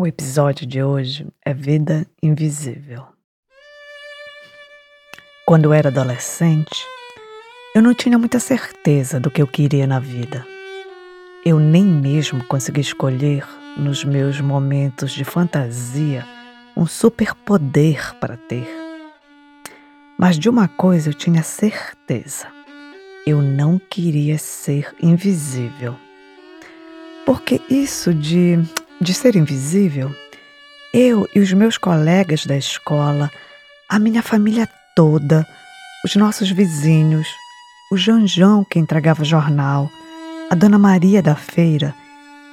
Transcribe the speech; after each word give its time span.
O 0.00 0.06
episódio 0.06 0.64
de 0.64 0.80
hoje 0.80 1.26
é 1.44 1.52
Vida 1.52 2.06
Invisível. 2.22 3.04
Quando 5.44 5.64
eu 5.64 5.72
era 5.72 5.88
adolescente, 5.88 6.86
eu 7.74 7.82
não 7.82 7.92
tinha 7.92 8.16
muita 8.16 8.38
certeza 8.38 9.18
do 9.18 9.28
que 9.28 9.42
eu 9.42 9.46
queria 9.48 9.88
na 9.88 9.98
vida. 9.98 10.46
Eu 11.44 11.58
nem 11.58 11.84
mesmo 11.84 12.44
consegui 12.44 12.80
escolher, 12.80 13.44
nos 13.76 14.04
meus 14.04 14.40
momentos 14.40 15.10
de 15.10 15.24
fantasia, 15.24 16.24
um 16.76 16.86
superpoder 16.86 18.14
para 18.20 18.36
ter. 18.36 18.68
Mas 20.16 20.38
de 20.38 20.48
uma 20.48 20.68
coisa 20.68 21.10
eu 21.10 21.14
tinha 21.14 21.42
certeza: 21.42 22.46
eu 23.26 23.42
não 23.42 23.80
queria 23.80 24.38
ser 24.38 24.94
invisível. 25.02 25.96
Porque 27.26 27.60
isso 27.68 28.14
de 28.14 28.64
de 29.00 29.14
ser 29.14 29.36
invisível, 29.36 30.14
eu 30.92 31.28
e 31.34 31.40
os 31.40 31.52
meus 31.52 31.78
colegas 31.78 32.44
da 32.46 32.56
escola, 32.56 33.30
a 33.88 33.98
minha 33.98 34.22
família 34.22 34.68
toda, 34.94 35.46
os 36.04 36.16
nossos 36.16 36.50
vizinhos, 36.50 37.28
o 37.92 37.96
Janjão 37.96 38.64
que 38.64 38.78
entregava 38.78 39.24
jornal, 39.24 39.88
a 40.50 40.54
Dona 40.54 40.78
Maria 40.78 41.22
da 41.22 41.34
feira 41.34 41.94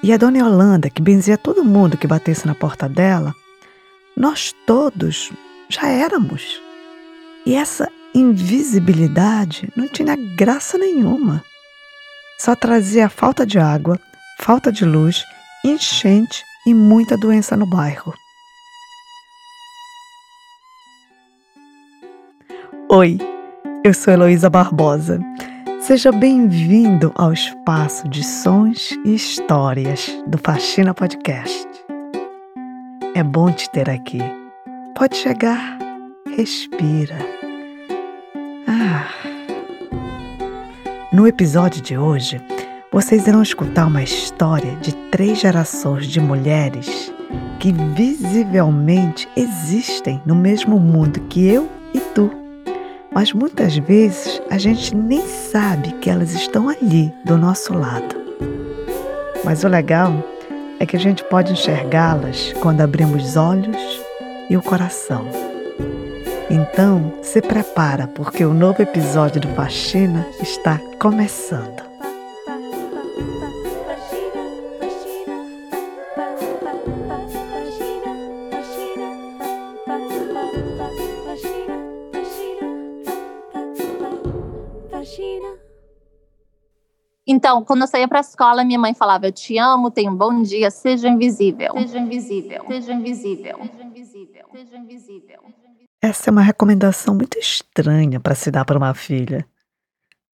e 0.03 0.13
a 0.13 0.17
Dona 0.17 0.37
Yolanda 0.39 0.89
que 0.89 1.01
benzia 1.01 1.37
todo 1.37 1.63
mundo 1.63 1.97
que 1.97 2.07
batesse 2.07 2.45
na 2.45 2.53
porta 2.53 2.87
dela, 2.87 3.33
nós 4.15 4.53
todos 4.65 5.31
já 5.69 5.87
éramos. 5.87 6.61
E 7.45 7.55
essa 7.55 7.89
invisibilidade 8.13 9.69
não 9.75 9.87
tinha 9.87 10.15
graça 10.35 10.77
nenhuma. 10.77 11.43
Só 12.37 12.55
trazia 12.55 13.09
falta 13.09 13.45
de 13.45 13.57
água, 13.57 13.99
falta 14.39 14.71
de 14.71 14.85
luz 14.85 15.23
enchente 15.65 16.43
e 16.65 16.73
muita 16.73 17.17
doença 17.17 17.57
no 17.57 17.65
bairro. 17.65 18.13
Oi, 22.89 23.17
eu 23.83 23.93
sou 23.93 24.13
Heloísa 24.13 24.49
Barbosa. 24.49 25.19
Seja 25.81 26.11
bem-vindo 26.11 27.11
ao 27.15 27.33
espaço 27.33 28.07
de 28.07 28.23
sons 28.23 28.91
e 29.03 29.15
histórias 29.15 30.07
do 30.27 30.37
Faxina 30.37 30.93
Podcast. 30.93 31.67
É 33.15 33.23
bom 33.23 33.51
te 33.51 33.69
ter 33.71 33.89
aqui. 33.89 34.19
Pode 34.95 35.15
chegar, 35.17 35.77
respira. 36.35 37.17
Ah. 38.67 39.07
No 41.11 41.27
episódio 41.27 41.81
de 41.81 41.97
hoje, 41.97 42.41
vocês 42.95 43.27
irão 43.27 43.43
escutar 43.43 43.87
uma 43.87 44.01
história 44.01 44.73
de 44.77 44.95
três 45.11 45.39
gerações 45.39 46.07
de 46.07 46.21
mulheres 46.21 47.11
que 47.59 47.73
visivelmente 47.73 49.27
existem 49.35 50.21
no 50.25 50.33
mesmo 50.33 50.79
mundo 50.79 51.19
que 51.27 51.45
eu 51.45 51.69
e 51.93 51.99
tu. 51.99 52.31
Mas 53.13 53.33
muitas 53.33 53.75
vezes 53.75 54.41
a 54.49 54.57
gente 54.57 54.95
nem 54.95 55.27
sabe 55.27 55.91
que 55.99 56.09
elas 56.09 56.33
estão 56.33 56.69
ali 56.69 57.13
do 57.25 57.37
nosso 57.37 57.73
lado. 57.73 58.15
Mas 59.43 59.65
o 59.65 59.67
legal 59.67 60.13
é 60.79 60.85
que 60.85 60.95
a 60.95 60.99
gente 60.99 61.21
pode 61.25 61.51
enxergá-las 61.51 62.53
quando 62.61 62.79
abrimos 62.79 63.25
os 63.25 63.35
olhos 63.35 64.01
e 64.49 64.55
o 64.55 64.61
coração. 64.61 65.27
Então, 66.49 67.11
se 67.21 67.41
prepara 67.41 68.07
porque 68.07 68.45
o 68.45 68.53
novo 68.53 68.81
episódio 68.81 69.41
do 69.41 69.49
Faxina 69.49 70.25
está 70.41 70.79
começando. 70.97 71.84
Então, 87.45 87.63
quando 87.63 87.81
eu 87.81 87.87
saía 87.87 88.07
para 88.07 88.17
a 88.17 88.21
escola, 88.21 88.63
minha 88.63 88.79
mãe 88.79 88.95
falava: 88.95 89.27
Eu 89.27 89.31
te 89.31 89.55
amo, 89.59 89.91
tenha 89.91 90.09
um 90.09 90.15
bom 90.15 90.41
dia, 90.41 90.71
seja 90.71 91.07
invisível. 91.07 91.73
Seja 91.73 91.99
invisível. 91.99 92.65
Seja 92.67 92.91
invisível. 92.91 93.59
Seja 93.61 93.83
invisível. 93.83 94.47
Seja 94.51 94.77
invisível. 94.79 95.39
Essa 96.01 96.29
é 96.29 96.31
uma 96.31 96.41
recomendação 96.41 97.13
muito 97.13 97.37
estranha 97.37 98.19
para 98.19 98.33
se 98.33 98.49
dar 98.49 98.65
para 98.65 98.79
uma 98.79 98.95
filha. 98.95 99.47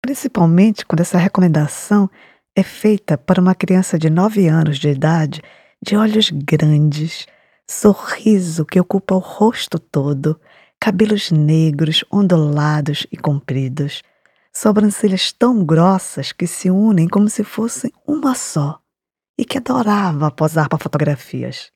Principalmente 0.01 0.85
quando 0.85 1.01
essa 1.01 1.17
recomendação 1.17 2.09
é 2.55 2.63
feita 2.63 3.17
para 3.17 3.41
uma 3.41 3.55
criança 3.55 3.99
de 3.99 4.09
9 4.09 4.47
anos 4.47 4.79
de 4.79 4.87
idade, 4.87 5.41
de 5.85 5.97
olhos 5.97 6.29
grandes, 6.29 7.27
sorriso 7.69 8.63
que 8.63 8.79
ocupa 8.79 9.15
o 9.15 9.19
rosto 9.19 9.77
todo, 9.77 10.39
cabelos 10.79 11.29
negros, 11.29 12.05
ondulados 12.09 13.05
e 13.11 13.17
compridos 13.17 14.01
sobrancelhas 14.53 15.31
tão 15.31 15.65
grossas 15.65 16.31
que 16.31 16.45
se 16.45 16.69
unem 16.69 17.07
como 17.07 17.29
se 17.29 17.43
fossem 17.43 17.91
uma 18.05 18.35
só, 18.35 18.79
e 19.37 19.45
que 19.45 19.57
adorava 19.57 20.29
posar 20.29 20.67
para 20.67 20.77
fotografias. 20.77 21.71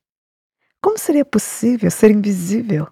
Como 0.81 0.97
seria 0.97 1.25
possível 1.25 1.89
ser 1.89 2.11
invisível? 2.11 2.87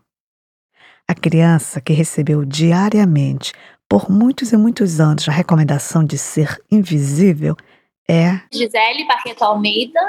A 1.08 1.14
criança 1.14 1.82
que 1.82 1.94
recebeu 1.94 2.46
diariamente, 2.46 3.54
por 3.88 4.10
muitos 4.10 4.52
e 4.52 4.58
muitos 4.58 5.00
anos, 5.00 5.28
a 5.28 5.32
recomendação 5.32 6.04
de 6.04 6.18
ser 6.18 6.60
invisível 6.72 7.56
é. 8.08 8.42
Gisele 8.52 9.06
Barreto 9.06 9.44
Almeida, 9.44 10.00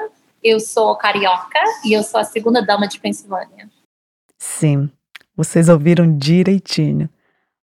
eu 0.42 0.60
sou 0.60 0.96
carioca 0.96 1.58
e 1.84 1.92
eu 1.92 2.02
sou 2.02 2.20
a 2.20 2.24
segunda 2.24 2.64
dama 2.64 2.86
de 2.86 2.98
Pensilvânia. 2.98 3.68
Sim, 4.38 4.90
vocês 5.36 5.68
ouviram 5.68 6.16
direitinho. 6.16 7.08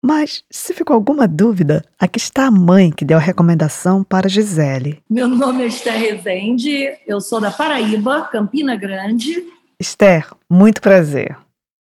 Mas, 0.03 0.43
se 0.51 0.73
ficou 0.73 0.95
alguma 0.95 1.29
dúvida, 1.29 1.85
aqui 1.99 2.19
está 2.19 2.47
a 2.47 2.51
mãe 2.51 2.91
que 2.91 3.05
deu 3.05 3.19
a 3.19 3.21
recomendação 3.21 4.03
para 4.03 4.31
Gisele. 4.31 5.03
Meu 5.09 5.29
nome 5.29 5.63
é 5.63 5.67
Esther 5.67 5.99
Rezende, 5.99 6.97
eu 7.07 7.21
sou 7.21 7.39
da 7.39 7.51
Paraíba, 7.51 8.23
Campina 8.23 8.77
Grande. 8.77 9.45
Esther, 9.79 10.31
muito 10.49 10.81
prazer. 10.81 11.37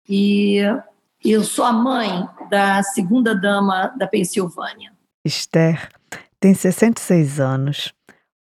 E 0.06 0.58
eu 1.24 1.42
sou 1.42 1.64
a 1.64 1.72
mãe 1.72 2.28
da 2.50 2.82
segunda 2.82 3.34
dama 3.34 3.88
da 3.96 4.06
Pensilvânia. 4.06 4.92
Esther 5.24 5.88
tem 6.38 6.52
66 6.52 7.40
anos, 7.40 7.92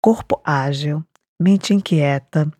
corpo 0.03 0.41
ágil, 0.45 1.05
mente 1.41 1.75
inquieta, 1.75 2.51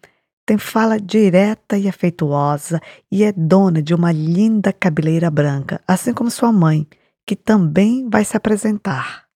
tem 0.49 0.57
fala 0.57 0.99
direta 0.99 1.77
e 1.77 1.87
afetuosa 1.87 2.81
e 3.13 3.23
é 3.23 3.31
dona 3.31 3.83
de 3.83 3.93
uma 3.93 4.11
linda 4.11 4.73
cabeleira 4.73 5.31
branca, 5.31 5.79
assim 5.87 6.15
como 6.15 6.31
sua 6.31 6.51
mãe, 6.51 6.87
que 7.27 7.37
também 7.37 8.09
vai 8.09 8.25
se 8.25 8.35
apresentar. 8.35 9.27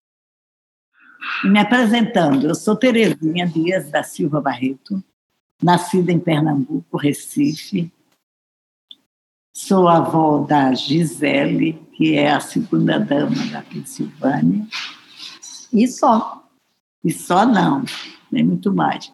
Me 1.45 1.59
apresentando, 1.59 2.47
eu 2.47 2.55
sou 2.55 2.75
Terezinha 2.75 3.47
Dias 3.47 3.91
da 3.91 4.03
Silva 4.03 4.41
Barreto, 4.41 5.05
nascida 5.63 6.11
em 6.11 6.19
Pernambuco, 6.19 6.97
Recife. 6.97 7.93
Sou 9.55 9.89
avó 9.89 10.39
da 10.39 10.73
Gisele, 10.73 11.75
que 11.93 12.15
é 12.15 12.33
a 12.33 12.41
segunda 12.41 12.99
dama 12.99 13.47
da 13.53 13.61
Pensilvânia. 13.61 14.67
E 15.71 15.87
só. 15.89 16.43
E 17.05 17.13
só 17.13 17.45
não, 17.45 17.85
nem 18.33 18.45
muito 18.45 18.73
mais. 18.73 19.13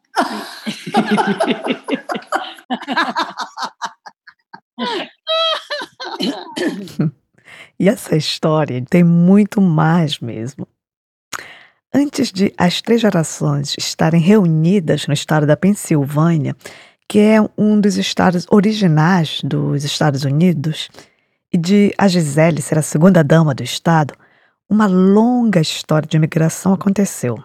E 7.79 7.89
essa 7.89 8.17
história 8.17 8.83
tem 8.89 9.05
muito 9.05 9.61
mais 9.61 10.19
mesmo. 10.19 10.67
Antes 11.95 12.31
de 12.33 12.53
as 12.59 12.83
três 12.83 13.01
gerações 13.01 13.75
estarem 13.79 14.21
reunidas 14.21 15.06
no 15.06 15.15
estado 15.15 15.47
da 15.47 15.56
Pensilvânia, 15.56 16.56
que 17.09 17.19
é 17.19 17.38
um 17.56 17.81
dos 17.81 17.97
estados 17.97 18.47
originais 18.50 19.41
dos 19.43 19.85
Estados 19.85 20.25
Unidos, 20.25 20.91
e 21.53 21.56
de 21.56 21.94
a 21.97 22.06
Gisele 22.06 22.61
ser 22.61 22.79
a 22.79 22.82
segunda 22.82 23.25
dama 23.25 23.55
do 23.55 23.62
estado, 23.62 24.14
uma 24.69 24.87
longa 24.87 25.61
história 25.61 26.06
de 26.06 26.17
imigração 26.17 26.75
aconteceu. 26.75 27.43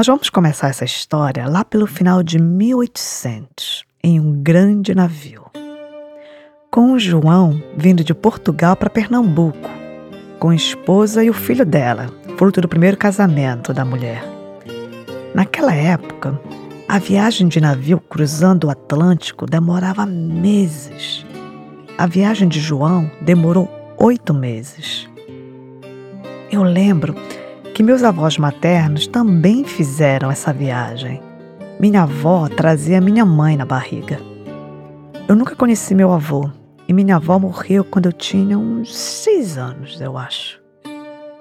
Nós 0.00 0.06
vamos 0.06 0.30
começar 0.30 0.68
essa 0.68 0.86
história 0.86 1.46
lá 1.46 1.62
pelo 1.62 1.86
final 1.86 2.22
de 2.22 2.38
1800, 2.38 3.84
em 4.02 4.18
um 4.18 4.32
grande 4.42 4.94
navio 4.94 5.44
com 6.70 6.98
João 6.98 7.62
vindo 7.76 8.02
de 8.02 8.14
Portugal 8.14 8.74
para 8.74 8.88
Pernambuco, 8.88 9.68
com 10.38 10.48
a 10.48 10.54
esposa 10.54 11.22
e 11.22 11.28
o 11.28 11.34
filho 11.34 11.66
dela, 11.66 12.08
fruto 12.38 12.62
do 12.62 12.66
primeiro 12.66 12.96
casamento 12.96 13.74
da 13.74 13.84
mulher. 13.84 14.24
Naquela 15.34 15.74
época, 15.74 16.40
a 16.88 16.98
viagem 16.98 17.46
de 17.46 17.60
navio 17.60 18.00
cruzando 18.00 18.68
o 18.68 18.70
Atlântico 18.70 19.44
demorava 19.44 20.06
meses. 20.06 21.26
A 21.98 22.06
viagem 22.06 22.48
de 22.48 22.58
João 22.58 23.10
demorou 23.20 23.68
oito 23.98 24.32
meses. 24.32 25.06
Eu 26.50 26.62
lembro 26.62 27.14
que 27.80 27.84
meus 27.84 28.02
avós 28.02 28.36
maternos 28.36 29.06
também 29.06 29.64
fizeram 29.64 30.30
essa 30.30 30.52
viagem. 30.52 31.18
Minha 31.78 32.02
avó 32.02 32.46
trazia 32.46 33.00
minha 33.00 33.24
mãe 33.24 33.56
na 33.56 33.64
barriga. 33.64 34.20
Eu 35.26 35.34
nunca 35.34 35.56
conheci 35.56 35.94
meu 35.94 36.12
avô 36.12 36.50
e 36.86 36.92
minha 36.92 37.16
avó 37.16 37.38
morreu 37.38 37.82
quando 37.82 38.04
eu 38.04 38.12
tinha 38.12 38.58
uns 38.58 38.94
seis 38.94 39.56
anos, 39.56 39.98
eu 39.98 40.18
acho. 40.18 40.60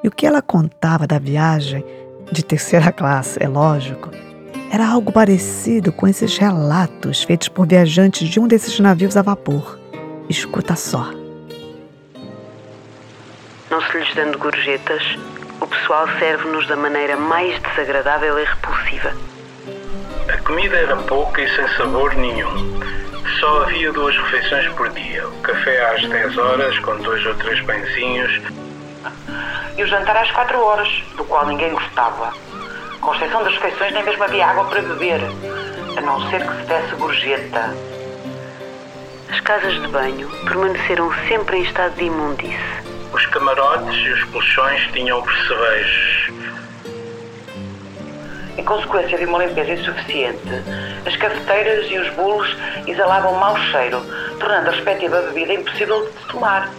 E 0.02 0.08
o 0.08 0.12
que 0.12 0.26
ela 0.26 0.42
contava 0.42 1.06
da 1.06 1.20
viagem 1.20 1.84
de 2.32 2.42
terceira 2.42 2.90
classe, 2.90 3.38
é 3.44 3.48
lógico, 3.50 4.10
era 4.72 4.88
algo 4.88 5.12
parecido 5.12 5.92
com 5.92 6.08
esses 6.08 6.38
relatos 6.38 7.22
feitos 7.22 7.50
por 7.50 7.68
viajantes 7.68 8.30
de 8.30 8.40
um 8.40 8.48
desses 8.48 8.80
navios 8.80 9.18
a 9.18 9.22
vapor. 9.22 9.78
Escuta 10.30 10.78
só. 10.78 11.12
Não 13.70 13.82
se 13.82 13.98
lhes 13.98 14.16
dando 14.16 14.40
gorjetas, 14.40 15.04
o 15.62 15.68
pessoal 15.68 16.08
serve-nos 16.18 16.68
da 16.68 16.76
maneira 16.76 17.18
mais 17.18 17.60
desagradável 17.62 18.40
e 18.40 18.46
repulsiva. 18.46 19.14
A 20.32 20.38
comida 20.44 20.78
era 20.78 20.96
pouca 20.96 21.42
e 21.42 21.56
sem 21.56 21.68
sabor 21.70 22.14
nenhum. 22.16 22.80
Só 23.40 23.64
havia 23.64 23.92
duas 23.92 24.16
refeições 24.18 24.68
por 24.74 24.90
dia. 24.90 25.28
O 25.28 25.42
café 25.42 25.94
às 25.94 26.08
10 26.08 26.38
horas, 26.38 26.80
com 26.80 26.96
dois 26.98 27.26
ou 27.26 27.36
três 27.36 27.60
pãezinhos. 27.62 28.42
E 29.78 29.84
o 29.84 29.88
jantar 29.88 30.18
às 30.18 30.32
4 30.32 30.60
horas, 30.60 31.04
do 31.16 31.24
qual 31.26 31.46
ninguém 31.46 31.72
gostava. 31.72 32.34
Com 33.02 33.16
exceção 33.16 33.44
das 33.44 33.54
refeições, 33.54 33.94
nem 33.94 34.04
mesmo 34.04 34.24
havia 34.24 34.48
água 34.48 34.66
para 34.66 34.82
beber, 34.82 35.22
a 35.98 36.02
não 36.02 36.30
ser 36.30 36.46
que 36.46 36.56
se 36.56 36.64
desse 36.68 36.96
gorjeta. 36.96 37.76
As 39.30 39.40
casas 39.42 39.74
de 39.82 39.88
banho 39.88 40.30
permaneceram 40.46 41.12
sempre 41.28 41.58
em 41.58 41.64
estado 41.64 41.96
de 41.96 42.06
imundície. 42.06 42.89
Os 43.12 43.26
camarotes 43.28 44.06
e 44.06 44.10
os 44.12 44.24
colchões 44.26 44.82
tinham 44.92 45.22
percevejos. 45.22 46.32
Em 48.58 48.64
consequência 48.64 49.18
de 49.18 49.26
uma 49.26 49.44
limpeza 49.44 49.72
insuficiente, 49.72 50.64
as 51.06 51.16
cafeteiras 51.16 51.90
e 51.90 51.98
os 51.98 52.10
bulos 52.14 52.56
exalavam 52.86 53.34
mau 53.34 53.58
cheiro, 53.58 54.02
tornando 54.40 54.70
a 54.70 54.72
respectiva 54.72 55.22
bebida 55.22 55.54
impossível 55.54 56.06
de 56.06 56.28
tomar. 56.28 56.70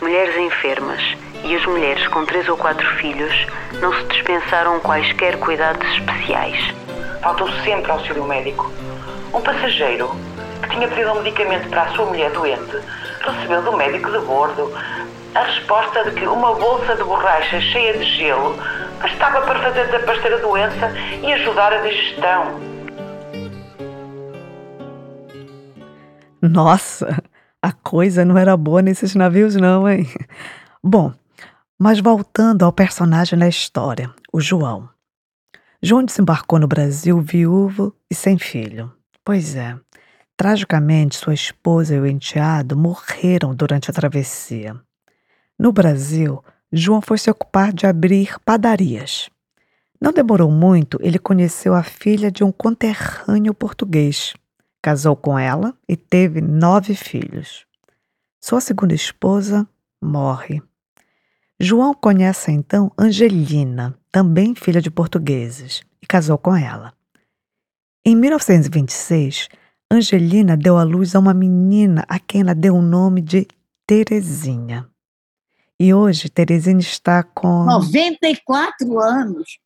Mulheres 0.00 0.36
enfermas 0.36 1.02
e 1.42 1.56
as 1.56 1.64
mulheres 1.66 2.06
com 2.08 2.24
três 2.26 2.48
ou 2.48 2.56
quatro 2.56 2.86
filhos 2.96 3.46
não 3.80 3.92
se 3.94 4.04
dispensaram 4.04 4.78
quaisquer 4.80 5.38
cuidados 5.38 5.86
especiais. 5.94 6.74
Faltou 7.22 7.50
sempre 7.64 7.90
auxílio 7.90 8.24
médico. 8.24 8.70
Um 9.34 9.40
passageiro 9.40 10.10
que 10.62 10.70
tinha 10.70 10.86
pedido 10.86 11.12
um 11.12 11.22
medicamento 11.22 11.68
para 11.70 11.82
a 11.82 11.88
sua 11.92 12.06
mulher 12.06 12.30
doente 12.30 12.78
recebeu 13.20 13.62
do 13.62 13.76
médico 13.76 14.10
de 14.10 14.18
bordo 14.18 14.72
a 15.34 15.44
resposta 15.44 16.04
de 16.04 16.12
que 16.12 16.26
uma 16.26 16.54
bolsa 16.54 16.96
de 16.96 17.04
borracha 17.04 17.60
cheia 17.60 17.96
de 17.96 18.04
gelo 18.04 18.56
bastava 19.00 19.42
para 19.42 19.60
fazer 19.60 19.86
desaparecer 19.86 20.34
a 20.34 20.36
doença 20.38 20.90
e 21.22 21.32
ajudar 21.32 21.72
a 21.72 21.80
digestão. 21.80 22.60
Nossa, 26.42 27.22
a 27.62 27.72
coisa 27.72 28.24
não 28.24 28.36
era 28.36 28.56
boa 28.56 28.82
nesses 28.82 29.14
navios, 29.14 29.54
não, 29.54 29.88
hein? 29.88 30.06
Bom, 30.82 31.12
mas 31.78 32.00
voltando 32.00 32.64
ao 32.64 32.72
personagem 32.72 33.38
da 33.38 33.46
história, 33.46 34.10
o 34.32 34.40
João. 34.40 34.88
João 35.82 36.04
desembarcou 36.04 36.58
no 36.58 36.66
Brasil 36.66 37.20
viúvo 37.20 37.94
e 38.10 38.14
sem 38.14 38.38
filho. 38.38 38.92
Pois 39.24 39.54
é, 39.54 39.76
tragicamente 40.36 41.16
sua 41.16 41.34
esposa 41.34 41.94
e 41.94 42.00
o 42.00 42.06
enteado 42.06 42.76
morreram 42.76 43.54
durante 43.54 43.90
a 43.90 43.94
travessia. 43.94 44.80
No 45.60 45.72
Brasil, 45.72 46.42
João 46.72 47.02
foi 47.02 47.18
se 47.18 47.30
ocupar 47.30 47.70
de 47.70 47.86
abrir 47.86 48.40
padarias. 48.46 49.28
Não 50.00 50.10
demorou 50.10 50.50
muito, 50.50 50.98
ele 51.02 51.18
conheceu 51.18 51.74
a 51.74 51.82
filha 51.82 52.30
de 52.30 52.42
um 52.42 52.50
conterrâneo 52.50 53.52
português. 53.52 54.32
Casou 54.80 55.14
com 55.14 55.38
ela 55.38 55.76
e 55.86 55.98
teve 55.98 56.40
nove 56.40 56.94
filhos. 56.94 57.66
Sua 58.40 58.58
segunda 58.62 58.94
esposa 58.94 59.68
morre. 60.02 60.62
João 61.60 61.92
conhece 61.92 62.50
então 62.50 62.90
Angelina, 62.98 63.94
também 64.10 64.54
filha 64.54 64.80
de 64.80 64.90
portugueses, 64.90 65.82
e 66.00 66.06
casou 66.06 66.38
com 66.38 66.56
ela. 66.56 66.94
Em 68.02 68.16
1926, 68.16 69.50
Angelina 69.92 70.56
deu 70.56 70.78
à 70.78 70.84
luz 70.84 71.14
a 71.14 71.18
uma 71.18 71.34
menina 71.34 72.02
a 72.08 72.18
quem 72.18 72.40
ela 72.40 72.54
deu 72.54 72.76
o 72.76 72.80
nome 72.80 73.20
de 73.20 73.46
Terezinha. 73.86 74.89
E 75.82 75.94
hoje 75.94 76.28
Terezinha 76.28 76.78
está 76.78 77.22
com 77.22 77.64
94 77.64 79.00
anos. 79.00 79.58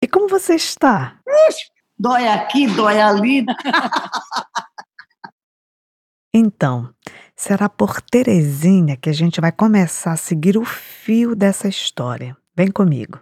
E 0.00 0.06
como 0.06 0.28
você 0.28 0.54
está? 0.54 1.20
Ixi, 1.48 1.64
dói 1.98 2.28
aqui, 2.28 2.68
dói 2.68 3.00
ali. 3.00 3.44
então, 6.32 6.94
será 7.34 7.68
por 7.68 8.00
Terezinha 8.00 8.96
que 8.96 9.10
a 9.10 9.12
gente 9.12 9.40
vai 9.40 9.50
começar 9.50 10.12
a 10.12 10.16
seguir 10.16 10.56
o 10.56 10.64
fio 10.64 11.34
dessa 11.34 11.66
história. 11.66 12.36
Vem 12.56 12.70
comigo. 12.70 13.20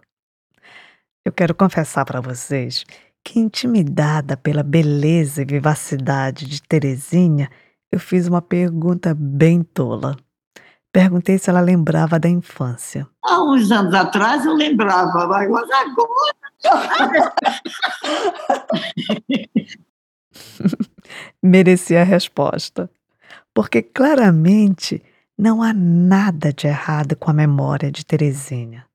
Eu 1.24 1.32
quero 1.32 1.54
confessar 1.54 2.04
para 2.04 2.20
vocês 2.20 2.84
que, 3.24 3.40
intimidada 3.40 4.36
pela 4.36 4.62
beleza 4.62 5.40
e 5.40 5.46
vivacidade 5.46 6.46
de 6.46 6.60
Terezinha, 6.60 7.50
eu 7.90 7.98
fiz 7.98 8.28
uma 8.28 8.42
pergunta 8.42 9.14
bem 9.14 9.62
tola. 9.62 10.14
Perguntei 10.94 11.37
se 11.38 11.50
ela 11.50 11.61
lembrava 11.61 12.19
da 12.20 12.29
infância. 12.29 13.08
Há 13.20 13.43
uns 13.43 13.69
anos 13.73 13.93
atrás 13.93 14.46
eu 14.46 14.55
lembrava, 14.55 15.26
mas 15.26 15.50
agora. 15.69 16.37
Merecia 21.43 22.02
a 22.02 22.05
resposta. 22.05 22.88
Porque 23.52 23.82
claramente 23.82 25.02
não 25.37 25.64
há 25.64 25.73
nada 25.73 26.52
de 26.52 26.69
errado 26.69 27.17
com 27.17 27.29
a 27.29 27.35
memória 27.35 27.91
de 27.91 28.06
Terezinha. 28.06 28.87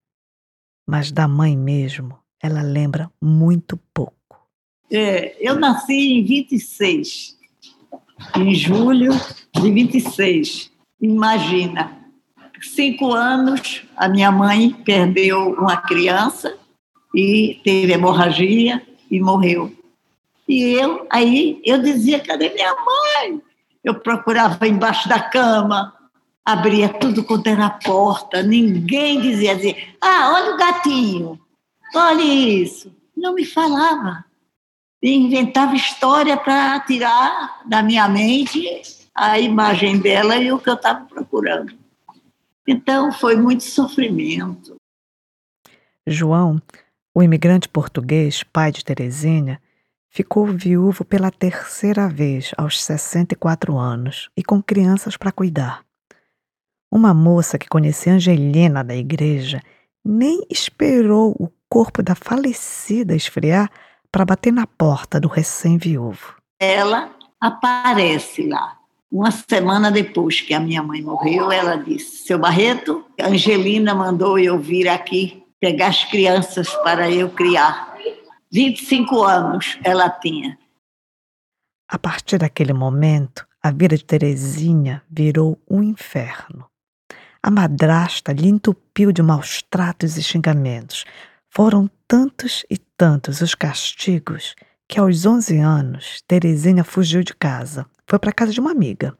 Mas 0.88 1.12
da 1.12 1.28
mãe 1.28 1.57
mesmo, 1.57 2.18
ela 2.42 2.62
lembra 2.62 3.12
muito 3.22 3.75
pouco. 3.94 4.48
É, 4.90 5.36
eu 5.46 5.60
nasci 5.60 6.13
em 6.13 6.24
26, 6.24 7.38
em 8.38 8.56
julho 8.56 9.12
de 9.54 9.69
26. 9.69 10.78
Imagina, 11.01 11.98
cinco 12.62 13.13
anos, 13.13 13.84
a 13.96 14.10
minha 14.10 14.31
mãe 14.31 14.72
perdeu 14.72 15.54
uma 15.54 15.78
criança 15.78 16.57
e 17.16 17.60
teve 17.63 17.94
hemorragia 17.94 18.86
e 19.10 19.19
morreu. 19.19 19.72
E 20.48 20.74
eu, 20.74 21.07
aí, 21.10 21.62
eu 21.63 21.81
dizia, 21.81 22.20
cadê 22.20 22.50
minha 22.50 22.74
mãe? 22.75 23.41
Eu 23.84 23.96
procurava 23.96 24.68
embaixo 24.68 25.08
da 25.08 25.20
cama, 25.20 25.94
abria 26.44 26.89
tudo 26.89 27.24
quanto 27.24 27.48
era 27.48 27.68
a 27.68 27.70
porta, 27.70 28.41
ninguém 28.44 29.22
dizia 29.22 29.56
assim, 29.56 29.75
ah, 30.01 30.32
olha 30.34 30.56
o 30.56 30.58
gatinho, 30.58 31.39
olha 31.96 32.24
isso. 32.24 32.94
Não 33.15 33.34
me 33.34 33.46
falava. 33.46 34.25
E 35.01 35.13
inventava 35.13 35.75
história 35.75 36.36
para 36.36 36.79
tirar 36.82 37.62
da 37.65 37.82
minha 37.82 38.08
mente 38.08 38.82
a 39.16 39.39
imagem 39.39 40.00
dela 40.00 40.38
e 40.38 40.51
o 40.51 40.60
que 40.60 40.70
eu 40.70 40.75
estava 40.75 41.06
procurando. 41.06 41.74
Então, 42.68 43.12
foi 43.12 43.36
muito 43.36 43.63
sofrimento. 43.63 44.75
João, 46.06 46.62
o 47.13 47.24
imigrante 47.24 47.68
português, 47.68 48.44
pai 48.44 48.72
de 48.72 48.84
Terezinha, 48.84 49.62
ficou 50.10 50.46
viúvo 50.46 51.04
pela 51.04 51.32
terceira 51.32 52.08
vez 52.08 52.51
aos 52.58 52.82
64 52.82 53.78
anos 53.78 54.30
e 54.36 54.44
com 54.44 54.62
crianças 54.62 55.18
para 55.18 55.32
cuidar. 55.32 55.84
Uma 56.92 57.13
moça 57.13 57.58
que 57.58 57.68
conhecia 57.68 58.13
Angelina 58.13 58.84
da 58.84 58.96
igreja 58.96 59.62
nem 60.04 60.46
esperou 60.50 61.36
o 61.39 61.51
corpo 61.70 62.01
da 62.01 62.16
falecida 62.16 63.16
esfriar 63.16 63.70
para 64.12 64.25
bater 64.25 64.51
na 64.51 64.66
porta 64.66 65.20
do 65.20 65.28
recém-viúvo. 65.28 66.36
Ela 66.60 67.16
aparece 67.39 68.48
lá 68.48 68.78
uma 69.12 69.32
semana 69.32 69.92
depois 69.92 70.39
que 70.42 70.54
a 70.54 70.60
minha 70.60 70.84
mãe 70.84 71.01
morreu, 71.01 71.51
ela 71.51 71.75
disse: 71.75 72.28
Seu 72.28 72.38
Barreto, 72.38 73.06
Angelina 73.20 73.96
mandou 73.96 74.38
eu 74.38 74.60
vir 74.60 74.88
aqui 74.88 75.44
pegar 75.60 75.88
as 75.88 76.06
crianças 76.06 76.70
para 76.84 77.10
eu 77.10 77.30
criar. 77.30 77.98
25 78.51 79.24
anos 79.24 79.80
ela 79.84 80.10
tinha. 80.10 80.58
A 81.88 81.98
partir 81.98 82.38
daquele 82.38 82.74
momento, 82.74 83.48
a 83.62 83.72
vida 83.72 83.98
de 83.98 84.06
Terezinha 84.06 85.01
virou 85.10 85.60
um 85.70 85.84
inferno. 85.84 86.66
A 87.42 87.50
madrasta 87.50 88.32
lhe 88.32 88.48
entupiu 88.48 89.12
de 89.12 89.22
maus 89.22 89.63
tratos 89.63 90.18
e 90.18 90.24
xingamentos. 90.24 91.06
Foram 91.50 91.89
tantos 92.08 92.63
e 92.70 92.78
tantos 92.78 93.42
os 93.42 93.56
castigos 93.56 94.56
que 94.88 95.00
aos 95.00 95.25
11 95.25 95.58
anos 95.58 96.22
Terezinha 96.28 96.84
fugiu 96.84 97.24
de 97.24 97.34
casa 97.34 97.86
foi 98.10 98.18
para 98.18 98.32
casa 98.32 98.51
de 98.51 98.60
uma 98.60 98.72
amiga. 98.72 99.16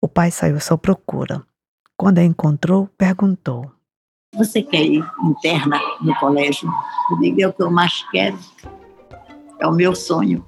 O 0.00 0.08
pai 0.08 0.30
saiu 0.30 0.56
à 0.56 0.60
sua 0.60 0.78
procura. 0.78 1.42
Quando 1.96 2.18
a 2.18 2.24
encontrou, 2.24 2.88
perguntou: 2.96 3.70
Você 4.34 4.62
quer 4.62 4.82
ir 4.82 5.04
interna 5.22 5.78
no 6.00 6.14
colégio? 6.16 6.68
Eu 7.10 7.18
digo: 7.18 7.42
É 7.42 7.46
o 7.46 7.52
que 7.52 7.62
eu 7.62 7.70
mais 7.70 8.02
quero. 8.10 8.38
É 9.60 9.66
o 9.66 9.72
meu 9.72 9.94
sonho. 9.94 10.44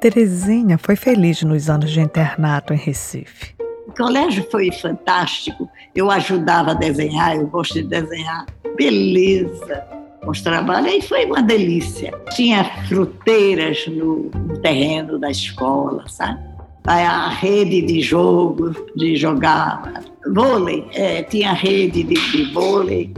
Terezinha 0.00 0.76
foi 0.76 0.96
feliz 0.96 1.42
nos 1.42 1.70
anos 1.70 1.90
de 1.90 2.00
internato 2.00 2.74
em 2.74 2.76
Recife. 2.76 3.54
O 3.86 3.92
colégio 3.92 4.46
foi 4.50 4.72
fantástico. 4.72 5.68
Eu 5.94 6.10
ajudava 6.10 6.72
a 6.72 6.74
desenhar, 6.74 7.36
eu 7.36 7.46
gosto 7.46 7.74
de 7.74 7.84
desenhar. 7.84 8.46
Beleza! 8.76 10.03
Os 10.26 10.40
trabalhos, 10.40 10.92
aí 10.92 11.02
foi 11.02 11.24
uma 11.26 11.42
delícia. 11.42 12.12
Tinha 12.34 12.64
fruteiras 12.86 13.86
no, 13.86 14.30
no 14.30 14.58
terreno 14.58 15.18
da 15.18 15.30
escola, 15.30 16.04
sabe? 16.08 16.40
A 16.86 17.30
rede 17.30 17.80
de 17.82 18.00
jogo, 18.02 18.74
de 18.94 19.16
jogar 19.16 20.02
vôlei, 20.32 20.86
é, 20.92 21.22
tinha 21.22 21.52
rede 21.52 22.02
de, 22.02 22.14
de, 22.14 22.52
vôlei. 22.52 23.12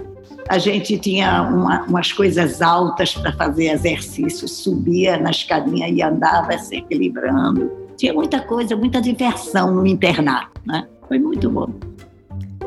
A 0.48 0.58
gente 0.58 0.96
tinha 0.98 1.42
uma, 1.42 1.82
umas 1.82 2.12
coisas 2.12 2.62
altas 2.62 3.14
para 3.14 3.32
fazer 3.32 3.70
exercício, 3.70 4.46
subia 4.46 5.16
na 5.16 5.30
escadinha 5.30 5.88
e 5.88 6.00
andava 6.00 6.56
se 6.58 6.76
equilibrando. 6.76 7.70
Tinha 7.96 8.14
muita 8.14 8.40
coisa, 8.40 8.76
muita 8.76 9.00
diversão 9.00 9.74
no 9.74 9.84
internato, 9.84 10.60
né? 10.64 10.86
Foi 11.08 11.18
muito 11.18 11.50
bom. 11.50 11.68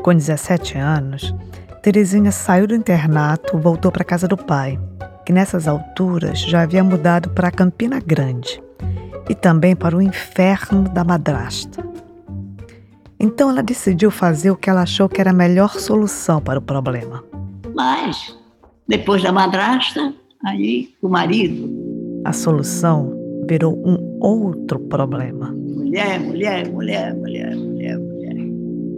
Com 0.02 0.14
17 0.14 0.76
anos, 0.76 1.34
Terezinha 1.82 2.30
saiu 2.30 2.66
do 2.66 2.74
internato, 2.74 3.56
voltou 3.56 3.90
para 3.90 4.04
casa 4.04 4.28
do 4.28 4.36
pai, 4.36 4.78
que 5.24 5.32
nessas 5.32 5.66
alturas 5.66 6.38
já 6.40 6.60
havia 6.60 6.84
mudado 6.84 7.30
para 7.30 7.50
Campina 7.50 7.98
Grande 7.98 8.62
e 9.30 9.34
também 9.34 9.74
para 9.74 9.96
o 9.96 10.02
inferno 10.02 10.84
da 10.90 11.02
madrasta. 11.02 11.82
Então 13.18 13.48
ela 13.48 13.62
decidiu 13.62 14.10
fazer 14.10 14.50
o 14.50 14.56
que 14.56 14.68
ela 14.68 14.82
achou 14.82 15.08
que 15.08 15.22
era 15.22 15.30
a 15.30 15.34
melhor 15.34 15.70
solução 15.70 16.38
para 16.38 16.58
o 16.58 16.62
problema. 16.62 17.24
Mas, 17.74 18.36
depois 18.86 19.22
da 19.22 19.32
madrasta, 19.32 20.12
aí 20.44 20.90
o 21.00 21.08
marido. 21.08 21.66
A 22.26 22.32
solução 22.34 23.16
virou 23.48 23.74
um 23.86 24.18
outro 24.20 24.78
problema. 24.80 25.50
Mulher, 25.50 26.20
mulher, 26.20 26.70
mulher, 26.70 27.14
mulher, 27.14 27.56
mulher, 27.56 27.98
mulher. 27.98 28.36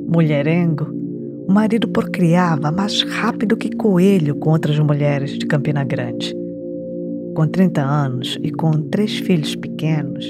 Mulherengo 0.08 1.01
o 1.48 1.52
marido 1.52 1.88
procriava 1.88 2.70
mais 2.70 3.02
rápido 3.02 3.56
que 3.56 3.74
coelho 3.74 4.34
com 4.36 4.50
outras 4.50 4.78
mulheres 4.78 5.38
de 5.38 5.46
Campina 5.46 5.84
Grande. 5.84 6.34
Com 7.34 7.46
30 7.46 7.80
anos 7.80 8.38
e 8.42 8.50
com 8.50 8.70
três 8.90 9.18
filhos 9.18 9.56
pequenos, 9.56 10.24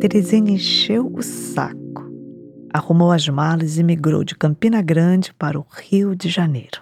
Terezinha 0.00 0.52
encheu 0.52 1.12
o 1.14 1.22
saco, 1.22 2.10
arrumou 2.72 3.12
as 3.12 3.28
malas 3.28 3.78
e 3.78 3.84
migrou 3.84 4.24
de 4.24 4.34
Campina 4.34 4.82
Grande 4.82 5.32
para 5.34 5.58
o 5.58 5.66
Rio 5.70 6.16
de 6.16 6.28
Janeiro. 6.28 6.80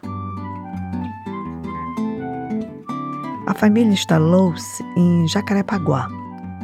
A 3.47 3.55
família 3.55 3.93
instalou-se 3.93 4.83
em 4.97 5.26
Jacarepaguá. 5.29 6.09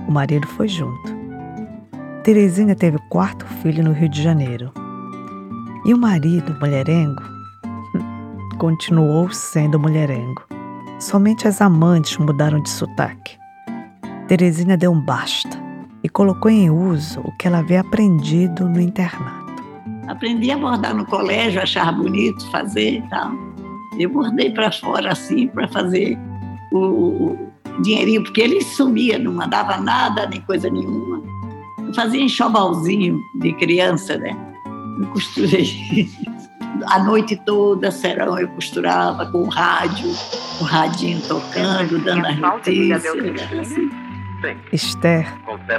O 0.08 0.12
marido 0.12 0.46
foi 0.46 0.68
junto. 0.68 1.16
Terezinha 2.22 2.76
teve 2.76 2.96
o 2.96 3.08
quarto 3.08 3.44
filho 3.60 3.82
no 3.82 3.92
Rio 3.92 4.08
de 4.08 4.22
Janeiro 4.22 4.72
e 5.86 5.94
o 5.94 5.98
marido, 5.98 6.52
mulherengo, 6.60 7.22
continuou 8.58 9.30
sendo 9.30 9.78
mulherengo. 9.78 10.42
Somente 10.98 11.46
as 11.46 11.60
amantes 11.60 12.18
mudaram 12.18 12.60
de 12.60 12.68
sotaque. 12.68 13.38
Terezinha 14.26 14.76
deu 14.76 14.90
um 14.90 15.00
basta 15.00 15.56
e 16.02 16.08
colocou 16.08 16.50
em 16.50 16.68
uso 16.68 17.20
o 17.20 17.30
que 17.36 17.46
ela 17.46 17.58
havia 17.58 17.82
aprendido 17.82 18.68
no 18.68 18.80
internato. 18.80 19.62
Aprendi 20.08 20.50
a 20.50 20.58
bordar 20.58 20.92
no 20.92 21.06
colégio, 21.06 21.62
achar 21.62 21.92
bonito 21.92 22.50
fazer 22.50 22.96
e 22.96 23.02
tal. 23.02 23.30
Eu 23.96 24.10
bordei 24.10 24.50
para 24.50 24.72
fora 24.72 25.12
assim, 25.12 25.46
para 25.46 25.68
fazer 25.68 26.18
o, 26.72 26.78
o, 26.78 27.52
dinheirinho, 27.80 28.24
porque 28.24 28.40
ele 28.40 28.60
sumia, 28.60 29.20
não 29.20 29.32
mandava 29.32 29.76
nada, 29.76 30.26
nem 30.26 30.40
coisa 30.40 30.68
nenhuma. 30.68 31.22
Eu 31.86 31.94
fazia 31.94 32.20
enxovalzinho 32.20 33.20
de 33.36 33.52
criança, 33.52 34.16
né? 34.16 34.36
Eu 34.98 35.06
costurei 35.08 36.08
a 36.86 36.98
noite 36.98 37.36
toda, 37.36 37.90
serão 37.90 38.38
eu 38.38 38.48
costurava 38.48 39.26
com 39.26 39.38
o 39.38 39.48
rádio, 39.48 40.08
o 40.60 40.64
radinho 40.64 41.20
tocando, 41.22 41.98
dando 41.98 42.26
as 42.26 42.38
notícias. 42.38 43.04
Assim. 43.60 43.90
Esther, 44.72 45.26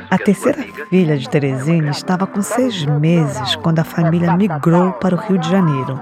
a 0.10 0.18
terceira 0.18 0.64
filha 0.90 1.18
de 1.18 1.30
Terezinha, 1.30 1.92
estava 1.92 2.26
com 2.26 2.42
seis 2.42 2.86
meses 2.86 3.56
quando 3.58 3.80
a 3.80 3.84
família 3.84 4.36
migrou 4.36 4.94
para 4.94 5.16
o 5.16 5.20
Rio 5.20 5.38
de 5.38 5.50
Janeiro 5.50 6.00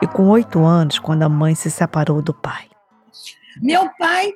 e 0.00 0.06
com 0.06 0.28
oito 0.28 0.64
anos 0.64 0.98
quando 0.98 1.22
a 1.22 1.28
mãe 1.28 1.54
se 1.54 1.70
separou 1.70 2.22
do 2.22 2.32
pai. 2.32 2.64
Meu 3.60 3.88
pai, 3.98 4.32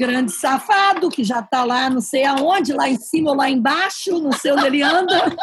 grande 0.00 0.32
safado, 0.32 1.10
que 1.10 1.22
já 1.22 1.40
está 1.40 1.62
lá 1.62 1.90
não 1.90 2.00
sei 2.00 2.24
aonde, 2.24 2.72
lá 2.72 2.88
em 2.88 2.98
cima 2.98 3.30
ou 3.30 3.36
lá 3.36 3.50
embaixo, 3.50 4.18
não 4.18 4.32
sei 4.32 4.50
onde 4.52 4.66
ele 4.66 4.82
anda. 4.82 5.36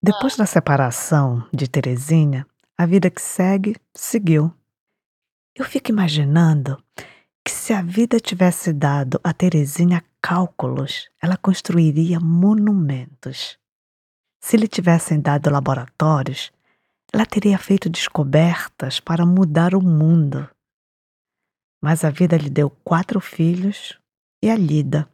Depois 0.00 0.36
da 0.36 0.46
separação 0.46 1.44
de 1.52 1.66
Terezinha, 1.66 2.46
a 2.78 2.86
vida 2.86 3.10
que 3.10 3.20
segue 3.20 3.74
seguiu. 3.92 4.54
Eu 5.56 5.64
fico 5.64 5.90
imaginando 5.90 6.80
que 7.44 7.50
se 7.50 7.72
a 7.72 7.82
vida 7.82 8.20
tivesse 8.20 8.72
dado 8.72 9.20
a 9.22 9.32
Terezinha 9.32 10.02
cálculos, 10.22 11.08
ela 11.20 11.36
construiria 11.36 12.20
monumentos. 12.20 13.58
Se 14.40 14.56
lhe 14.56 14.68
tivessem 14.68 15.20
dado 15.20 15.50
laboratórios, 15.50 16.52
ela 17.12 17.26
teria 17.26 17.58
feito 17.58 17.88
descobertas 17.88 19.00
para 19.00 19.26
mudar 19.26 19.74
o 19.74 19.80
mundo. 19.80 20.48
Mas 21.84 22.02
a 22.02 22.08
vida 22.08 22.38
lhe 22.38 22.48
deu 22.48 22.70
quatro 22.82 23.20
filhos 23.20 23.98
e 24.42 24.48
a 24.48 24.56
lida. 24.56 25.06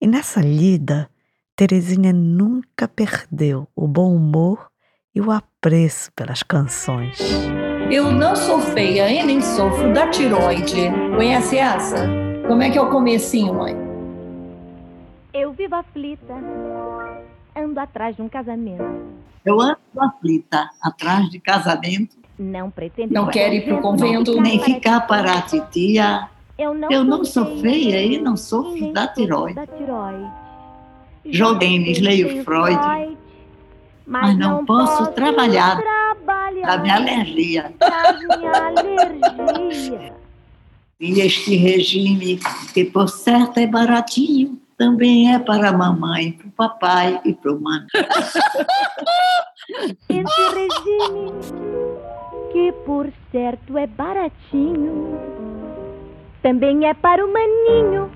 E 0.00 0.06
nessa 0.06 0.40
lida, 0.40 1.10
Terezinha 1.54 2.10
nunca 2.10 2.88
perdeu 2.88 3.68
o 3.76 3.86
bom 3.86 4.16
humor 4.16 4.70
e 5.14 5.20
o 5.20 5.30
apreço 5.30 6.10
pelas 6.14 6.42
canções. 6.42 7.18
Eu 7.90 8.10
não 8.10 8.34
sou 8.34 8.62
feia 8.62 9.10
e 9.10 9.22
nem 9.22 9.42
sofro 9.42 9.92
da 9.92 10.08
tiroide. 10.08 10.88
Conhece 11.14 11.58
essa? 11.58 12.08
Como 12.48 12.62
é 12.62 12.70
que 12.70 12.78
é 12.78 12.80
o 12.80 12.88
comecinho, 12.88 13.52
mãe? 13.52 13.76
Eu 15.34 15.52
vivo 15.52 15.74
aflita, 15.74 16.34
ando 17.54 17.78
atrás 17.78 18.16
de 18.16 18.22
um 18.22 18.28
casamento. 18.30 18.82
Eu 19.44 19.60
ando 19.60 19.78
aflita, 19.98 20.70
atrás 20.80 21.28
de 21.28 21.38
casamento. 21.38 22.19
Não 22.40 22.70
pretendo. 22.70 23.12
Não 23.12 23.26
quer 23.26 23.52
ir 23.52 23.66
pro 23.66 23.82
convento. 23.82 24.40
Nem 24.40 24.58
ficar 24.60 25.02
para 25.02 25.34
a 25.34 25.42
titia. 25.42 26.26
Eu 26.58 26.72
não, 26.72 26.90
Eu 26.90 27.04
não 27.04 27.22
sou 27.22 27.60
feia 27.60 28.02
e 28.02 28.18
não 28.18 28.34
sofro 28.34 28.90
da 28.94 29.06
tiroide. 29.06 29.56
Da 29.56 29.66
tiroide. 29.66 30.30
Joguei, 31.26 32.00
leio 32.00 32.42
Freud, 32.42 32.80
mas 34.06 34.38
não 34.38 34.64
posso 34.64 35.08
trabalhar 35.12 35.78
da 36.64 36.78
minha 36.78 36.96
alergia. 36.96 37.74
E 40.98 41.20
este 41.20 41.56
regime, 41.56 42.40
que 42.72 42.86
por 42.86 43.08
certo 43.08 43.58
é 43.58 43.66
baratinho, 43.66 44.58
também 44.78 45.34
é 45.34 45.38
para 45.38 45.68
a 45.68 45.72
mamãe, 45.72 46.32
para 46.32 46.48
o 46.48 46.52
papai 46.52 47.20
e 47.22 47.34
para 47.34 47.52
o 47.52 47.60
mano. 47.60 47.86
Esse 50.08 50.42
regime, 50.54 51.79
que 52.52 52.72
por 52.84 53.10
certo 53.30 53.78
é 53.78 53.86
baratinho, 53.86 55.18
também 56.42 56.86
é 56.86 56.94
para 56.94 57.24
o 57.24 57.32
maninho 57.32 58.10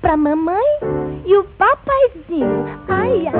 pra 0.00 0.16
mamãe 0.16 0.64
e 1.24 1.36
o 1.36 1.44
papaizinho. 1.44 2.66
Ai, 2.88 3.26
ai. 3.28 3.32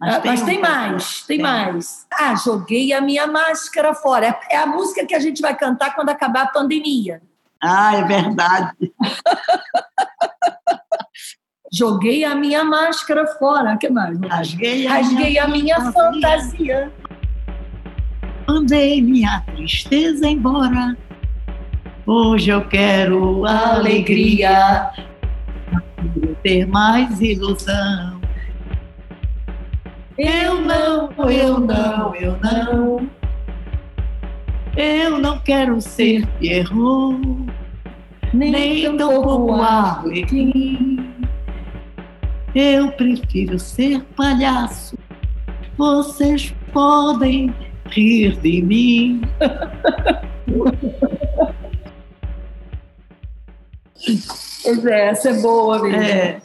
Mas, 0.00 0.20
tem, 0.20 0.30
mas 0.30 0.42
tem 0.42 0.60
mais, 0.60 1.26
tem, 1.26 1.36
tem, 1.36 1.42
mais. 1.42 2.06
Ah, 2.12 2.34
joguei 2.34 2.92
a 2.92 3.00
minha 3.00 3.26
máscara 3.26 3.94
fora. 3.94 4.26
É, 4.26 4.54
é 4.54 4.56
a 4.56 4.66
música 4.66 5.06
que 5.06 5.14
a 5.14 5.20
gente 5.20 5.40
vai 5.40 5.56
cantar 5.56 5.94
quando 5.94 6.08
acabar 6.08 6.44
a 6.44 6.48
pandemia. 6.48 7.22
Ah, 7.62 7.96
é 7.96 8.04
verdade. 8.04 8.92
joguei 11.72 12.22
a 12.24 12.34
minha 12.34 12.62
máscara 12.62 13.26
fora. 13.38 13.76
Que 13.76 13.88
mais? 13.88 14.18
Rasguei 14.20 14.86
a 14.86 14.94
Rasguei 14.94 15.30
minha, 15.30 15.44
a 15.44 15.48
minha 15.48 15.80
fantasia. 15.80 16.12
fantasia. 16.12 16.92
Mandei 18.46 19.00
minha 19.00 19.40
tristeza 19.40 20.28
embora. 20.28 20.96
Hoje 22.04 22.50
eu 22.50 22.62
quero 22.68 23.46
alegria, 23.46 24.90
quero 25.96 26.36
ter 26.42 26.66
mais 26.66 27.20
ilusão. 27.20 28.20
Eu 30.18 30.60
não, 30.60 31.10
eu 31.30 31.60
não, 31.60 32.14
eu 32.16 32.36
não. 32.42 33.10
Eu 34.76 35.18
não 35.18 35.38
quero 35.38 35.80
ser 35.80 36.26
Pierrot, 36.38 37.46
nem 38.32 38.96
tampouco 38.96 39.54
Arlequim. 39.54 40.91
Eu 42.54 42.92
prefiro 42.92 43.58
ser 43.58 44.02
palhaço. 44.14 44.96
Vocês 45.78 46.54
podem 46.72 47.54
rir 47.86 48.36
de 48.40 48.60
mim. 48.62 49.22
Pois 54.62 54.86
é, 54.86 55.06
essa 55.08 55.30
é 55.30 55.40
boa 55.40 55.82
mesmo. 55.82 56.02
É. 56.02 56.42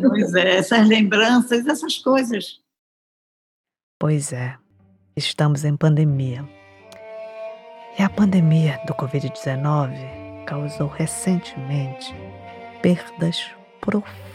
Pois 0.00 0.34
é, 0.34 0.56
essas 0.56 0.88
lembranças, 0.88 1.66
essas 1.66 1.98
coisas. 1.98 2.60
Pois 3.98 4.32
é, 4.32 4.56
estamos 5.16 5.64
em 5.64 5.76
pandemia. 5.76 6.48
E 7.98 8.02
a 8.02 8.08
pandemia 8.08 8.80
do 8.86 8.94
Covid-19 8.94 10.44
causou 10.46 10.88
recentemente 10.88 12.14
perdas 12.80 13.50
profundas 13.80 14.31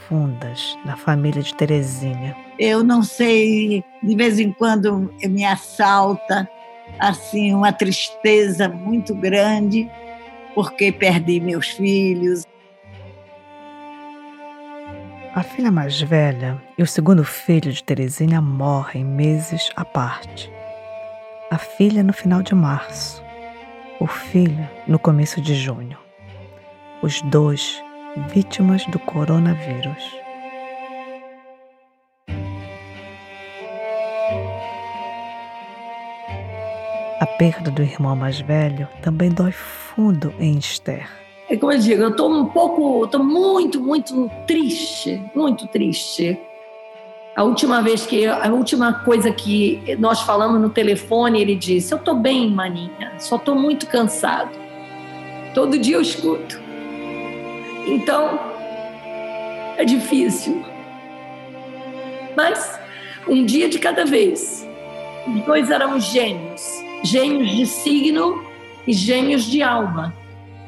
na 0.86 0.96
família 0.96 1.42
de 1.42 1.54
Terezinha. 1.54 2.36
Eu 2.58 2.84
não 2.84 3.04
sei, 3.04 3.84
de 4.02 4.16
vez 4.16 4.40
em 4.40 4.52
quando 4.52 5.12
me 5.24 5.46
assalta 5.46 6.50
assim 7.00 7.54
uma 7.54 7.72
tristeza 7.72 8.70
muito 8.70 9.14
grande 9.14 9.90
porque 10.56 10.92
perdi 10.92 11.40
meus 11.40 11.68
filhos. 11.70 12.46
A 15.36 15.44
filha 15.44 15.72
mais 15.72 16.02
velha 16.02 16.60
e 16.78 16.82
o 16.82 16.88
segundo 16.88 17.24
filho 17.24 17.72
de 17.72 17.84
Terezinha 17.84 18.42
morrem 18.42 19.06
meses 19.06 19.70
à 19.76 19.86
parte. 19.86 20.52
A 21.52 21.58
filha 21.58 22.02
no 22.02 22.12
final 22.12 22.42
de 22.42 22.56
março, 22.56 23.24
o 24.00 24.08
filho 24.08 24.68
no 24.88 24.98
começo 24.98 25.40
de 25.40 25.54
junho. 25.54 25.98
Os 27.04 27.22
dois 27.22 27.84
vítimas 28.28 28.86
do 28.88 29.00
coronavírus. 29.00 30.04
A 37.20 37.26
perda 37.26 37.72
do 37.72 37.82
irmão 37.82 38.16
mais 38.16 38.40
velho 38.40 38.88
também 39.02 39.30
dói 39.30 39.52
fundo 39.52 40.34
em 40.40 40.58
Esther. 40.58 41.10
É 41.50 41.56
como 41.56 41.72
eu 41.72 41.80
digo, 41.80 42.04
eu 42.04 42.10
estou 42.10 42.32
um 42.32 42.46
pouco, 42.46 43.06
estou 43.06 43.24
muito, 43.24 43.80
muito 43.80 44.30
triste, 44.46 45.24
muito 45.34 45.66
triste. 45.68 46.38
A 47.36 47.44
última 47.44 47.82
vez 47.82 48.06
que, 48.06 48.26
a 48.26 48.52
última 48.52 48.94
coisa 48.94 49.32
que 49.32 49.96
nós 49.98 50.22
falamos 50.22 50.60
no 50.60 50.70
telefone, 50.70 51.42
ele 51.42 51.56
disse: 51.56 51.94
Eu 51.94 51.98
estou 51.98 52.16
bem, 52.16 52.50
maninha, 52.50 53.14
só 53.18 53.38
estou 53.38 53.56
muito 53.56 53.88
cansado. 53.88 54.52
Todo 55.54 55.78
dia 55.80 55.96
eu 55.96 56.02
escuto. 56.02 56.67
Então, 57.88 58.40
é 59.78 59.86
difícil. 59.86 60.64
Mas, 62.36 62.80
um 63.28 63.46
dia 63.46 63.70
de 63.70 63.80
cada 63.80 64.06
vez. 64.06 64.68
Os 65.28 65.42
dois 65.44 65.72
eram 65.72 66.00
gêmeos, 66.00 66.62
gêmeos 67.04 67.52
de 67.52 67.66
signo 67.66 68.44
e 68.86 68.94
gêmeos 68.94 69.46
de 69.46 69.62
alma. 69.62 70.14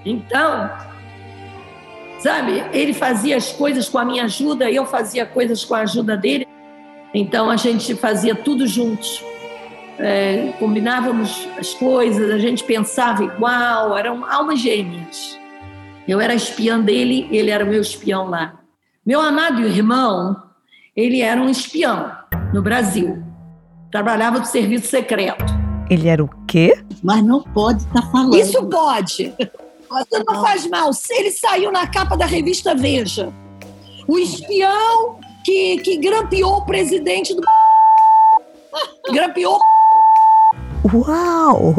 Então, 0.06 0.70
sabe, 2.20 2.64
ele 2.74 2.94
fazia 2.94 3.38
as 3.38 3.52
coisas 3.52 3.88
com 3.88 3.98
a 3.98 4.06
minha 4.06 4.26
ajuda, 4.26 4.70
eu 4.70 4.86
fazia 4.86 5.26
coisas 5.26 5.64
com 5.64 5.76
a 5.76 5.82
ajuda 5.82 6.18
dele. 6.18 6.48
Então 7.14 7.50
a 7.50 7.56
gente 7.56 7.96
fazia 7.96 8.36
tudo 8.36 8.68
juntos. 8.68 9.24
É, 9.98 10.54
combinávamos 10.60 11.48
as 11.58 11.74
coisas, 11.74 12.32
a 12.32 12.38
gente 12.38 12.64
pensava 12.64 13.24
igual, 13.24 13.98
eram 13.98 14.26
almas 14.26 14.60
gêmeas. 14.60 15.39
Eu 16.10 16.20
era 16.20 16.34
espiã 16.34 16.80
dele, 16.80 17.28
ele 17.30 17.52
era 17.52 17.64
meu 17.64 17.80
espião 17.80 18.30
lá. 18.30 18.62
Meu 19.06 19.22
amado 19.22 19.62
irmão, 19.62 20.36
ele 20.96 21.22
era 21.22 21.40
um 21.40 21.48
espião 21.48 22.12
no 22.52 22.64
Brasil. 22.64 23.22
Trabalhava 23.92 24.40
no 24.40 24.46
serviço 24.46 24.88
secreto. 24.88 25.46
Ele 25.88 26.08
era 26.08 26.24
o 26.24 26.30
quê? 26.48 26.84
Mas 27.04 27.24
não 27.24 27.44
pode 27.44 27.84
estar 27.84 28.02
tá 28.02 28.08
falando. 28.08 28.36
Isso 28.36 28.66
pode. 28.66 29.32
Você 29.88 30.24
não 30.28 30.42
faz 30.42 30.66
mal. 30.66 30.90
Ele 31.12 31.30
saiu 31.30 31.72
na 31.72 31.86
capa 31.86 32.18
da 32.18 32.26
revista 32.26 32.74
Veja. 32.74 33.32
O 34.08 34.18
espião 34.18 35.20
que, 35.46 35.78
que 35.78 35.98
grampeou 35.98 36.58
o 36.58 36.66
presidente 36.66 37.36
do. 37.36 37.44
Grampeou. 39.14 39.60
Uau! 40.92 41.76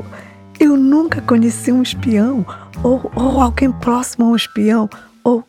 Eu 0.60 0.76
nunca 0.76 1.22
conheci 1.22 1.72
um 1.72 1.80
espião, 1.80 2.44
ou, 2.84 3.10
ou 3.16 3.40
alguém 3.40 3.72
próximo 3.72 4.26
a 4.26 4.28
um 4.28 4.36
espião, 4.36 4.90
ou. 5.24 5.42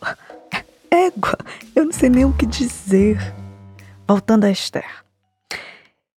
Égua, 0.90 1.38
eu 1.76 1.84
não 1.84 1.92
sei 1.92 2.10
nem 2.10 2.24
o 2.24 2.32
que 2.32 2.46
dizer. 2.46 3.18
Voltando 4.08 4.46
a 4.46 4.52
Esther. 4.52 5.04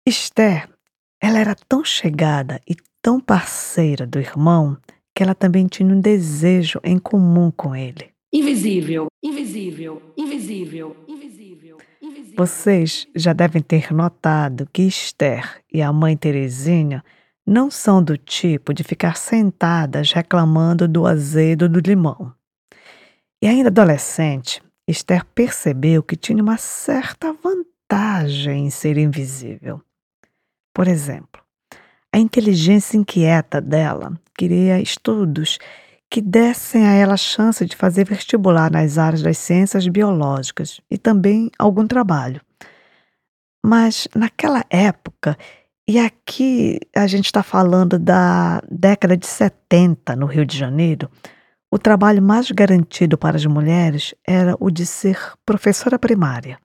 Esther, 0.06 0.68
ela 1.20 1.40
era 1.40 1.56
tão 1.68 1.84
chegada 1.84 2.60
e 2.68 2.76
tão 3.02 3.18
parceira 3.18 4.06
do 4.06 4.20
irmão 4.20 4.76
que 5.12 5.24
ela 5.24 5.34
também 5.34 5.66
tinha 5.66 5.92
um 5.92 6.00
desejo 6.00 6.78
em 6.84 6.96
comum 6.96 7.50
com 7.50 7.74
ele. 7.74 8.10
Invisível, 8.32 9.08
invisível, 9.20 10.02
invisível, 10.16 10.96
invisível. 11.08 11.78
invisível. 12.00 12.36
Vocês 12.36 13.08
já 13.14 13.32
devem 13.32 13.60
ter 13.60 13.92
notado 13.92 14.68
que 14.72 14.82
Esther 14.82 15.60
e 15.72 15.82
a 15.82 15.92
mãe 15.92 16.16
Terezinha 16.16 17.02
não 17.46 17.70
são 17.70 18.02
do 18.02 18.16
tipo 18.16 18.72
de 18.72 18.82
ficar 18.82 19.16
sentadas 19.16 20.12
reclamando 20.12 20.88
do 20.88 21.06
azedo 21.06 21.68
do 21.68 21.80
limão. 21.80 22.32
E 23.42 23.46
ainda 23.46 23.68
adolescente, 23.68 24.62
Esther 24.88 25.24
percebeu 25.34 26.02
que 26.02 26.16
tinha 26.16 26.42
uma 26.42 26.56
certa 26.56 27.32
vantagem 27.32 28.66
em 28.66 28.70
ser 28.70 28.96
invisível. 28.96 29.82
Por 30.74 30.88
exemplo, 30.88 31.42
a 32.12 32.18
inteligência 32.18 32.96
inquieta 32.96 33.60
dela 33.60 34.18
queria 34.36 34.80
estudos 34.80 35.58
que 36.10 36.20
dessem 36.20 36.86
a 36.86 36.92
ela 36.92 37.14
a 37.14 37.16
chance 37.16 37.64
de 37.66 37.74
fazer 37.74 38.06
vestibular 38.06 38.70
nas 38.70 38.98
áreas 38.98 39.22
das 39.22 39.36
ciências 39.38 39.86
biológicas 39.88 40.80
e 40.90 40.96
também 40.96 41.50
algum 41.58 41.86
trabalho. 41.86 42.40
Mas 43.64 44.06
naquela 44.14 44.64
época, 44.70 45.36
e 45.86 45.98
aqui 45.98 46.78
a 46.94 47.06
gente 47.06 47.26
está 47.26 47.42
falando 47.42 47.98
da 47.98 48.60
década 48.70 49.16
de 49.16 49.26
70 49.26 50.16
no 50.16 50.26
Rio 50.26 50.44
de 50.46 50.56
Janeiro, 50.56 51.10
o 51.70 51.78
trabalho 51.78 52.22
mais 52.22 52.50
garantido 52.50 53.18
para 53.18 53.36
as 53.36 53.44
mulheres 53.44 54.14
era 54.26 54.56
o 54.60 54.70
de 54.70 54.86
ser 54.86 55.18
professora 55.44 55.98
primária. 55.98 56.58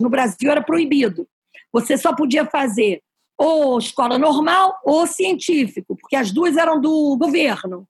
No 0.00 0.10
Brasil 0.10 0.50
era 0.50 0.62
proibido. 0.62 1.26
Você 1.72 1.96
só 1.96 2.14
podia 2.14 2.44
fazer 2.44 3.00
ou 3.38 3.78
escola 3.78 4.18
normal 4.18 4.78
ou 4.84 5.06
científico, 5.06 5.96
porque 5.96 6.16
as 6.16 6.30
duas 6.30 6.56
eram 6.56 6.80
do 6.80 7.16
governo. 7.16 7.86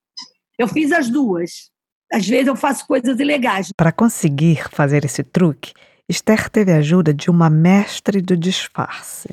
Eu 0.57 0.67
fiz 0.67 0.91
as 0.91 1.09
duas. 1.09 1.69
Às 2.11 2.27
vezes 2.27 2.47
eu 2.47 2.55
faço 2.55 2.87
coisas 2.87 3.19
ilegais. 3.19 3.71
Para 3.75 3.91
conseguir 3.91 4.69
fazer 4.69 5.03
esse 5.03 5.23
truque, 5.23 5.73
Esther 6.07 6.49
teve 6.49 6.71
a 6.71 6.77
ajuda 6.77 7.13
de 7.13 7.29
uma 7.29 7.49
mestre 7.49 8.21
do 8.21 8.37
disfarce. 8.37 9.29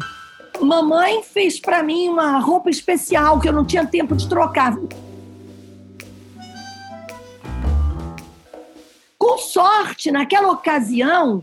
Mamãe 0.62 1.24
fez 1.24 1.58
para 1.58 1.82
mim 1.82 2.08
uma 2.08 2.38
roupa 2.38 2.70
especial 2.70 3.40
que 3.40 3.48
eu 3.48 3.52
não 3.52 3.64
tinha 3.64 3.84
tempo 3.84 4.14
de 4.14 4.28
trocar. 4.28 4.76
Com 9.18 9.38
sorte, 9.38 10.12
naquela 10.12 10.52
ocasião, 10.52 11.42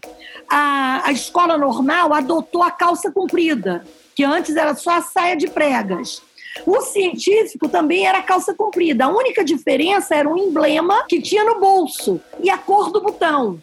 a, 0.49 1.01
a 1.05 1.11
escola 1.11 1.57
normal 1.57 2.13
adotou 2.13 2.63
a 2.63 2.71
calça 2.71 3.11
comprida, 3.11 3.83
que 4.15 4.23
antes 4.23 4.55
era 4.55 4.73
só 4.73 4.91
a 4.91 5.01
saia 5.01 5.35
de 5.35 5.47
pregas. 5.47 6.21
O 6.65 6.81
científico 6.81 7.67
também 7.67 8.07
era 8.07 8.21
calça 8.21 8.53
comprida. 8.53 9.05
A 9.05 9.09
única 9.09 9.43
diferença 9.43 10.15
era 10.15 10.29
um 10.29 10.37
emblema 10.37 11.05
que 11.07 11.21
tinha 11.21 11.43
no 11.43 11.59
bolso 11.59 12.21
e 12.41 12.49
a 12.49 12.57
cor 12.57 12.91
do 12.91 13.01
botão. 13.01 13.61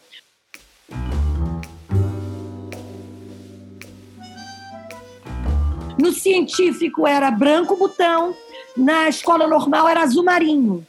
No 5.98 6.12
científico 6.12 7.06
era 7.06 7.30
branco 7.30 7.76
botão, 7.76 8.34
na 8.76 9.08
escola 9.08 9.46
normal 9.46 9.88
era 9.88 10.02
azul 10.02 10.22
marinho. 10.22 10.86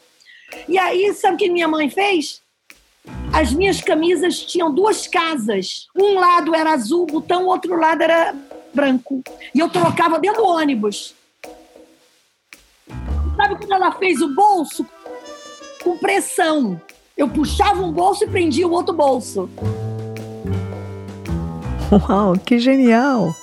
E 0.68 0.78
aí, 0.78 1.14
sabe 1.14 1.36
o 1.36 1.38
que 1.38 1.50
minha 1.50 1.68
mãe 1.68 1.90
fez? 1.90 2.42
As 3.32 3.54
minhas 3.54 3.82
camisas 3.82 4.40
tinham 4.40 4.74
duas 4.74 5.08
casas. 5.08 5.88
Um 5.96 6.20
lado 6.20 6.54
era 6.54 6.74
azul 6.74 7.06
botão, 7.06 7.46
o 7.46 7.48
outro 7.48 7.80
lado 7.80 8.02
era 8.02 8.36
branco. 8.74 9.24
E 9.54 9.60
eu 9.60 9.70
trocava 9.70 10.20
dentro 10.20 10.44
do 10.44 10.50
ônibus. 10.50 11.16
Sabe 13.36 13.56
quando 13.56 13.74
ela 13.74 13.92
fez 13.94 14.22
o 14.22 14.34
bolso? 14.34 14.86
Com 15.84 15.98
pressão. 15.98 16.82
Eu 17.18 17.30
puxava 17.30 17.82
um 17.82 17.92
bolso 17.92 18.24
e 18.24 18.28
prendia 18.28 18.68
o 18.68 18.72
outro 18.72 18.94
bolso. 18.94 19.50
Uau, 21.92 22.34
que 22.38 22.60
genial! 22.60 23.34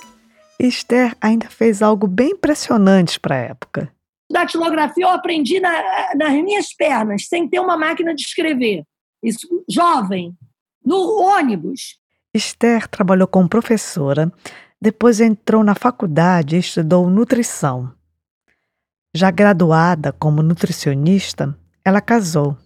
Esther 0.59 1.15
ainda 1.19 1.49
fez 1.49 1.81
algo 1.81 2.07
bem 2.07 2.31
impressionante 2.31 3.19
para 3.19 3.35
a 3.35 3.39
época. 3.39 3.91
Datilografia 4.31 5.03
eu 5.05 5.09
aprendi 5.09 5.59
na, 5.59 6.15
nas 6.15 6.33
minhas 6.33 6.73
pernas, 6.73 7.27
sem 7.27 7.47
ter 7.47 7.59
uma 7.59 7.77
máquina 7.77 8.13
de 8.13 8.21
escrever. 8.21 8.83
Isso, 9.23 9.47
jovem, 9.69 10.35
no 10.83 11.21
ônibus. 11.21 11.99
Esther 12.33 12.87
trabalhou 12.87 13.27
como 13.27 13.47
professora 13.47 14.31
Depois 14.81 15.19
entrou 15.19 15.63
na 15.63 15.73
faculdade 15.73 16.55
e 16.55 16.59
estudou 16.59 17.09
nutrição. 17.09 17.93
Já 19.15 19.31
graduada 19.31 20.11
como 20.11 20.43
nutricionista, 20.43 21.57
ela 21.83 22.01
casou. 22.01 22.57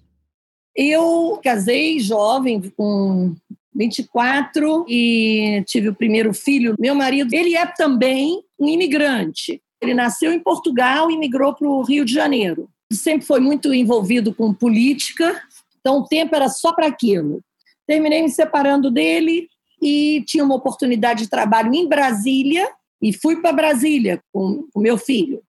Eu 0.75 1.39
casei 1.43 1.99
jovem, 1.99 2.61
com 2.71 3.35
24, 3.73 4.85
e 4.87 5.63
tive 5.67 5.89
o 5.89 5.95
primeiro 5.95 6.33
filho. 6.33 6.75
Meu 6.79 6.95
marido, 6.95 7.33
ele 7.33 7.55
é 7.55 7.65
também 7.65 8.41
um 8.59 8.67
imigrante. 8.67 9.61
Ele 9.81 9.93
nasceu 9.93 10.33
em 10.33 10.39
Portugal 10.39 11.09
e 11.09 11.17
migrou 11.17 11.53
para 11.53 11.67
o 11.67 11.83
Rio 11.83 12.03
de 12.03 12.13
Janeiro. 12.13 12.69
Sempre 12.91 13.25
foi 13.25 13.39
muito 13.39 13.73
envolvido 13.73 14.33
com 14.33 14.53
política, 14.53 15.41
então 15.79 15.99
o 15.99 16.07
tempo 16.07 16.35
era 16.35 16.49
só 16.49 16.73
para 16.73 16.87
aquilo. 16.87 17.41
Terminei 17.87 18.21
me 18.21 18.29
separando 18.29 18.91
dele 18.91 19.47
e 19.81 20.23
tinha 20.25 20.43
uma 20.43 20.55
oportunidade 20.55 21.23
de 21.23 21.29
trabalho 21.29 21.73
em 21.73 21.87
Brasília 21.87 22.69
e 23.01 23.13
fui 23.13 23.41
para 23.41 23.53
Brasília 23.53 24.21
com 24.33 24.67
o 24.73 24.79
meu 24.79 24.97
filho. 24.97 25.41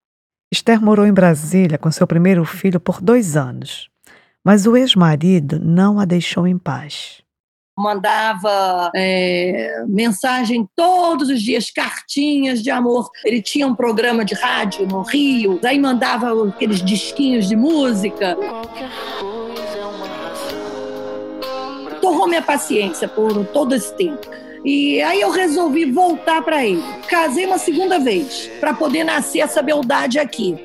Esther 0.51 0.81
morou 0.81 1.05
em 1.05 1.13
Brasília 1.13 1.77
com 1.77 1.91
seu 1.91 2.05
primeiro 2.05 2.43
filho 2.45 2.79
por 2.79 3.01
dois 3.01 3.35
anos, 3.35 3.89
mas 4.43 4.65
o 4.65 4.75
ex-marido 4.75 5.59
não 5.59 5.99
a 5.99 6.05
deixou 6.05 6.47
em 6.47 6.57
paz. 6.57 7.21
Mandava 7.77 8.91
é, 8.95 9.83
mensagem 9.87 10.67
todos 10.75 11.29
os 11.29 11.41
dias, 11.41 11.71
cartinhas 11.71 12.61
de 12.61 12.69
amor. 12.69 13.09
Ele 13.25 13.41
tinha 13.41 13.65
um 13.65 13.73
programa 13.73 14.25
de 14.25 14.35
rádio 14.35 14.85
no 14.87 15.01
Rio, 15.01 15.59
aí 15.63 15.79
mandava 15.79 16.49
aqueles 16.49 16.83
disquinhos 16.83 17.47
de 17.47 17.55
música. 17.55 18.37
Torrou 22.01 22.27
minha 22.27 22.41
paciência 22.41 23.07
por 23.07 23.45
todo 23.47 23.73
esse 23.73 23.95
tempo. 23.95 24.27
E 24.63 25.01
aí 25.01 25.21
eu 25.21 25.31
resolvi 25.31 25.91
voltar 25.91 26.41
para 26.43 26.63
ele. 26.63 26.83
Casei 27.07 27.45
uma 27.45 27.57
segunda 27.57 27.97
vez 27.99 28.47
para 28.59 28.73
poder 28.73 29.03
nascer 29.03 29.39
essa 29.39 29.61
beldade 29.61 30.19
aqui. 30.19 30.55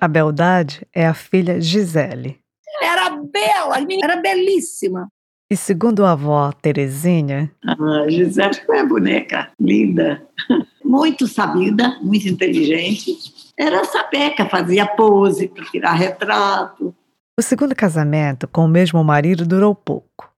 A 0.00 0.06
beldade 0.06 0.86
é 0.94 1.06
a 1.06 1.14
filha 1.14 1.60
Gisele. 1.60 2.40
Era 2.80 3.10
bela, 3.10 3.76
era 4.02 4.16
belíssima. 4.16 5.08
E 5.52 5.56
segundo 5.56 6.02
a 6.06 6.12
avó 6.12 6.50
Terezinha. 6.50 7.52
A 7.62 8.08
Gisele 8.08 8.54
foi 8.64 8.78
a 8.78 8.86
boneca 8.86 9.52
linda, 9.60 10.26
muito 10.82 11.28
sabida, 11.28 11.98
muito 12.00 12.26
inteligente. 12.26 13.14
Era 13.54 13.84
sapeca, 13.84 14.48
fazia 14.48 14.86
pose 14.86 15.48
para 15.48 15.66
tirar 15.66 15.92
retrato. 15.92 16.94
O 17.38 17.42
segundo 17.42 17.76
casamento 17.76 18.48
com 18.48 18.64
o 18.64 18.68
mesmo 18.68 19.04
marido 19.04 19.44
durou 19.44 19.74
pouco. 19.74 20.32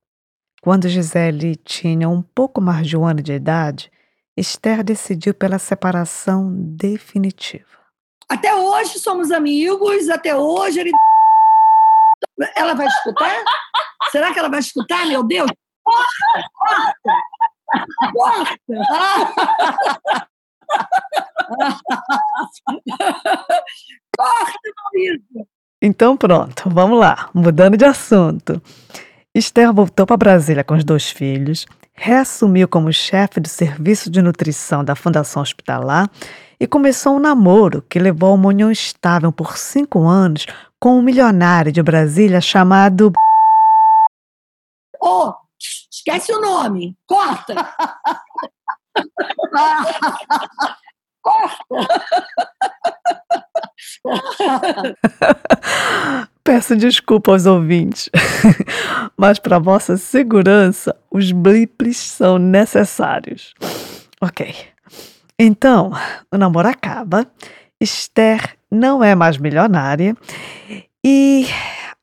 Quando 0.60 0.88
Gisele 0.88 1.54
tinha 1.54 2.08
um 2.08 2.20
pouco 2.20 2.60
mais 2.60 2.84
de 2.84 2.96
um 2.96 3.06
ano 3.06 3.22
de 3.22 3.34
idade, 3.34 3.92
Esther 4.36 4.82
decidiu 4.82 5.32
pela 5.32 5.60
separação 5.60 6.52
definitiva. 6.52 7.78
Até 8.28 8.52
hoje 8.52 8.98
somos 8.98 9.30
amigos, 9.30 10.08
até 10.08 10.34
hoje 10.34 10.80
ele. 10.80 10.90
Ela 12.56 12.74
vai 12.74 12.86
escutar? 12.86 13.44
Será 14.10 14.32
que 14.32 14.38
ela 14.38 14.48
vai 14.48 14.60
escutar? 14.60 15.06
Meu 15.06 15.22
Deus! 15.22 15.50
Corta! 15.82 16.48
Corta! 18.12 18.54
Corta! 18.66 20.28
Corta, 24.16 24.70
Maurício! 24.84 25.46
Então 25.82 26.16
pronto, 26.16 26.70
vamos 26.70 26.98
lá, 26.98 27.28
mudando 27.34 27.76
de 27.76 27.84
assunto. 27.84 28.62
Esther 29.34 29.72
voltou 29.72 30.06
para 30.06 30.16
Brasília 30.16 30.64
com 30.64 30.74
os 30.74 30.84
dois 30.84 31.10
filhos, 31.10 31.66
reassumiu 31.92 32.66
como 32.66 32.92
chefe 32.92 33.38
do 33.40 33.48
serviço 33.48 34.10
de 34.10 34.22
nutrição 34.22 34.84
da 34.84 34.94
Fundação 34.94 35.42
Hospitalar 35.42 36.08
e 36.58 36.66
começou 36.66 37.16
um 37.16 37.18
namoro 37.18 37.82
que 37.82 37.98
levou 37.98 38.30
a 38.30 38.34
uma 38.34 38.48
união 38.48 38.70
estável 38.70 39.30
por 39.30 39.58
cinco 39.58 40.06
anos 40.06 40.46
com 40.84 40.98
um 40.98 41.02
milionário 41.02 41.72
de 41.72 41.82
Brasília 41.82 42.42
chamado. 42.42 43.10
Oh, 45.00 45.32
esquece 45.90 46.30
o 46.30 46.42
nome, 46.42 46.94
corta! 47.06 47.54
corta! 51.22 51.88
Peço 56.44 56.76
desculpa 56.76 57.32
aos 57.32 57.46
ouvintes, 57.46 58.10
mas 59.16 59.38
para 59.38 59.58
vossa 59.58 59.96
segurança, 59.96 60.94
os 61.10 61.32
blips 61.32 61.96
são 61.96 62.36
necessários. 62.36 63.54
Ok. 64.20 64.54
Então, 65.38 65.92
o 66.30 66.36
namoro 66.36 66.68
acaba, 66.68 67.26
Esther 67.80 68.56
não 68.70 69.02
é 69.02 69.14
mais 69.14 69.36
milionária 69.38 70.16
e. 71.04 71.46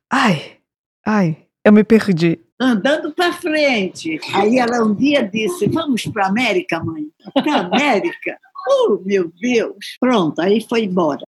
Ai, 0.09 0.57
ai, 1.05 1.37
eu 1.63 1.71
me 1.71 1.83
perdi. 1.83 2.39
Andando 2.59 3.11
para 3.13 3.33
frente. 3.33 4.19
Aí 4.33 4.59
ela 4.59 4.83
um 4.83 4.93
dia 4.93 5.23
disse: 5.23 5.67
Vamos 5.67 6.05
para 6.05 6.27
América, 6.27 6.83
mãe? 6.83 7.07
Para 7.33 7.61
América? 7.61 8.37
Oh, 8.69 9.01
meu 9.03 9.33
Deus! 9.41 9.97
Pronto, 9.99 10.39
aí 10.39 10.63
foi 10.69 10.83
embora. 10.83 11.23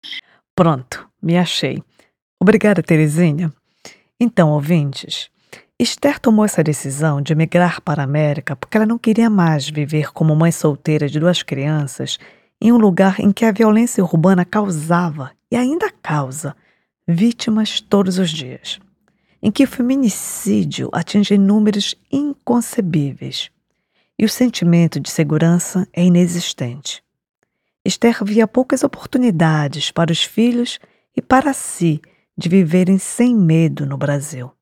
Pronto, 0.55 1.09
me 1.23 1.39
achei. 1.39 1.83
Obrigada, 2.39 2.83
Terezinha. 2.83 3.51
Então, 4.21 4.51
ouvintes, 4.51 5.31
Esther 5.79 6.21
tomou 6.21 6.45
essa 6.45 6.63
decisão 6.63 7.23
de 7.23 7.35
migrar 7.35 7.81
para 7.81 8.03
a 8.03 8.05
América 8.05 8.55
porque 8.55 8.77
ela 8.77 8.87
não 8.87 8.99
queria 8.99 9.31
mais 9.31 9.69
viver 9.69 10.13
como 10.13 10.37
mãe 10.37 10.53
solteira 10.53 11.09
de 11.09 11.19
duas 11.19 11.43
crianças 11.43 12.19
em 12.65 12.71
um 12.71 12.79
lugar 12.79 13.19
em 13.19 13.33
que 13.33 13.45
a 13.45 13.51
violência 13.51 14.05
urbana 14.05 14.45
causava 14.45 15.33
e 15.51 15.57
ainda 15.57 15.91
causa 15.91 16.55
vítimas 17.09 17.81
todos 17.81 18.19
os 18.19 18.31
dias, 18.31 18.79
em 19.43 19.51
que 19.51 19.65
o 19.65 19.67
feminicídio 19.67 20.89
atinge 20.93 21.37
números 21.37 21.97
inconcebíveis 22.11 23.51
e 24.17 24.25
o 24.25 24.29
sentimento 24.29 25.01
de 25.01 25.11
segurança 25.11 25.89
é 25.93 26.05
inexistente. 26.05 27.03
Esther 27.85 28.23
via 28.25 28.47
poucas 28.47 28.85
oportunidades 28.85 29.91
para 29.91 30.13
os 30.13 30.23
filhos 30.23 30.79
e 31.17 31.21
para 31.21 31.53
si 31.53 32.01
de 32.39 32.49
viverem 32.49 32.97
sem 32.97 33.35
medo 33.35 33.85
no 33.85 33.97
Brasil. 33.97 34.53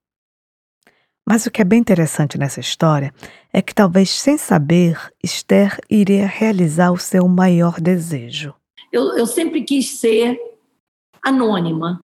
Mas 1.31 1.47
o 1.47 1.51
que 1.53 1.63
é 1.63 1.65
bem 1.65 1.79
interessante 1.79 2.37
nessa 2.37 2.59
história 2.59 3.15
é 3.53 3.63
que, 3.63 3.73
talvez 3.73 4.11
sem 4.11 4.37
saber, 4.37 4.99
Esther 5.23 5.79
iria 5.89 6.27
realizar 6.27 6.91
o 6.91 6.99
seu 6.99 7.29
maior 7.29 7.81
desejo. 7.81 8.53
Eu, 8.91 9.17
eu 9.17 9.25
sempre 9.29 9.63
quis 9.63 10.01
ser 10.01 10.37
anônima, 11.23 12.01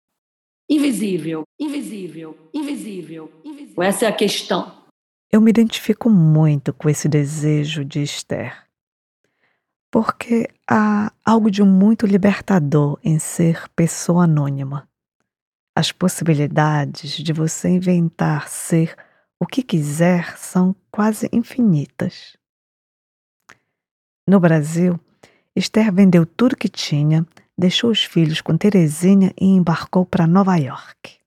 invisível, 0.68 1.44
invisível, 1.58 2.36
invisível, 2.52 3.32
invisível. 3.42 3.82
Essa 3.82 4.04
é 4.04 4.08
a 4.08 4.12
questão. 4.12 4.70
Eu 5.32 5.40
me 5.40 5.48
identifico 5.48 6.10
muito 6.10 6.74
com 6.74 6.90
esse 6.90 7.08
desejo 7.08 7.82
de 7.82 8.02
Esther, 8.02 8.54
porque 9.90 10.50
há 10.68 11.10
algo 11.24 11.50
de 11.50 11.62
muito 11.62 12.04
libertador 12.04 12.98
em 13.02 13.18
ser 13.18 13.70
pessoa 13.70 14.24
anônima. 14.24 14.86
As 15.74 15.90
possibilidades 15.90 17.12
de 17.16 17.32
você 17.32 17.70
inventar 17.70 18.50
ser 18.50 18.94
o 19.44 19.46
que 19.46 19.62
quiser 19.62 20.36
são 20.38 20.74
quase 20.90 21.28
infinitas. 21.30 22.34
No 24.26 24.40
Brasil, 24.40 24.98
Esther 25.54 25.92
vendeu 25.92 26.24
tudo 26.24 26.56
que 26.56 26.68
tinha, 26.68 27.26
deixou 27.56 27.90
os 27.90 28.02
filhos 28.02 28.40
com 28.40 28.56
Terezinha 28.56 29.34
e 29.38 29.44
embarcou 29.44 30.06
para 30.06 30.26
Nova 30.26 30.56
York. 30.56 31.18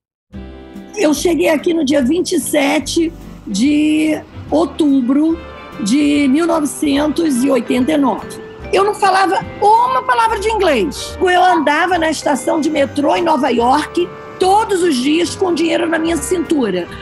Eu 0.95 1.13
cheguei 1.13 1.49
aqui 1.49 1.75
no 1.75 1.86
dia 1.86 2.01
27 2.01 3.13
de 3.45 4.19
outubro 4.49 5.38
de 5.84 6.27
1989. 6.27 8.41
Eu 8.73 8.84
não 8.84 8.95
falava 8.95 9.45
uma 9.62 10.01
palavra 10.01 10.39
de 10.39 10.49
inglês. 10.49 11.15
Eu 11.21 11.43
andava 11.43 11.99
na 11.99 12.10
estação 12.10 12.60
de 12.60 12.71
metrô 12.71 13.15
em 13.15 13.21
Nova 13.21 13.49
York 13.49 14.10
todos 14.39 14.82
os 14.84 14.95
dias 14.95 15.36
com 15.36 15.54
dinheiro 15.54 15.88
na 15.88 16.00
minha 16.00 16.17
cintura. 16.17 16.88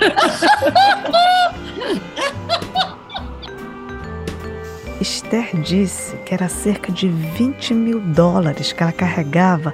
Esther 5.00 5.56
disse 5.62 6.16
que 6.26 6.34
era 6.34 6.50
cerca 6.50 6.92
de 6.92 7.08
20 7.08 7.74
mil 7.74 8.00
dólares 8.00 8.72
que 8.72 8.82
ela 8.82 8.92
carregava 8.92 9.74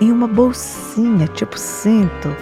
em 0.00 0.12
uma 0.12 0.26
bolsinha 0.26 1.26
tipo 1.28 1.58
cinto, 1.58 2.36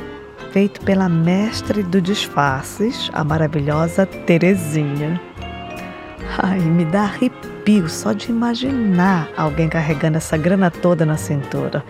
feito 0.50 0.80
pela 0.80 1.08
mestre 1.08 1.82
do 1.82 2.00
disfarces, 2.00 3.10
a 3.12 3.22
maravilhosa 3.22 4.04
Terezinha. 4.06 5.20
Ai, 6.38 6.58
me 6.58 6.84
dá 6.84 7.02
arrepio 7.02 7.88
só 7.88 8.12
de 8.12 8.30
imaginar 8.30 9.28
alguém 9.36 9.68
carregando 9.68 10.16
essa 10.16 10.36
grana 10.36 10.70
toda 10.70 11.06
na 11.06 11.16
cintura. 11.16 11.84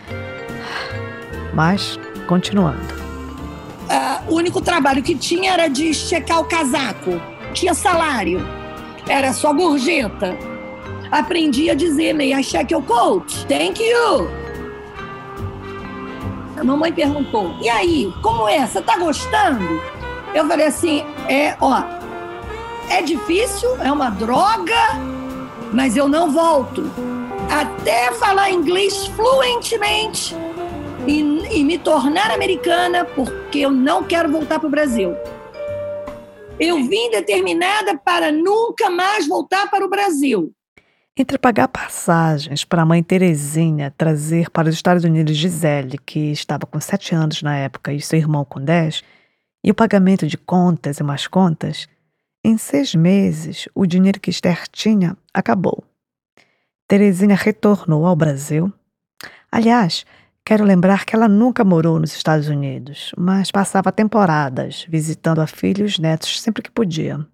Mas 1.54 1.98
Continuando. 2.26 2.94
Uh, 3.84 4.32
o 4.32 4.36
único 4.36 4.60
trabalho 4.60 5.02
que 5.02 5.14
tinha 5.14 5.52
era 5.52 5.68
de 5.68 5.92
checar 5.92 6.40
o 6.40 6.44
casaco. 6.44 7.20
Tinha 7.52 7.74
salário. 7.74 8.40
Era 9.06 9.32
só 9.32 9.52
gorjeta. 9.52 10.36
aprendi 11.10 11.70
a 11.70 11.74
dizer, 11.74 12.18
I 12.20 12.42
check 12.42 12.70
your 12.70 12.82
coat? 12.82 13.46
Thank 13.46 13.82
you. 13.82 14.28
A 16.56 16.64
mamãe 16.64 16.92
perguntou, 16.92 17.54
e 17.60 17.68
aí, 17.68 18.12
como 18.22 18.48
é? 18.48 18.66
Você 18.66 18.80
tá 18.80 18.96
gostando? 18.96 19.82
Eu 20.32 20.46
falei 20.48 20.66
assim, 20.66 21.04
é, 21.28 21.56
ó, 21.60 21.82
é 22.88 23.02
difícil, 23.02 23.76
é 23.82 23.92
uma 23.92 24.10
droga, 24.10 24.74
mas 25.72 25.96
eu 25.96 26.08
não 26.08 26.30
volto. 26.32 26.90
Até 27.50 28.10
falar 28.12 28.50
inglês 28.50 29.06
fluentemente 29.08 30.34
e, 31.06 31.20
e 31.58 31.64
me 31.64 31.78
tornar 31.78 32.30
americana, 32.30 33.04
porque 33.04 33.60
eu 33.60 33.70
não 33.70 34.04
quero 34.04 34.30
voltar 34.30 34.58
para 34.58 34.66
o 34.66 34.70
Brasil. 34.70 35.14
Eu 36.58 36.76
vim 36.84 37.10
determinada 37.10 37.96
para 37.98 38.30
nunca 38.30 38.88
mais 38.88 39.26
voltar 39.26 39.70
para 39.70 39.84
o 39.84 39.90
Brasil. 39.90 40.52
Entre 41.16 41.38
pagar 41.38 41.68
passagens 41.68 42.64
para 42.64 42.82
a 42.82 42.86
mãe 42.86 43.02
Terezinha 43.02 43.94
trazer 43.96 44.50
para 44.50 44.68
os 44.68 44.74
Estados 44.74 45.04
Unidos 45.04 45.36
Gisele, 45.36 45.98
que 45.98 46.32
estava 46.32 46.66
com 46.66 46.80
sete 46.80 47.14
anos 47.14 47.40
na 47.42 47.56
época, 47.56 47.92
e 47.92 48.00
seu 48.00 48.18
irmão 48.18 48.44
com 48.44 48.60
dez, 48.60 49.02
e 49.62 49.70
o 49.70 49.74
pagamento 49.74 50.26
de 50.26 50.36
contas 50.36 50.98
e 50.98 51.02
mais 51.02 51.26
contas, 51.26 51.88
em 52.44 52.58
seis 52.58 52.94
meses 52.94 53.68
o 53.74 53.86
dinheiro 53.86 54.20
que 54.20 54.30
Esther 54.30 54.66
tinha 54.68 55.16
acabou. 55.32 55.84
Terezinha 56.86 57.36
retornou 57.36 58.04
ao 58.06 58.16
Brasil. 58.16 58.72
Aliás, 59.50 60.04
Quero 60.46 60.62
lembrar 60.62 61.06
que 61.06 61.16
ela 61.16 61.26
nunca 61.26 61.64
morou 61.64 61.98
nos 61.98 62.14
Estados 62.14 62.48
Unidos, 62.48 63.12
mas 63.16 63.50
passava 63.50 63.90
temporadas 63.90 64.84
visitando 64.86 65.40
a 65.40 65.46
filha 65.46 65.80
e 65.80 65.84
os 65.84 65.98
netos 65.98 66.38
sempre 66.42 66.62
que 66.62 66.70
podia. 66.70 67.26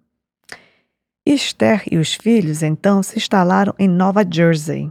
Esther 1.25 1.83
e 1.91 1.97
os 1.97 2.13
filhos 2.13 2.63
então 2.63 3.03
se 3.03 3.17
instalaram 3.17 3.75
em 3.77 3.87
Nova 3.87 4.25
Jersey, 4.29 4.89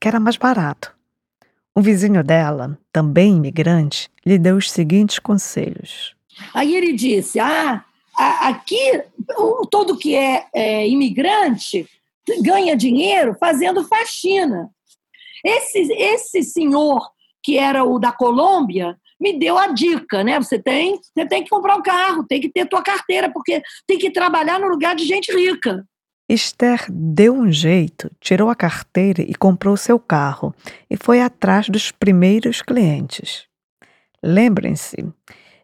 que 0.00 0.08
era 0.08 0.18
mais 0.18 0.36
barato. 0.36 0.92
Um 1.76 1.80
vizinho 1.80 2.24
dela, 2.24 2.76
também 2.92 3.36
imigrante, 3.36 4.10
lhe 4.26 4.36
deu 4.36 4.56
os 4.56 4.68
seguintes 4.68 5.20
conselhos. 5.20 6.16
Aí 6.52 6.74
ele 6.74 6.92
disse: 6.92 7.38
Ah, 7.38 7.84
aqui 8.18 9.00
todo 9.70 9.96
que 9.96 10.16
é, 10.16 10.46
é 10.52 10.88
imigrante 10.88 11.88
ganha 12.42 12.76
dinheiro 12.76 13.36
fazendo 13.38 13.86
faxina. 13.86 14.70
Esse, 15.44 15.78
esse 15.92 16.42
senhor 16.42 17.00
que 17.42 17.58
era 17.58 17.84
o 17.84 17.98
da 17.98 18.12
Colômbia, 18.12 18.96
me 19.20 19.38
deu 19.38 19.58
a 19.58 19.68
dica, 19.68 20.24
né? 20.24 20.38
Você 20.40 20.58
tem, 20.58 20.98
você 20.98 21.26
tem 21.26 21.44
que 21.44 21.50
comprar 21.50 21.76
um 21.76 21.82
carro, 21.82 22.24
tem 22.26 22.40
que 22.40 22.48
ter 22.48 22.66
tua 22.66 22.82
carteira, 22.82 23.30
porque 23.30 23.62
tem 23.86 23.98
que 23.98 24.10
trabalhar 24.10 24.58
no 24.58 24.68
lugar 24.68 24.96
de 24.96 25.04
gente 25.04 25.30
rica. 25.32 25.84
Esther 26.28 26.86
deu 26.88 27.34
um 27.34 27.50
jeito, 27.50 28.10
tirou 28.20 28.48
a 28.48 28.54
carteira 28.54 29.20
e 29.20 29.34
comprou 29.34 29.76
seu 29.76 29.98
carro 29.98 30.54
e 30.88 30.96
foi 30.96 31.20
atrás 31.20 31.68
dos 31.68 31.90
primeiros 31.90 32.62
clientes. 32.62 33.46
Lembrem-se 34.22 34.96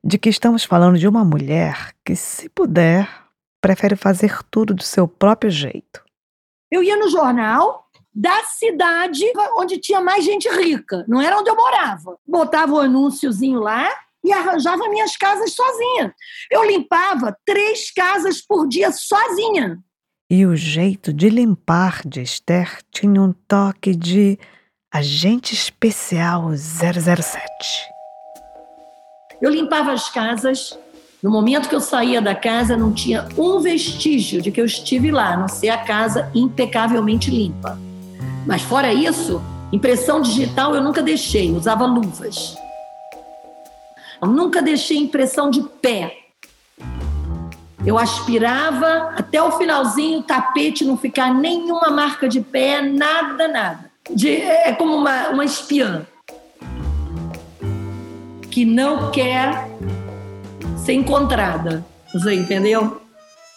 de 0.02 0.18
que 0.18 0.28
estamos 0.28 0.64
falando 0.64 0.98
de 0.98 1.06
uma 1.06 1.24
mulher 1.24 1.92
que, 2.04 2.16
se 2.16 2.48
puder, 2.48 3.08
prefere 3.60 3.94
fazer 3.94 4.42
tudo 4.50 4.74
do 4.74 4.82
seu 4.82 5.06
próprio 5.06 5.50
jeito. 5.50 6.04
Eu 6.70 6.82
ia 6.82 6.96
no 6.96 7.08
jornal, 7.08 7.86
da 8.16 8.44
cidade 8.44 9.31
onde 9.59 9.76
tinha 9.76 10.00
mais 10.00 10.24
gente 10.24 10.48
rica, 10.48 11.05
não 11.07 11.20
era 11.20 11.38
onde 11.38 11.50
eu 11.50 11.55
morava. 11.55 12.16
Botava 12.26 12.72
o 12.72 12.81
anúnciozinho 12.81 13.61
lá 13.61 13.87
e 14.24 14.33
arranjava 14.33 14.88
minhas 14.88 15.18
casas 15.18 15.52
sozinha. 15.52 16.14
Eu 16.50 16.64
limpava 16.64 17.37
três 17.44 17.90
casas 17.90 18.40
por 18.40 18.66
dia 18.66 18.90
sozinha. 18.90 19.79
E 20.31 20.46
o 20.46 20.57
jeito 20.57 21.12
de 21.12 21.29
limpar 21.29 22.00
de 22.07 22.22
Esther 22.22 22.79
tinha 22.90 23.20
um 23.20 23.35
toque 23.46 23.94
de 23.94 24.38
agente 24.90 25.55
especial 25.55 26.50
007. 26.57 27.44
Eu 29.42 29.50
limpava 29.50 29.92
as 29.92 30.09
casas. 30.09 30.76
No 31.22 31.31
momento 31.31 31.68
que 31.68 31.74
eu 31.74 31.81
saía 31.81 32.22
da 32.22 32.35
casa, 32.35 32.79
não 32.79 32.94
tinha 32.94 33.29
um 33.37 33.61
vestígio 33.61 34.40
de 34.40 34.50
que 34.50 34.61
eu 34.61 34.64
estive 34.64 35.11
lá, 35.11 35.35
a 35.35 35.37
não 35.37 35.48
ser 35.48 35.68
a 35.68 35.85
casa 35.85 36.31
impecavelmente 36.35 37.31
limpa. 37.31 37.79
Mas 38.46 38.62
fora 38.62 38.92
isso, 38.92 39.42
impressão 39.72 40.20
digital 40.20 40.74
eu 40.74 40.83
nunca 40.83 41.02
deixei, 41.02 41.50
usava 41.50 41.85
luvas. 41.85 42.57
Eu 44.20 44.29
nunca 44.29 44.62
deixei 44.62 44.96
impressão 44.96 45.50
de 45.50 45.62
pé. 45.62 46.16
Eu 47.85 47.98
aspirava 47.98 49.14
até 49.16 49.40
o 49.42 49.52
finalzinho, 49.52 50.20
o 50.20 50.22
tapete 50.22 50.85
não 50.85 50.96
ficar 50.96 51.33
nenhuma 51.33 51.90
marca 51.90 52.29
de 52.29 52.40
pé, 52.40 52.83
nada, 52.83 53.46
nada. 53.46 53.90
De, 54.11 54.40
é 54.40 54.72
como 54.72 54.96
uma, 54.96 55.29
uma 55.29 55.44
espiã 55.44 56.07
que 58.50 58.64
não 58.64 59.11
quer 59.11 59.68
ser 60.85 60.94
encontrada. 60.94 61.85
Você 62.12 62.35
entendeu? 62.35 63.02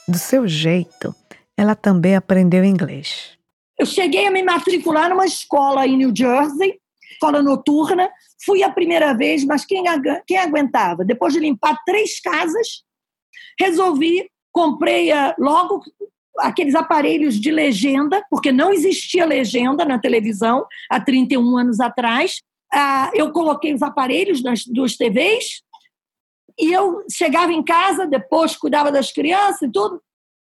Do 0.07 0.17
seu 0.17 0.47
jeito, 0.47 1.15
ela 1.55 1.73
também 1.73 2.15
aprendeu 2.15 2.65
inglês. 2.65 3.38
Eu 3.79 3.85
cheguei 3.85 4.27
a 4.27 4.31
me 4.31 4.43
matricular 4.43 5.09
numa 5.09 5.25
escola 5.25 5.87
em 5.87 5.95
New 5.95 6.11
Jersey, 6.13 6.77
escola 7.13 7.41
noturna. 7.41 8.09
Fui 8.45 8.61
a 8.61 8.69
primeira 8.69 9.13
vez, 9.13 9.45
mas 9.45 9.63
quem, 9.63 9.83
quem 10.27 10.37
aguentava? 10.37 11.05
Depois 11.05 11.33
de 11.33 11.39
limpar 11.39 11.77
três 11.85 12.19
casas, 12.19 12.83
resolvi, 13.57 14.29
comprei 14.51 15.13
uh, 15.13 15.33
logo 15.39 15.81
aqueles 16.39 16.75
aparelhos 16.75 17.39
de 17.39 17.51
legenda, 17.51 18.21
porque 18.29 18.51
não 18.51 18.73
existia 18.73 19.25
legenda 19.25 19.85
na 19.85 19.97
televisão 19.97 20.65
há 20.89 20.99
31 20.99 21.57
anos 21.57 21.79
atrás. 21.79 22.41
Uh, 22.73 23.09
eu 23.13 23.31
coloquei 23.31 23.73
os 23.73 23.81
aparelhos 23.81 24.43
das 24.43 24.65
duas 24.65 24.97
TVs 24.97 25.61
e 26.59 26.73
eu 26.73 27.05
chegava 27.09 27.53
em 27.53 27.63
casa, 27.63 28.05
depois 28.05 28.57
cuidava 28.57 28.91
das 28.91 29.11
crianças 29.11 29.61
e 29.61 29.71
tudo, 29.71 30.01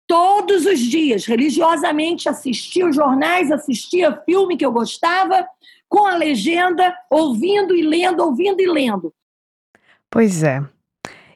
todos 0.06 0.66
os 0.66 0.78
dias, 0.78 1.26
religiosamente, 1.26 2.28
assistia 2.28 2.86
os 2.86 2.96
jornais, 2.96 3.50
assistia 3.50 4.20
filme 4.24 4.56
que 4.56 4.64
eu 4.64 4.72
gostava, 4.72 5.46
com 5.88 6.06
a 6.06 6.16
legenda, 6.16 6.94
ouvindo 7.10 7.74
e 7.74 7.82
lendo, 7.82 8.20
ouvindo 8.20 8.60
e 8.60 8.66
lendo. 8.66 9.12
Pois 10.10 10.42
é, 10.42 10.62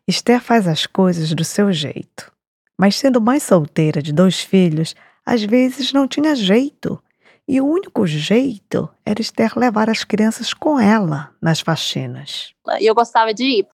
Esther 0.06 0.40
faz 0.40 0.66
as 0.66 0.86
coisas 0.86 1.32
do 1.32 1.44
seu 1.44 1.72
jeito. 1.72 2.32
Mas 2.78 2.96
sendo 2.96 3.20
mãe 3.20 3.40
solteira 3.40 4.00
de 4.00 4.12
dois 4.12 4.40
filhos, 4.40 4.94
às 5.24 5.42
vezes 5.42 5.92
não 5.92 6.06
tinha 6.06 6.34
jeito. 6.34 7.02
E 7.46 7.60
o 7.60 7.66
único 7.66 8.06
jeito 8.06 8.88
era 9.04 9.20
Esther 9.20 9.58
levar 9.58 9.88
as 9.88 10.04
crianças 10.04 10.52
com 10.52 10.78
ela 10.78 11.34
nas 11.40 11.60
faxinas. 11.60 12.54
E 12.78 12.86
eu 12.86 12.94
gostava 12.94 13.32
de 13.32 13.44
ir. 13.44 13.68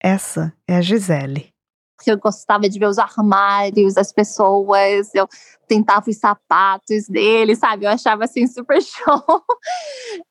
Essa 0.00 0.52
é 0.66 0.76
a 0.76 0.80
Gisele 0.80 1.52
que 2.02 2.10
eu 2.10 2.18
gostava 2.18 2.68
de 2.68 2.78
ver 2.78 2.86
os 2.86 2.98
armários, 2.98 3.96
as 3.96 4.12
pessoas, 4.12 5.14
eu 5.14 5.28
tentava 5.66 6.08
os 6.08 6.16
sapatos 6.16 7.08
dele, 7.08 7.56
sabe? 7.56 7.84
Eu 7.84 7.90
achava 7.90 8.24
assim 8.24 8.46
super 8.46 8.80
show. 8.82 9.42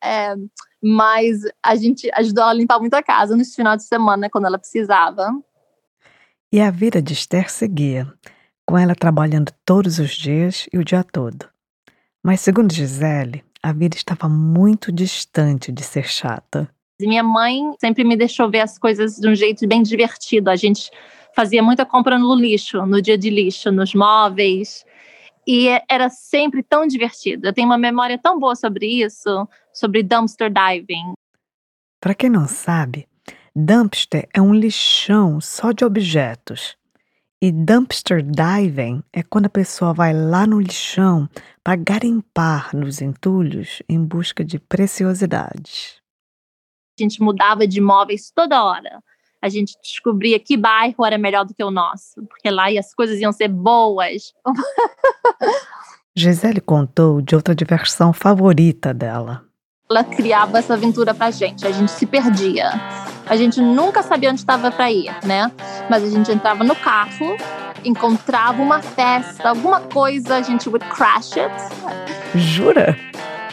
É, 0.02 0.34
mas 0.82 1.40
a 1.62 1.76
gente 1.76 2.10
ajudou 2.14 2.42
ela 2.42 2.52
a 2.52 2.54
limpar 2.54 2.78
muito 2.78 2.94
a 2.94 3.02
casa 3.02 3.36
nos 3.36 3.54
finais 3.54 3.82
de 3.82 3.88
semana, 3.88 4.30
quando 4.30 4.46
ela 4.46 4.58
precisava. 4.58 5.30
E 6.52 6.60
a 6.60 6.70
vida 6.70 7.02
de 7.02 7.12
Esther 7.12 7.50
seguia, 7.50 8.10
com 8.66 8.78
ela 8.78 8.94
trabalhando 8.94 9.52
todos 9.64 9.98
os 9.98 10.12
dias 10.12 10.66
e 10.72 10.78
o 10.78 10.84
dia 10.84 11.04
todo. 11.04 11.46
Mas, 12.24 12.40
segundo 12.40 12.72
Gisele, 12.72 13.44
a 13.62 13.72
vida 13.72 13.96
estava 13.96 14.28
muito 14.28 14.90
distante 14.90 15.70
de 15.70 15.82
ser 15.82 16.08
chata. 16.08 16.68
Minha 17.00 17.22
mãe 17.22 17.62
sempre 17.80 18.02
me 18.02 18.16
deixou 18.16 18.50
ver 18.50 18.60
as 18.60 18.78
coisas 18.78 19.16
de 19.16 19.28
um 19.28 19.34
jeito 19.34 19.66
bem 19.68 19.82
divertido. 19.82 20.50
A 20.50 20.56
gente 20.56 20.90
fazia 21.38 21.62
muita 21.62 21.86
compra 21.86 22.18
no 22.18 22.34
lixo, 22.34 22.84
no 22.84 23.00
dia 23.00 23.16
de 23.16 23.30
lixo, 23.30 23.70
nos 23.70 23.94
móveis. 23.94 24.84
E 25.46 25.68
era 25.88 26.10
sempre 26.10 26.64
tão 26.64 26.84
divertido. 26.84 27.46
Eu 27.46 27.52
tenho 27.52 27.68
uma 27.68 27.78
memória 27.78 28.18
tão 28.18 28.40
boa 28.40 28.56
sobre 28.56 29.04
isso, 29.04 29.48
sobre 29.72 30.02
dumpster 30.02 30.52
diving. 30.52 31.12
Para 32.00 32.12
quem 32.12 32.28
não 32.28 32.48
sabe, 32.48 33.06
dumpster 33.54 34.28
é 34.34 34.42
um 34.42 34.52
lixão 34.52 35.40
só 35.40 35.70
de 35.70 35.84
objetos. 35.84 36.76
E 37.40 37.52
dumpster 37.52 38.20
diving 38.20 39.00
é 39.12 39.22
quando 39.22 39.46
a 39.46 39.50
pessoa 39.50 39.94
vai 39.94 40.12
lá 40.12 40.44
no 40.44 40.60
lixão 40.60 41.28
para 41.62 41.76
garimpar 41.76 42.74
nos 42.74 43.00
entulhos 43.00 43.80
em 43.88 44.04
busca 44.04 44.44
de 44.44 44.58
preciosidades. 44.58 46.02
A 46.98 47.02
gente 47.04 47.22
mudava 47.22 47.64
de 47.64 47.80
móveis 47.80 48.32
toda 48.34 48.64
hora 48.64 49.00
a 49.40 49.48
gente 49.48 49.76
descobria 49.82 50.38
que 50.38 50.56
bairro 50.56 51.04
era 51.04 51.16
melhor 51.16 51.44
do 51.44 51.54
que 51.54 51.62
o 51.62 51.70
nosso, 51.70 52.22
porque 52.28 52.50
lá 52.50 52.68
as 52.78 52.94
coisas 52.94 53.18
iam 53.20 53.32
ser 53.32 53.48
boas. 53.48 54.32
Gisele 56.16 56.60
contou 56.60 57.20
de 57.20 57.36
outra 57.36 57.54
diversão 57.54 58.12
favorita 58.12 58.92
dela. 58.92 59.44
Ela 59.88 60.04
criava 60.04 60.58
essa 60.58 60.74
aventura 60.74 61.14
pra 61.14 61.30
gente, 61.30 61.66
a 61.66 61.70
gente 61.70 61.90
se 61.90 62.04
perdia. 62.04 62.70
A 63.26 63.36
gente 63.36 63.60
nunca 63.60 64.02
sabia 64.02 64.30
onde 64.30 64.40
estava 64.40 64.70
para 64.70 64.90
ir, 64.90 65.14
né? 65.24 65.50
Mas 65.88 66.02
a 66.02 66.10
gente 66.10 66.30
entrava 66.30 66.64
no 66.64 66.74
carro, 66.74 67.36
encontrava 67.84 68.60
uma 68.60 68.82
festa, 68.82 69.48
alguma 69.48 69.80
coisa, 69.80 70.36
a 70.36 70.42
gente 70.42 70.68
would 70.68 70.84
crash 70.88 71.36
it 71.36 71.54
Jura? 72.34 72.98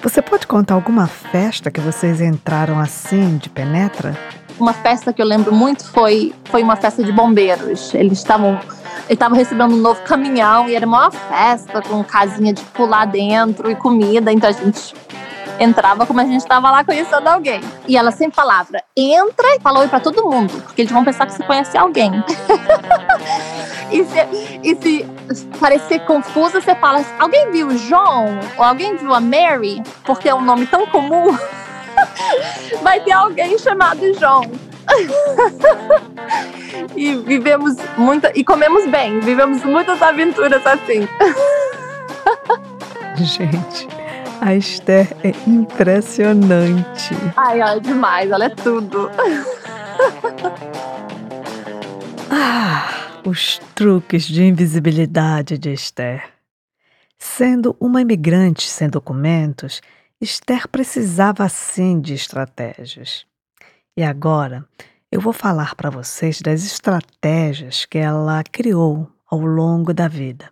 Você 0.01 0.21
pode 0.21 0.45
contar 0.45 0.73
alguma 0.73 1.07
festa 1.07 1.71
que 1.71 1.79
vocês 1.79 2.19
entraram 2.19 2.79
assim 2.79 3.37
de 3.37 3.49
penetra? 3.49 4.15
Uma 4.59 4.73
festa 4.73 5.11
que 5.11 5.21
eu 5.21 5.25
lembro 5.25 5.53
muito 5.53 5.89
foi, 5.91 6.33
foi 6.45 6.63
uma 6.63 6.75
festa 6.75 7.03
de 7.03 7.11
bombeiros. 7.11 7.93
Eles 7.93 8.19
estavam 8.19 8.59
estavam 9.09 9.37
recebendo 9.37 9.73
um 9.73 9.77
novo 9.77 10.01
caminhão 10.01 10.67
e 10.67 10.75
era 10.75 10.85
uma 10.85 11.11
festa 11.11 11.81
com 11.81 12.03
casinha 12.03 12.53
de 12.53 12.63
pular 12.63 13.05
dentro 13.05 13.69
e 13.69 13.75
comida. 13.75 14.31
Então 14.31 14.49
a 14.49 14.53
gente 14.53 14.95
entrava 15.59 16.05
como 16.05 16.19
a 16.19 16.23
gente 16.23 16.41
estava 16.41 16.69
lá 16.71 16.83
conhecendo 16.83 17.27
alguém. 17.27 17.61
E 17.87 17.97
ela 17.97 18.11
sempre 18.11 18.35
falava: 18.35 18.81
entra 18.95 19.55
e 19.55 19.59
fala 19.59 19.79
oi 19.79 19.87
pra 19.87 19.99
todo 19.99 20.23
mundo, 20.23 20.61
porque 20.63 20.81
eles 20.81 20.91
vão 20.91 21.03
pensar 21.03 21.25
que 21.25 21.33
você 21.33 21.43
conhece 21.43 21.77
alguém. 21.77 22.11
e, 23.91 24.03
se, 24.05 24.59
e 24.63 24.75
se 24.75 25.45
parecer 25.59 25.99
confusa, 26.05 26.61
você 26.61 26.75
fala: 26.75 27.03
alguém 27.19 27.51
viu 27.51 27.67
o 27.67 27.77
João? 27.77 28.39
Ou 28.57 28.63
alguém 28.63 28.95
viu 28.95 29.13
a 29.13 29.19
Mary? 29.19 29.81
Porque 30.03 30.29
é 30.29 30.35
um 30.35 30.41
nome 30.41 30.65
tão 30.67 30.85
comum. 30.87 31.37
Vai 32.81 32.99
ter 33.01 33.11
alguém 33.11 33.57
chamado 33.57 34.01
João. 34.19 34.43
e 36.95 37.15
vivemos 37.15 37.75
muita 37.97 38.31
e 38.35 38.43
comemos 38.43 38.89
bem, 38.89 39.19
vivemos 39.19 39.63
muitas 39.63 40.01
aventuras 40.01 40.65
assim. 40.65 41.07
Gente, 43.17 43.87
a 44.41 44.53
Esther 44.53 45.07
é 45.23 45.33
impressionante. 45.47 47.15
Ai, 47.35 47.61
ela 47.61 47.75
é 47.75 47.79
demais, 47.79 48.29
ela 48.29 48.45
é 48.45 48.49
tudo. 48.49 49.09
ah, 52.29 52.89
os 53.25 53.59
truques 53.73 54.25
de 54.25 54.43
invisibilidade 54.43 55.57
de 55.57 55.71
Esther. 55.71 56.25
Sendo 57.17 57.75
uma 57.79 58.01
imigrante 58.01 58.67
sem 58.67 58.89
documentos, 58.89 59.81
Esther 60.21 60.67
precisava 60.69 61.47
sim 61.49 61.99
de 61.99 62.13
estratégias. 62.13 63.25
E 63.97 64.03
agora 64.03 64.65
eu 65.11 65.19
vou 65.19 65.33
falar 65.33 65.75
para 65.75 65.89
vocês 65.89 66.41
das 66.41 66.65
estratégias 66.65 67.85
que 67.85 67.97
ela 67.97 68.41
criou 68.43 69.09
ao 69.29 69.39
longo 69.39 69.93
da 69.93 70.07
vida. 70.07 70.49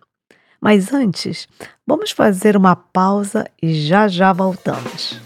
Mas 0.60 0.92
antes, 0.92 1.48
vamos 1.86 2.10
fazer 2.10 2.56
uma 2.56 2.76
pausa 2.76 3.46
e 3.62 3.74
já 3.86 4.06
já 4.06 4.32
voltamos. 4.32 5.20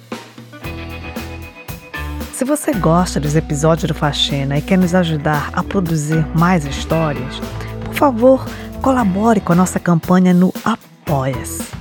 Se 2.32 2.44
você 2.44 2.72
gosta 2.72 3.18
dos 3.18 3.34
episódios 3.34 3.88
do 3.88 3.94
Faxina 3.94 4.58
e 4.58 4.62
quer 4.62 4.78
nos 4.78 4.94
ajudar 4.94 5.50
a 5.52 5.64
produzir 5.64 6.24
mais 6.36 6.64
histórias, 6.64 7.40
por 7.84 7.94
favor, 7.94 8.46
colabore 8.80 9.40
com 9.40 9.52
a 9.52 9.56
nossa 9.56 9.80
campanha 9.80 10.32
no 10.32 10.52
Apoia-se. 10.64 11.77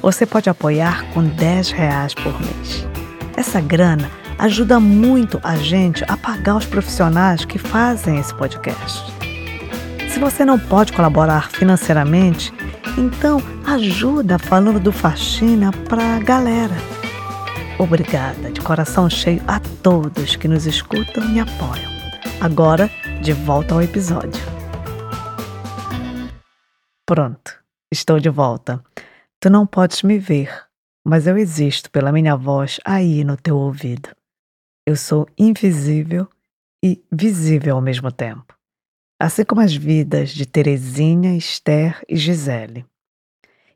Você 0.00 0.24
pode 0.24 0.48
apoiar 0.48 1.04
com 1.12 1.24
10 1.24 1.70
reais 1.72 2.14
por 2.14 2.32
mês. 2.40 2.86
Essa 3.36 3.60
grana 3.60 4.10
ajuda 4.38 4.78
muito 4.78 5.40
a 5.42 5.56
gente 5.56 6.04
a 6.08 6.16
pagar 6.16 6.56
os 6.56 6.66
profissionais 6.66 7.44
que 7.44 7.58
fazem 7.58 8.18
esse 8.18 8.34
podcast. 8.34 9.12
Se 10.08 10.20
você 10.20 10.44
não 10.44 10.58
pode 10.58 10.92
colaborar 10.92 11.50
financeiramente, 11.50 12.52
então 12.96 13.42
ajuda 13.66 14.38
falando 14.38 14.80
do 14.80 14.92
Faxina 14.92 15.72
para 15.88 16.16
a 16.16 16.18
galera. 16.18 16.74
Obrigada 17.78 18.50
de 18.50 18.60
coração 18.60 19.08
cheio 19.08 19.42
a 19.46 19.60
todos 19.82 20.34
que 20.34 20.48
nos 20.48 20.66
escutam 20.66 21.24
e 21.32 21.38
apoiam. 21.38 21.92
Agora, 22.40 22.90
de 23.22 23.32
volta 23.32 23.74
ao 23.74 23.82
episódio. 23.82 24.42
Pronto, 27.06 27.52
estou 27.92 28.18
de 28.18 28.28
volta. 28.28 28.82
Tu 29.40 29.48
não 29.48 29.64
podes 29.64 30.02
me 30.02 30.18
ver, 30.18 30.66
mas 31.06 31.28
eu 31.28 31.38
existo 31.38 31.90
pela 31.92 32.10
minha 32.10 32.34
voz 32.34 32.80
aí 32.84 33.22
no 33.22 33.36
teu 33.36 33.56
ouvido. 33.56 34.08
Eu 34.84 34.96
sou 34.96 35.28
invisível 35.38 36.28
e 36.84 37.04
visível 37.12 37.76
ao 37.76 37.80
mesmo 37.80 38.10
tempo, 38.10 38.52
assim 39.20 39.44
como 39.44 39.60
as 39.60 39.72
vidas 39.72 40.30
de 40.30 40.44
Terezinha, 40.44 41.36
Esther 41.36 42.02
e 42.08 42.16
Gisele. 42.16 42.84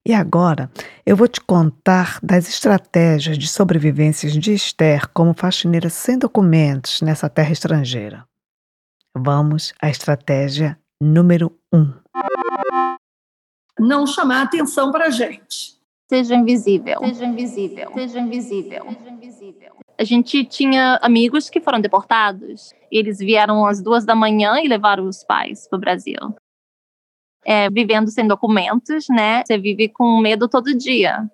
E 0.05 0.12
agora 0.12 0.68
eu 1.07 1.16
vou 1.16 1.29
te 1.29 1.40
contar 1.40 2.18
das 2.20 2.48
estratégias 2.48 3.38
de 3.38 3.46
sobrevivência 3.46 4.29
de 4.29 4.53
Esther 4.53 5.09
como 5.11 5.33
faxineira 5.33 5.88
sem 5.88 6.18
documentos 6.18 7.01
nessa 7.03 7.31
terra 7.31 7.53
estrangeira. 7.53 8.27
Vamos 9.16 9.72
à 9.81 9.88
estratégia 9.88 10.77
número 11.01 11.57
um. 11.72 11.92
Não 13.83 14.07
chamar 14.07 14.42
atenção 14.42 14.92
para 14.92 15.07
a 15.07 15.11
gente. 15.11 15.77
Seja 16.09 16.35
invisível. 16.35 17.01
Seja 17.01 17.25
invisível. 17.25 17.90
Seja 17.95 18.21
invisível. 18.21 18.85
Seja 18.85 19.11
invisível. 19.11 19.73
A 19.99 20.05
gente 20.05 20.45
tinha 20.45 20.99
amigos 21.03 21.51
que 21.51 21.61
foram 21.61 21.81
deportados. 21.81 22.73
Eles 22.90 23.18
vieram 23.18 23.66
às 23.66 23.83
duas 23.83 24.05
da 24.05 24.14
manhã 24.14 24.61
e 24.61 24.68
levaram 24.68 25.07
os 25.07 25.25
pais 25.25 25.66
para 25.68 25.77
o 25.77 25.81
Brasil. 25.81 26.18
É, 27.45 27.68
vivendo 27.71 28.09
sem 28.09 28.27
documentos, 28.27 29.07
né? 29.09 29.42
Você 29.45 29.59
vive 29.59 29.88
com 29.88 30.18
medo 30.18 30.49
todo 30.49 30.77
dia. 30.77 31.29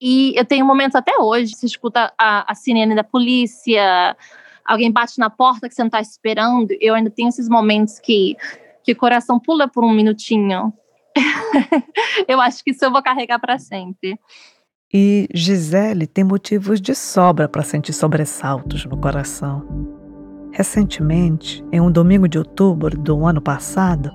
E 0.00 0.34
eu 0.36 0.44
tenho 0.44 0.66
momentos 0.66 0.96
até 0.96 1.16
hoje, 1.16 1.54
você 1.54 1.66
escuta 1.66 2.12
a, 2.18 2.50
a 2.50 2.54
sirene 2.56 2.96
da 2.96 3.04
polícia, 3.04 4.16
alguém 4.64 4.90
bate 4.90 5.16
na 5.18 5.30
porta 5.30 5.68
que 5.68 5.74
você 5.76 5.82
não 5.82 5.86
está 5.86 6.00
esperando. 6.00 6.72
Eu 6.80 6.94
ainda 6.94 7.10
tenho 7.10 7.28
esses 7.28 7.48
momentos 7.48 8.00
que, 8.00 8.36
que 8.82 8.90
o 8.90 8.96
coração 8.96 9.38
pula 9.38 9.68
por 9.68 9.84
um 9.84 9.92
minutinho. 9.92 10.72
eu 12.28 12.40
acho 12.40 12.62
que 12.64 12.70
isso 12.70 12.84
eu 12.84 12.90
vou 12.90 13.02
carregar 13.02 13.38
para 13.38 13.58
sempre. 13.58 14.18
E 14.92 15.26
Gisele 15.32 16.06
tem 16.06 16.22
motivos 16.22 16.80
de 16.80 16.94
sobra 16.94 17.48
para 17.48 17.62
sentir 17.62 17.92
sobressaltos 17.92 18.84
no 18.84 18.96
coração. 18.96 19.66
Recentemente, 20.52 21.64
em 21.72 21.80
um 21.80 21.90
domingo 21.90 22.28
de 22.28 22.36
outubro 22.36 22.98
do 22.98 23.24
ano 23.24 23.40
passado, 23.40 24.10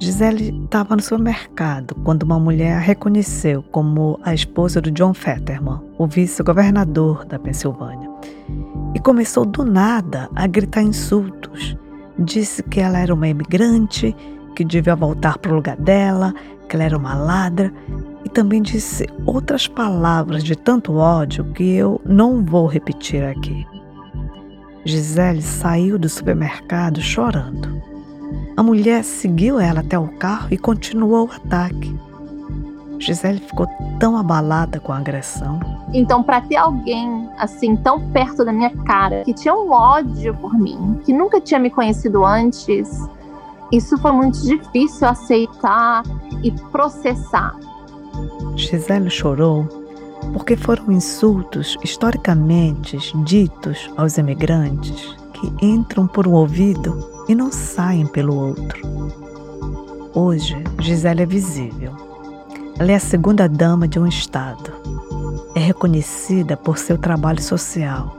Gisele 0.00 0.64
estava 0.64 0.94
no 0.94 1.02
supermercado 1.02 1.94
quando 2.04 2.22
uma 2.24 2.38
mulher 2.38 2.76
a 2.76 2.78
reconheceu 2.78 3.62
como 3.72 4.20
a 4.22 4.32
esposa 4.34 4.80
do 4.80 4.90
John 4.90 5.14
Fetterman, 5.14 5.80
o 5.98 6.06
vice-governador 6.06 7.24
da 7.24 7.38
Pensilvânia, 7.38 8.08
e 8.94 9.00
começou 9.00 9.44
do 9.44 9.64
nada 9.64 10.28
a 10.34 10.46
gritar 10.46 10.82
insultos. 10.82 11.76
Disse 12.18 12.62
que 12.62 12.80
ela 12.80 12.98
era 12.98 13.12
uma 13.12 13.26
imigrante, 13.26 14.14
que 14.54 14.64
devia 14.64 14.94
voltar 14.94 15.38
para 15.38 15.52
o 15.52 15.56
lugar 15.56 15.76
dela, 15.76 16.34
que 16.68 16.76
ela 16.76 16.84
era 16.84 16.96
uma 16.96 17.14
ladra 17.14 17.72
e 18.24 18.28
também 18.28 18.62
disse 18.62 19.06
outras 19.26 19.66
palavras 19.66 20.42
de 20.42 20.56
tanto 20.56 20.94
ódio 20.96 21.44
que 21.52 21.74
eu 21.74 22.00
não 22.04 22.44
vou 22.44 22.66
repetir 22.66 23.24
aqui. 23.24 23.66
Gisele 24.84 25.42
saiu 25.42 25.98
do 25.98 26.08
supermercado 26.08 27.00
chorando. 27.00 27.82
A 28.56 28.62
mulher 28.62 29.02
seguiu 29.02 29.58
ela 29.58 29.80
até 29.80 29.98
o 29.98 30.08
carro 30.08 30.48
e 30.50 30.58
continuou 30.58 31.26
o 31.26 31.32
ataque. 31.32 31.98
Gisele 32.98 33.40
ficou 33.40 33.66
tão 33.98 34.16
abalada 34.16 34.78
com 34.78 34.92
a 34.92 34.98
agressão. 34.98 35.58
Então, 35.92 36.22
para 36.22 36.40
ter 36.40 36.56
alguém 36.56 37.28
assim 37.38 37.76
tão 37.76 38.10
perto 38.10 38.44
da 38.44 38.52
minha 38.52 38.70
cara, 38.84 39.22
que 39.24 39.34
tinha 39.34 39.54
um 39.54 39.70
ódio 39.70 40.34
por 40.34 40.54
mim, 40.54 41.00
que 41.04 41.12
nunca 41.12 41.40
tinha 41.40 41.58
me 41.58 41.70
conhecido 41.70 42.24
antes, 42.24 42.88
isso 43.72 43.96
foi 43.98 44.12
muito 44.12 44.40
difícil 44.42 45.08
aceitar 45.08 46.02
e 46.42 46.50
processar. 46.70 47.56
Gisele 48.56 49.10
chorou 49.10 49.68
porque 50.32 50.56
foram 50.56 50.90
insultos 50.90 51.76
historicamente 51.82 52.98
ditos 53.24 53.90
aos 53.96 54.16
imigrantes 54.16 55.16
que 55.32 55.52
entram 55.64 56.06
por 56.06 56.26
um 56.26 56.32
ouvido 56.32 57.24
e 57.28 57.34
não 57.34 57.50
saem 57.50 58.06
pelo 58.06 58.34
outro. 58.36 58.80
Hoje, 60.14 60.56
Gisele 60.78 61.22
é 61.22 61.26
visível. 61.26 61.92
Ela 62.78 62.92
é 62.92 62.94
a 62.94 63.00
segunda 63.00 63.48
dama 63.48 63.86
de 63.86 63.98
um 63.98 64.06
estado. 64.06 64.72
É 65.54 65.60
reconhecida 65.60 66.56
por 66.56 66.78
seu 66.78 66.98
trabalho 66.98 67.42
social, 67.42 68.16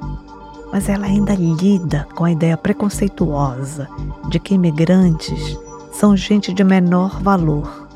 mas 0.76 0.90
ela 0.90 1.06
ainda 1.06 1.34
lida 1.34 2.06
com 2.16 2.26
a 2.26 2.32
ideia 2.34 2.58
preconceituosa 2.58 3.88
de 4.28 4.42
que 4.42 4.56
imigrantes 4.56 5.58
são 5.94 6.18
gente 6.18 6.52
de 6.52 6.66
menor 6.66 7.22
valor 7.22 7.88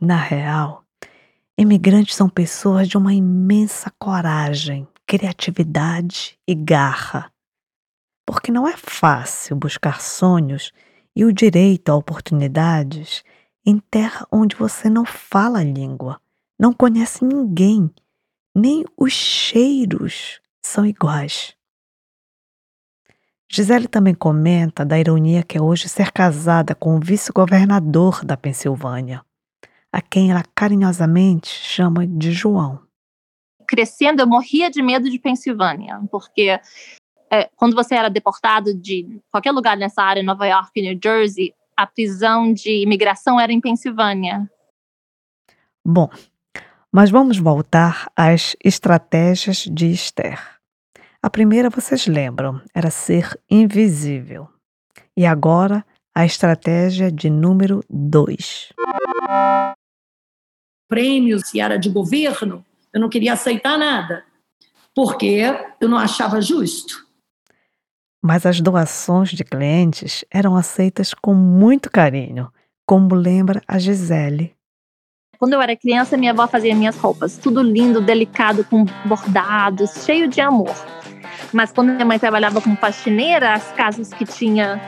na 0.00 0.14
real, 0.14 0.84
imigrantes 1.58 2.14
são 2.14 2.28
pessoas 2.28 2.86
de 2.86 2.96
uma 2.96 3.12
imensa 3.12 3.92
coragem, 3.98 4.86
criatividade 5.04 6.38
e 6.46 6.54
garra. 6.54 7.32
Porque 8.24 8.52
não 8.52 8.68
é 8.68 8.76
fácil 8.76 9.56
buscar 9.56 10.00
sonhos 10.00 10.72
e 11.16 11.24
o 11.24 11.32
direito 11.32 11.88
a 11.88 11.96
oportunidades 11.96 13.24
em 13.66 13.80
terra 13.90 14.28
onde 14.30 14.54
você 14.54 14.88
não 14.88 15.04
fala 15.04 15.58
a 15.58 15.64
língua, 15.64 16.20
não 16.56 16.72
conhece 16.72 17.24
ninguém, 17.24 17.90
nem 18.54 18.84
os 18.96 19.12
cheiros 19.12 20.40
são 20.62 20.86
iguais. 20.86 21.54
Gisele 23.50 23.86
também 23.86 24.14
comenta 24.14 24.84
da 24.84 24.98
ironia 24.98 25.42
que 25.42 25.58
é 25.58 25.60
hoje 25.60 25.88
ser 25.88 26.10
casada 26.10 26.74
com 26.74 26.96
o 26.96 27.00
vice-governador 27.00 28.24
da 28.24 28.36
Pensilvânia 28.36 29.22
a 29.92 30.00
quem 30.00 30.30
ela 30.30 30.42
carinhosamente 30.54 31.48
chama 31.48 32.06
de 32.06 32.32
João. 32.32 32.80
Crescendo, 33.68 34.22
eu 34.22 34.26
morria 34.26 34.70
de 34.70 34.82
medo 34.82 35.10
de 35.10 35.18
Pensilvânia, 35.18 36.00
porque 36.10 36.58
é, 37.30 37.50
quando 37.54 37.76
você 37.76 37.94
era 37.94 38.08
deportado 38.08 38.74
de 38.74 39.20
qualquer 39.30 39.52
lugar 39.52 39.76
nessa 39.76 40.02
área, 40.02 40.22
Nova 40.22 40.46
York, 40.46 40.80
New 40.80 40.98
Jersey, 41.02 41.54
a 41.76 41.86
prisão 41.86 42.52
de 42.52 42.82
imigração 42.82 43.38
era 43.38 43.52
em 43.52 43.60
Pensilvânia. 43.60 44.50
Bom, 45.84 46.08
mas 46.90 47.10
vamos 47.10 47.38
voltar 47.38 48.10
às 48.16 48.56
estratégias 48.64 49.64
de 49.70 49.90
Esther. 49.90 50.51
A 51.24 51.30
primeira, 51.30 51.70
vocês 51.70 52.08
lembram, 52.08 52.60
era 52.74 52.90
ser 52.90 53.38
invisível. 53.48 54.48
E 55.16 55.24
agora, 55.24 55.86
a 56.12 56.26
estratégia 56.26 57.12
de 57.12 57.30
número 57.30 57.80
dois. 57.88 58.72
Prêmios, 60.88 61.48
se 61.48 61.60
era 61.60 61.78
de 61.78 61.88
governo, 61.88 62.66
eu 62.92 63.00
não 63.00 63.08
queria 63.08 63.34
aceitar 63.34 63.78
nada, 63.78 64.24
porque 64.96 65.44
eu 65.80 65.88
não 65.88 65.96
achava 65.96 66.40
justo. 66.40 67.06
Mas 68.20 68.44
as 68.44 68.60
doações 68.60 69.30
de 69.30 69.44
clientes 69.44 70.24
eram 70.28 70.56
aceitas 70.56 71.14
com 71.14 71.34
muito 71.34 71.88
carinho, 71.88 72.52
como 72.84 73.14
lembra 73.14 73.62
a 73.68 73.78
Gisele. 73.78 74.56
Quando 75.38 75.52
eu 75.52 75.62
era 75.62 75.76
criança, 75.76 76.16
minha 76.16 76.32
avó 76.32 76.48
fazia 76.48 76.74
minhas 76.74 76.96
roupas, 76.96 77.36
tudo 77.36 77.62
lindo, 77.62 78.00
delicado, 78.00 78.64
com 78.64 78.84
bordados, 79.06 80.04
cheio 80.04 80.26
de 80.26 80.40
amor. 80.40 80.74
Mas 81.52 81.70
quando 81.70 81.92
minha 81.92 82.04
mãe 82.04 82.18
trabalhava 82.18 82.60
como 82.60 82.76
faxineira, 82.76 83.52
as 83.52 83.70
casas 83.72 84.08
que 84.10 84.24
tinha 84.24 84.80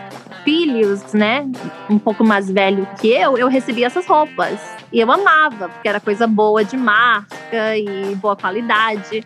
filhos, 0.44 1.12
né, 1.12 1.46
um 1.88 1.98
pouco 1.98 2.24
mais 2.24 2.50
velho 2.50 2.86
que 3.00 3.08
eu, 3.08 3.36
eu 3.36 3.48
recebia 3.48 3.86
essas 3.86 4.06
roupas. 4.06 4.60
E 4.92 5.00
eu 5.00 5.10
amava, 5.10 5.68
porque 5.68 5.88
era 5.88 6.00
coisa 6.00 6.26
boa 6.26 6.64
de 6.64 6.76
marca 6.76 7.76
e 7.76 8.14
boa 8.16 8.36
qualidade. 8.36 9.24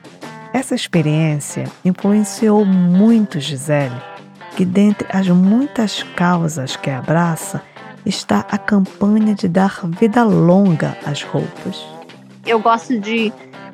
Essa 0.52 0.74
experiência 0.74 1.64
influenciou 1.84 2.64
muito 2.64 3.38
Gisele, 3.38 3.94
que 4.56 4.64
dentre 4.64 5.06
as 5.12 5.28
muitas 5.28 6.02
causas 6.16 6.74
que 6.74 6.88
abraça, 6.88 7.62
está 8.06 8.46
a 8.50 8.56
campanha 8.56 9.34
de 9.34 9.46
dar 9.46 9.80
vida 9.84 10.24
longa 10.24 10.96
às 11.04 11.22
roupas. 11.22 11.84
Eu 12.46 12.58
gosto 12.58 12.98
de, 12.98 13.30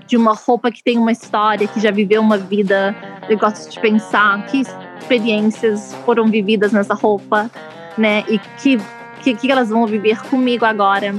de 0.07 0.17
uma 0.17 0.35
roupa 0.35 0.71
que 0.71 0.83
tem 0.83 0.99
uma 0.99 1.13
história, 1.13 1.67
que 1.67 1.81
já 1.81 1.91
viveu 1.91 2.21
uma 2.21 2.39
vida. 2.39 2.95
Eu 3.29 3.39
gosto 3.39 3.71
de 3.71 3.81
pensar 3.81 4.45
que 4.47 4.63
experiências 5.01 5.95
foram 6.05 6.27
vividas 6.27 6.73
nessa 6.73 6.95
roupa, 6.95 7.51
né? 7.97 8.25
E 8.29 8.39
que, 8.39 8.79
que, 9.23 9.35
que 9.35 9.51
elas 9.51 9.69
vão 9.69 9.87
viver 9.87 10.21
comigo 10.23 10.65
agora. 10.65 11.15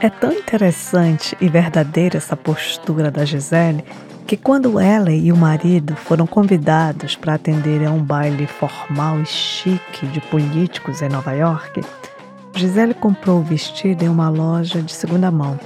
É 0.00 0.10
tão 0.10 0.32
interessante 0.32 1.36
e 1.40 1.48
verdadeira 1.48 2.18
essa 2.18 2.36
postura 2.36 3.10
da 3.10 3.24
Gisele 3.24 3.84
que 4.26 4.36
quando 4.36 4.80
ela 4.80 5.12
e 5.12 5.30
o 5.30 5.36
marido 5.36 5.94
foram 5.94 6.26
convidados 6.26 7.14
para 7.14 7.34
atender 7.34 7.86
a 7.86 7.92
um 7.92 8.02
baile 8.02 8.46
formal 8.46 9.20
e 9.20 9.26
chique 9.26 10.04
de 10.08 10.20
políticos 10.20 11.00
em 11.00 11.08
Nova 11.08 11.32
York, 11.32 11.80
Gisele 12.52 12.92
comprou 12.92 13.38
o 13.38 13.42
vestido 13.42 14.02
em 14.02 14.08
uma 14.08 14.28
loja 14.28 14.82
de 14.82 14.92
segunda 14.92 15.30
mão. 15.30 15.58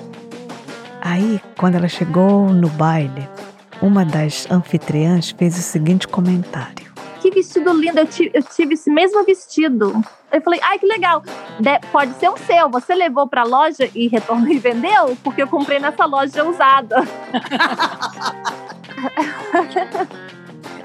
Aí, 1.02 1.40
quando 1.56 1.76
ela 1.76 1.88
chegou 1.88 2.50
no 2.50 2.68
baile, 2.68 3.26
uma 3.80 4.04
das 4.04 4.46
anfitriãs 4.50 5.30
fez 5.30 5.58
o 5.58 5.62
seguinte 5.62 6.06
comentário: 6.06 6.92
Que 7.20 7.30
vestido 7.30 7.72
lindo! 7.72 7.98
Eu 7.98 8.06
tive, 8.06 8.30
eu 8.34 8.42
tive 8.42 8.74
esse 8.74 8.90
mesmo 8.90 9.24
vestido. 9.24 10.02
Eu 10.32 10.40
falei, 10.42 10.60
ai 10.62 10.78
que 10.78 10.86
legal, 10.86 11.24
De, 11.58 11.80
pode 11.90 12.14
ser 12.14 12.28
o 12.28 12.36
seu. 12.36 12.70
Você 12.70 12.94
levou 12.94 13.26
para 13.26 13.40
a 13.40 13.44
loja 13.44 13.90
e 13.94 14.06
retornou 14.06 14.48
e 14.48 14.58
vendeu? 14.58 15.16
Porque 15.24 15.42
eu 15.42 15.48
comprei 15.48 15.80
nessa 15.80 16.04
loja 16.04 16.44
usada. 16.44 16.96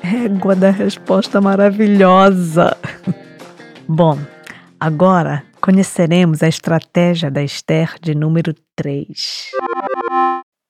Égua 0.02 0.56
da 0.56 0.72
resposta 0.72 1.40
maravilhosa. 1.42 2.76
Bom, 3.88 4.18
agora 4.86 5.44
conheceremos 5.60 6.44
a 6.44 6.48
estratégia 6.48 7.32
da 7.32 7.42
Esther 7.42 7.98
de 8.00 8.14
número 8.14 8.54
3. 8.76 9.50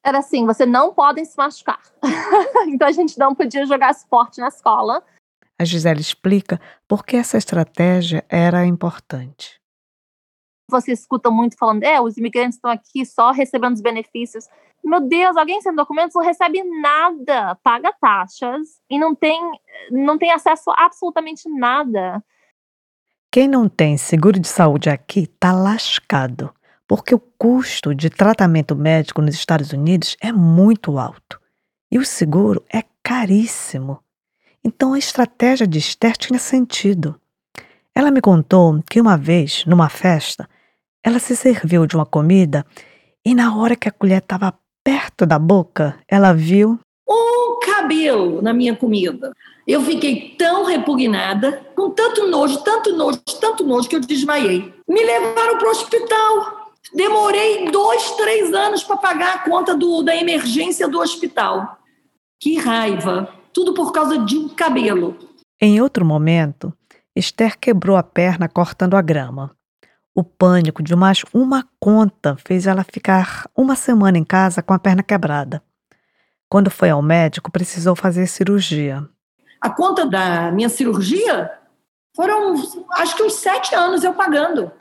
Era 0.05 0.19
assim, 0.19 0.45
você 0.45 0.65
não 0.65 0.93
podem 0.93 1.25
se 1.25 1.35
machucar. 1.37 1.81
então 2.67 2.87
a 2.87 2.93
gente 2.93 3.19
não 3.19 3.35
podia 3.35 3.65
jogar 3.65 3.91
esporte 3.91 4.39
na 4.39 4.47
escola. 4.47 5.03
A 5.59 5.65
Gisele 5.65 5.99
explica 5.99 6.61
por 6.87 7.05
que 7.05 7.17
essa 7.17 7.37
estratégia 7.37 8.23
era 8.29 8.65
importante. 8.65 9.59
Você 10.71 10.93
escuta 10.93 11.29
muito 11.29 11.57
falando, 11.57 11.83
é, 11.83 11.99
os 11.99 12.15
imigrantes 12.15 12.55
estão 12.55 12.71
aqui 12.71 13.05
só 13.05 13.31
recebendo 13.31 13.73
os 13.73 13.81
benefícios. 13.81 14.47
Meu 14.81 15.01
Deus, 15.01 15.35
alguém 15.35 15.59
sem 15.59 15.75
documentos 15.75 16.15
não 16.15 16.23
recebe 16.23 16.63
nada, 16.63 17.55
paga 17.61 17.91
taxas 17.99 18.79
e 18.89 18.97
não 18.97 19.13
tem, 19.13 19.41
não 19.91 20.17
tem 20.17 20.31
acesso 20.31 20.71
a 20.71 20.85
absolutamente 20.85 21.49
nada. 21.49 22.23
Quem 23.35 23.49
não 23.49 23.67
tem 23.67 23.97
seguro 23.97 24.39
de 24.39 24.47
saúde 24.47 24.89
aqui 24.89 25.23
está 25.23 25.51
lascado, 25.51 26.53
porque 26.87 27.13
o 27.13 27.19
custo 27.19 27.93
de 27.93 28.09
tratamento 28.09 28.73
médico 28.77 29.21
nos 29.21 29.35
Estados 29.35 29.73
Unidos 29.73 30.15
é 30.21 30.31
muito 30.31 30.97
alto 30.97 31.37
e 31.91 31.97
o 31.97 32.05
seguro 32.05 32.63
é 32.73 32.81
caríssimo. 33.03 33.99
Então 34.63 34.93
a 34.93 34.97
estratégia 34.97 35.67
de 35.67 35.79
Esther 35.79 36.15
tinha 36.15 36.39
sentido. 36.39 37.19
Ela 37.93 38.09
me 38.09 38.21
contou 38.21 38.81
que 38.89 39.01
uma 39.01 39.17
vez, 39.17 39.65
numa 39.65 39.89
festa, 39.89 40.47
ela 41.03 41.19
se 41.19 41.35
serviu 41.35 41.85
de 41.85 41.97
uma 41.97 42.05
comida 42.05 42.65
e 43.25 43.35
na 43.35 43.57
hora 43.57 43.75
que 43.75 43.89
a 43.89 43.91
colher 43.91 44.19
estava 44.19 44.57
perto 44.81 45.25
da 45.25 45.37
boca, 45.37 45.99
ela 46.07 46.31
viu 46.31 46.79
cabelo 47.85 48.41
na 48.41 48.53
minha 48.53 48.75
comida. 48.75 49.31
Eu 49.67 49.81
fiquei 49.81 50.35
tão 50.37 50.65
repugnada, 50.65 51.63
com 51.75 51.91
tanto 51.91 52.27
nojo, 52.27 52.61
tanto 52.63 52.95
nojo, 52.95 53.19
tanto 53.39 53.63
nojo, 53.63 53.87
que 53.87 53.95
eu 53.95 53.99
desmaiei. 53.99 54.73
Me 54.87 55.03
levaram 55.03 55.57
para 55.57 55.67
o 55.67 55.71
hospital. 55.71 56.71
Demorei 56.93 57.71
dois, 57.71 58.11
três 58.11 58.53
anos 58.53 58.83
para 58.83 58.97
pagar 58.97 59.35
a 59.35 59.39
conta 59.39 59.75
do, 59.75 60.03
da 60.03 60.15
emergência 60.15 60.87
do 60.87 60.99
hospital. 60.99 61.79
Que 62.39 62.57
raiva! 62.57 63.29
Tudo 63.53 63.73
por 63.73 63.91
causa 63.91 64.17
de 64.19 64.37
um 64.37 64.49
cabelo. 64.49 65.17
Em 65.61 65.81
outro 65.81 66.05
momento, 66.05 66.73
Esther 67.15 67.57
quebrou 67.57 67.95
a 67.95 68.03
perna 68.03 68.49
cortando 68.49 68.95
a 68.95 69.01
grama. 69.01 69.55
O 70.13 70.23
pânico 70.23 70.83
de 70.83 70.95
mais 70.95 71.23
uma 71.33 71.65
conta 71.79 72.35
fez 72.45 72.67
ela 72.67 72.83
ficar 72.83 73.49
uma 73.55 73.75
semana 73.75 74.17
em 74.17 74.23
casa 74.23 74.61
com 74.61 74.73
a 74.73 74.79
perna 74.79 75.01
quebrada. 75.01 75.63
Quando 76.49 76.69
foi 76.69 76.89
ao 76.89 77.01
médico, 77.01 77.51
precisou 77.51 77.95
fazer 77.95 78.27
cirurgia. 78.27 79.07
A 79.59 79.69
conta 79.69 80.05
da 80.05 80.51
minha 80.51 80.69
cirurgia 80.69 81.51
foram, 82.15 82.55
acho 82.93 83.15
que 83.15 83.23
uns 83.23 83.33
sete 83.33 83.73
anos 83.75 84.03
eu 84.03 84.13
pagando. 84.13 84.71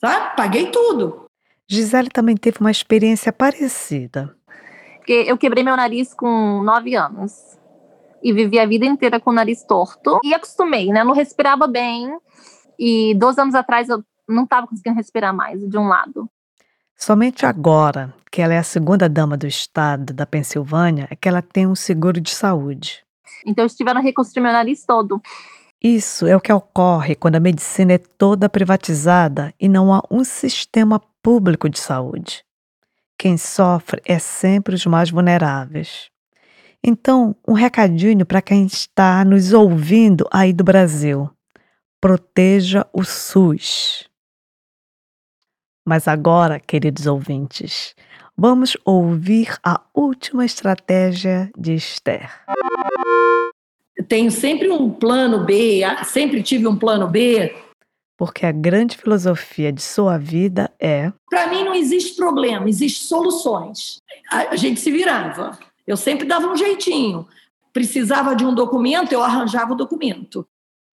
Tá? 0.00 0.30
Paguei 0.30 0.70
tudo. 0.70 1.26
Gisele 1.68 2.08
também 2.10 2.36
teve 2.36 2.58
uma 2.60 2.70
experiência 2.70 3.32
parecida. 3.32 4.36
Eu 5.08 5.38
quebrei 5.38 5.64
meu 5.64 5.76
nariz 5.76 6.12
com 6.12 6.62
nove 6.62 6.94
anos 6.94 7.58
e 8.22 8.32
vivi 8.32 8.58
a 8.58 8.66
vida 8.66 8.84
inteira 8.84 9.18
com 9.18 9.30
o 9.30 9.32
nariz 9.32 9.64
torto 9.64 10.20
e 10.22 10.34
acostumei, 10.34 10.88
né? 10.88 11.02
não 11.02 11.14
respirava 11.14 11.66
bem 11.66 12.16
e 12.78 13.14
dois 13.14 13.38
anos 13.38 13.54
atrás 13.54 13.88
eu 13.88 14.02
não 14.28 14.44
estava 14.44 14.66
conseguindo 14.66 14.96
respirar 14.96 15.34
mais 15.34 15.60
de 15.68 15.78
um 15.78 15.88
lado. 15.88 16.28
Somente 16.96 17.44
agora, 17.44 18.14
que 18.30 18.40
ela 18.40 18.54
é 18.54 18.58
a 18.58 18.62
segunda 18.62 19.08
dama 19.08 19.36
do 19.36 19.46
estado 19.46 20.12
da 20.12 20.24
Pensilvânia, 20.24 21.08
é 21.10 21.16
que 21.16 21.28
ela 21.28 21.42
tem 21.42 21.66
um 21.66 21.74
seguro 21.74 22.20
de 22.20 22.30
saúde. 22.30 23.04
Então 23.46 23.64
eles 23.64 23.74
tiveram 23.74 24.00
que 24.00 24.06
reconstruir 24.06 24.42
meu 24.42 24.52
nariz 24.52 24.84
todo. 24.84 25.20
Isso 25.82 26.26
é 26.26 26.36
o 26.36 26.40
que 26.40 26.52
ocorre 26.52 27.16
quando 27.16 27.36
a 27.36 27.40
medicina 27.40 27.94
é 27.94 27.98
toda 27.98 28.48
privatizada 28.48 29.52
e 29.58 29.68
não 29.68 29.92
há 29.92 30.00
um 30.10 30.22
sistema 30.22 31.00
público 31.20 31.68
de 31.68 31.80
saúde. 31.80 32.44
Quem 33.18 33.36
sofre 33.36 34.00
é 34.04 34.18
sempre 34.18 34.74
os 34.74 34.86
mais 34.86 35.10
vulneráveis. 35.10 36.08
Então, 36.84 37.36
um 37.46 37.52
recadinho 37.52 38.26
para 38.26 38.42
quem 38.42 38.66
está 38.66 39.24
nos 39.24 39.52
ouvindo 39.52 40.26
aí 40.32 40.52
do 40.52 40.64
Brasil: 40.64 41.30
proteja 42.00 42.86
o 42.92 43.04
SUS. 43.04 44.08
Mas 45.84 46.06
agora, 46.06 46.60
queridos 46.60 47.06
ouvintes, 47.06 47.94
vamos 48.36 48.76
ouvir 48.84 49.56
a 49.64 49.80
última 49.92 50.44
estratégia 50.44 51.50
de 51.58 51.74
Esther. 51.74 52.30
Eu 53.96 54.04
tenho 54.06 54.30
sempre 54.30 54.70
um 54.70 54.90
plano 54.90 55.44
B, 55.44 55.82
sempre 56.04 56.42
tive 56.42 56.68
um 56.68 56.78
plano 56.78 57.08
B. 57.08 57.54
Porque 58.16 58.46
a 58.46 58.52
grande 58.52 58.96
filosofia 58.96 59.72
de 59.72 59.82
sua 59.82 60.16
vida 60.18 60.70
é. 60.78 61.12
Para 61.28 61.48
mim 61.48 61.64
não 61.64 61.74
existe 61.74 62.14
problema, 62.14 62.68
existe 62.68 63.04
soluções. 63.04 63.98
A 64.30 64.54
gente 64.54 64.80
se 64.80 64.90
virava. 64.90 65.58
Eu 65.84 65.96
sempre 65.96 66.24
dava 66.24 66.46
um 66.46 66.56
jeitinho. 66.56 67.26
Precisava 67.72 68.36
de 68.36 68.44
um 68.44 68.54
documento, 68.54 69.12
eu 69.12 69.22
arranjava 69.22 69.72
o 69.72 69.76
documento. 69.76 70.46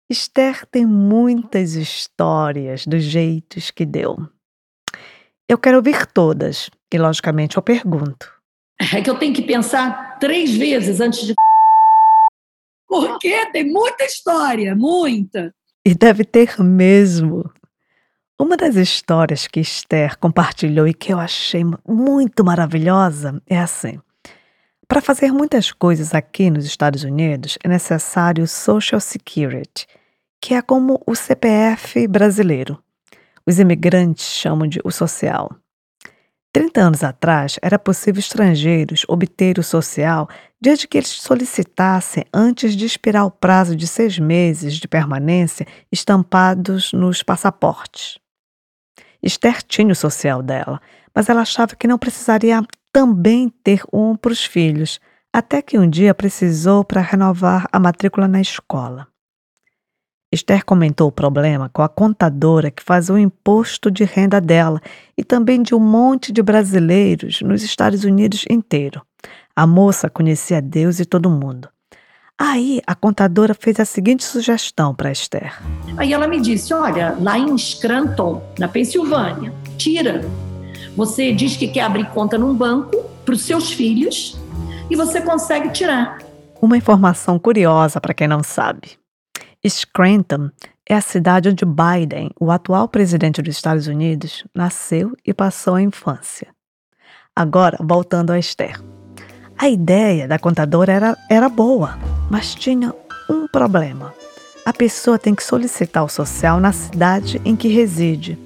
Esther 0.09 0.65
tem 0.65 0.85
muitas 0.85 1.75
histórias 1.75 2.85
dos 2.85 3.03
jeitos 3.03 3.71
que 3.71 3.85
deu. 3.85 4.17
Eu 5.47 5.57
quero 5.57 5.77
ouvir 5.77 6.05
todas 6.05 6.69
e, 6.91 6.97
logicamente, 6.97 7.57
eu 7.57 7.63
pergunto. 7.63 8.31
É 8.79 9.01
que 9.01 9.09
eu 9.09 9.17
tenho 9.17 9.33
que 9.33 9.41
pensar 9.41 10.17
três 10.19 10.55
vezes 10.55 10.99
antes 10.99 11.25
de. 11.25 11.33
Porque 12.87 13.45
tem 13.51 13.65
muita 13.65 14.05
história, 14.05 14.75
muita. 14.75 15.53
E 15.85 15.93
deve 15.93 16.23
ter 16.23 16.59
mesmo. 16.61 17.51
Uma 18.39 18.57
das 18.57 18.75
histórias 18.75 19.47
que 19.47 19.59
Esther 19.59 20.17
compartilhou 20.17 20.87
e 20.87 20.93
que 20.93 21.13
eu 21.13 21.19
achei 21.19 21.63
muito 21.87 22.43
maravilhosa 22.43 23.41
é 23.47 23.57
assim. 23.59 23.99
Para 24.87 25.01
fazer 25.01 25.31
muitas 25.31 25.71
coisas 25.71 26.13
aqui 26.13 26.49
nos 26.49 26.65
Estados 26.65 27.03
Unidos 27.03 27.57
é 27.63 27.67
necessário 27.67 28.47
Social 28.47 28.99
Security, 28.99 29.87
que 30.41 30.53
é 30.53 30.61
como 30.61 31.01
o 31.05 31.15
CPF 31.15 32.07
brasileiro. 32.07 32.81
Os 33.47 33.59
imigrantes 33.59 34.25
chamam 34.25 34.67
de 34.67 34.79
o 34.83 34.91
social. 34.91 35.49
30 36.53 36.81
anos 36.81 37.03
atrás, 37.03 37.57
era 37.63 37.79
possível 37.79 38.19
estrangeiros 38.19 39.05
obter 39.07 39.57
o 39.57 39.63
social 39.63 40.29
desde 40.61 40.87
que 40.87 40.99
eles 40.99 41.09
solicitassem 41.09 42.23
antes 42.31 42.75
de 42.75 42.85
expirar 42.85 43.25
o 43.25 43.31
prazo 43.31 43.75
de 43.75 43.87
seis 43.87 44.19
meses 44.19 44.75
de 44.75 44.87
permanência 44.87 45.65
estampados 45.91 46.93
nos 46.93 47.23
passaportes. 47.23 48.19
Esther 49.21 49.63
tinha 49.63 49.91
o 49.91 49.95
social 49.95 50.43
dela, 50.43 50.79
mas 51.13 51.27
ela 51.27 51.41
achava 51.41 51.75
que 51.75 51.87
não 51.87 51.97
precisaria 51.97 52.61
também 52.91 53.49
ter 53.63 53.81
um 53.91 54.15
para 54.15 54.31
os 54.31 54.45
filhos, 54.45 54.99
até 55.33 55.61
que 55.61 55.79
um 55.79 55.89
dia 55.89 56.13
precisou 56.13 56.83
para 56.83 57.01
renovar 57.01 57.67
a 57.71 57.79
matrícula 57.79 58.27
na 58.27 58.39
escola. 58.39 59.07
Esther 60.33 60.65
comentou 60.65 61.07
o 61.07 61.11
problema 61.11 61.69
com 61.71 61.83
a 61.83 61.87
contadora 61.87 62.71
que 62.71 62.81
faz 62.81 63.09
o 63.09 63.17
imposto 63.17 63.91
de 63.91 64.03
renda 64.03 64.41
dela 64.41 64.81
e 65.15 65.23
também 65.23 65.61
de 65.61 65.75
um 65.75 65.79
monte 65.79 66.31
de 66.31 66.41
brasileiros 66.41 67.41
nos 67.41 67.61
Estados 67.61 68.03
Unidos 68.03 68.43
inteiro. 68.49 69.01
A 69.55 69.67
moça 69.67 70.09
conhecia 70.09 70.59
Deus 70.59 70.99
e 70.99 71.05
todo 71.05 71.29
mundo. 71.29 71.69
Aí 72.35 72.81
a 72.87 72.95
contadora 72.95 73.53
fez 73.53 73.79
a 73.79 73.85
seguinte 73.85 74.23
sugestão 74.23 74.95
para 74.95 75.11
Esther. 75.11 75.53
Aí 75.95 76.11
ela 76.11 76.27
me 76.27 76.41
disse: 76.41 76.73
Olha, 76.73 77.15
lá 77.21 77.37
em 77.37 77.55
Scranton, 77.55 78.41
na 78.57 78.67
Pensilvânia, 78.67 79.53
tira. 79.77 80.21
Você 80.97 81.31
diz 81.31 81.55
que 81.55 81.67
quer 81.67 81.81
abrir 81.81 82.09
conta 82.09 82.39
num 82.39 82.55
banco 82.55 83.03
para 83.23 83.35
os 83.35 83.41
seus 83.43 83.71
filhos 83.71 84.35
e 84.89 84.95
você 84.95 85.21
consegue 85.21 85.69
tirar. 85.69 86.17
Uma 86.59 86.75
informação 86.75 87.37
curiosa 87.37 88.01
para 88.01 88.15
quem 88.15 88.27
não 88.27 88.41
sabe. 88.41 89.02
Scranton 89.69 90.49
é 90.87 90.95
a 90.95 91.01
cidade 91.01 91.49
onde 91.49 91.65
Biden, 91.65 92.29
o 92.39 92.51
atual 92.51 92.87
presidente 92.87 93.41
dos 93.41 93.55
Estados 93.55 93.87
Unidos, 93.87 94.43
nasceu 94.53 95.15
e 95.25 95.33
passou 95.33 95.75
a 95.75 95.81
infância. 95.81 96.49
Agora, 97.35 97.77
voltando 97.81 98.31
a 98.31 98.37
Esther. 98.37 98.81
A 99.57 99.69
ideia 99.69 100.27
da 100.27 100.37
contadora 100.37 100.91
era, 100.91 101.17
era 101.29 101.47
boa, 101.47 101.97
mas 102.29 102.53
tinha 102.53 102.93
um 103.29 103.47
problema. 103.47 104.13
A 104.65 104.73
pessoa 104.73 105.17
tem 105.17 105.33
que 105.33 105.43
solicitar 105.43 106.03
o 106.03 106.09
social 106.09 106.59
na 106.59 106.73
cidade 106.73 107.41
em 107.45 107.55
que 107.55 107.69
reside. 107.69 108.37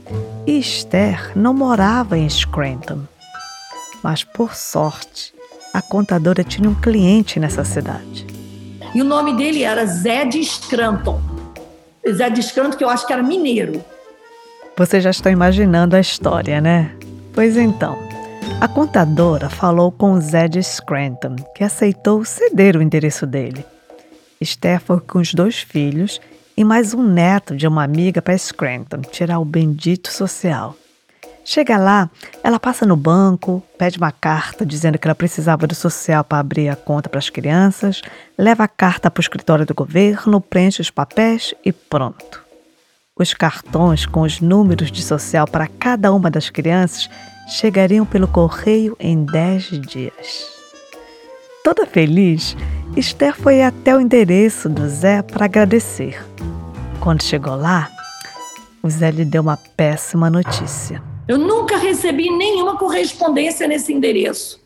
E 0.45 0.59
Esther 0.59 1.31
não 1.35 1.53
morava 1.53 2.17
em 2.17 2.29
Scranton. 2.29 3.01
Mas, 4.03 4.23
por 4.23 4.55
sorte, 4.55 5.33
a 5.73 5.81
contadora 5.81 6.43
tinha 6.43 6.69
um 6.69 6.75
cliente 6.75 7.39
nessa 7.39 7.63
cidade. 7.63 8.36
E 8.93 9.01
o 9.01 9.05
nome 9.05 9.35
dele 9.35 9.63
era 9.63 9.85
Zé 9.85 10.25
de 10.25 10.43
Scranton. 10.43 11.21
Zé 12.09 12.29
de 12.29 12.41
Scranton, 12.41 12.77
que 12.77 12.83
eu 12.83 12.89
acho 12.89 13.05
que 13.05 13.13
era 13.13 13.21
mineiro. 13.21 13.83
Você 14.77 15.01
já 15.01 15.09
está 15.09 15.31
imaginando 15.31 15.95
a 15.95 15.99
história, 15.99 16.61
né? 16.61 16.95
Pois 17.33 17.57
então, 17.57 17.97
a 18.61 18.67
contadora 18.67 19.49
falou 19.49 19.91
com 19.91 20.19
Zé 20.19 20.47
de 20.47 20.63
Scranton, 20.63 21.35
que 21.55 21.63
aceitou 21.63 22.23
ceder 22.23 22.75
o 22.75 22.81
endereço 22.81 23.25
dele. 23.27 23.65
Esther 24.39 24.79
foi 24.79 24.99
com 24.99 25.19
os 25.19 25.33
dois 25.33 25.59
filhos 25.59 26.21
e 26.55 26.63
mais 26.63 26.93
um 26.93 27.03
neto 27.03 27.55
de 27.55 27.67
uma 27.67 27.83
amiga 27.83 28.21
para 28.21 28.37
Scranton 28.37 29.01
tirar 29.01 29.39
o 29.39 29.45
bendito 29.45 30.11
social. 30.11 30.75
Chega 31.49 31.77
lá, 31.77 32.09
ela 32.43 32.59
passa 32.59 32.85
no 32.85 32.97
banco, 32.97 33.63
pede 33.77 33.97
uma 33.97 34.11
carta 34.11 34.65
dizendo 34.65 34.99
que 34.99 35.07
ela 35.07 35.15
precisava 35.15 35.65
do 35.65 35.73
social 35.73 36.21
para 36.21 36.39
abrir 36.39 36.67
a 36.67 36.75
conta 36.75 37.07
para 37.07 37.19
as 37.19 37.29
crianças, 37.29 38.01
leva 38.37 38.65
a 38.65 38.67
carta 38.67 39.09
para 39.09 39.21
o 39.21 39.23
escritório 39.23 39.65
do 39.65 39.73
governo, 39.73 40.41
preenche 40.41 40.81
os 40.81 40.89
papéis 40.89 41.53
e 41.63 41.71
pronto. 41.71 42.43
Os 43.17 43.33
cartões 43.33 44.05
com 44.05 44.23
os 44.23 44.41
números 44.41 44.91
de 44.91 45.01
social 45.01 45.47
para 45.47 45.69
cada 45.69 46.11
uma 46.11 46.29
das 46.29 46.49
crianças 46.49 47.09
chegariam 47.47 48.05
pelo 48.05 48.27
correio 48.27 48.97
em 48.99 49.23
10 49.23 49.79
dias. 49.87 50.51
Toda 51.63 51.85
feliz, 51.85 52.57
Esther 52.93 53.33
foi 53.33 53.63
até 53.63 53.95
o 53.95 54.01
endereço 54.01 54.67
do 54.67 54.85
Zé 54.89 55.21
para 55.21 55.45
agradecer. 55.45 56.21
Quando 56.99 57.23
chegou 57.23 57.55
lá, 57.55 57.89
o 58.83 58.89
Zé 58.89 59.11
lhe 59.11 59.23
deu 59.23 59.43
uma 59.43 59.55
péssima 59.77 60.29
notícia. 60.29 61.01
Eu 61.27 61.37
nunca 61.37 61.75
recebi 61.75 62.29
nenhuma 62.29 62.77
correspondência 62.77 63.67
nesse 63.67 63.91
endereço. 63.91 64.61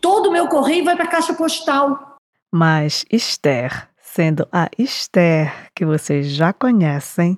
Todo 0.00 0.28
o 0.28 0.32
meu 0.32 0.46
correio 0.46 0.84
vai 0.84 0.94
para 0.94 1.06
a 1.06 1.08
caixa 1.08 1.34
postal. 1.34 2.16
Mas 2.52 3.04
Esther, 3.10 3.88
sendo 4.00 4.46
a 4.52 4.68
Esther 4.78 5.70
que 5.74 5.84
vocês 5.84 6.28
já 6.28 6.52
conhecem, 6.52 7.36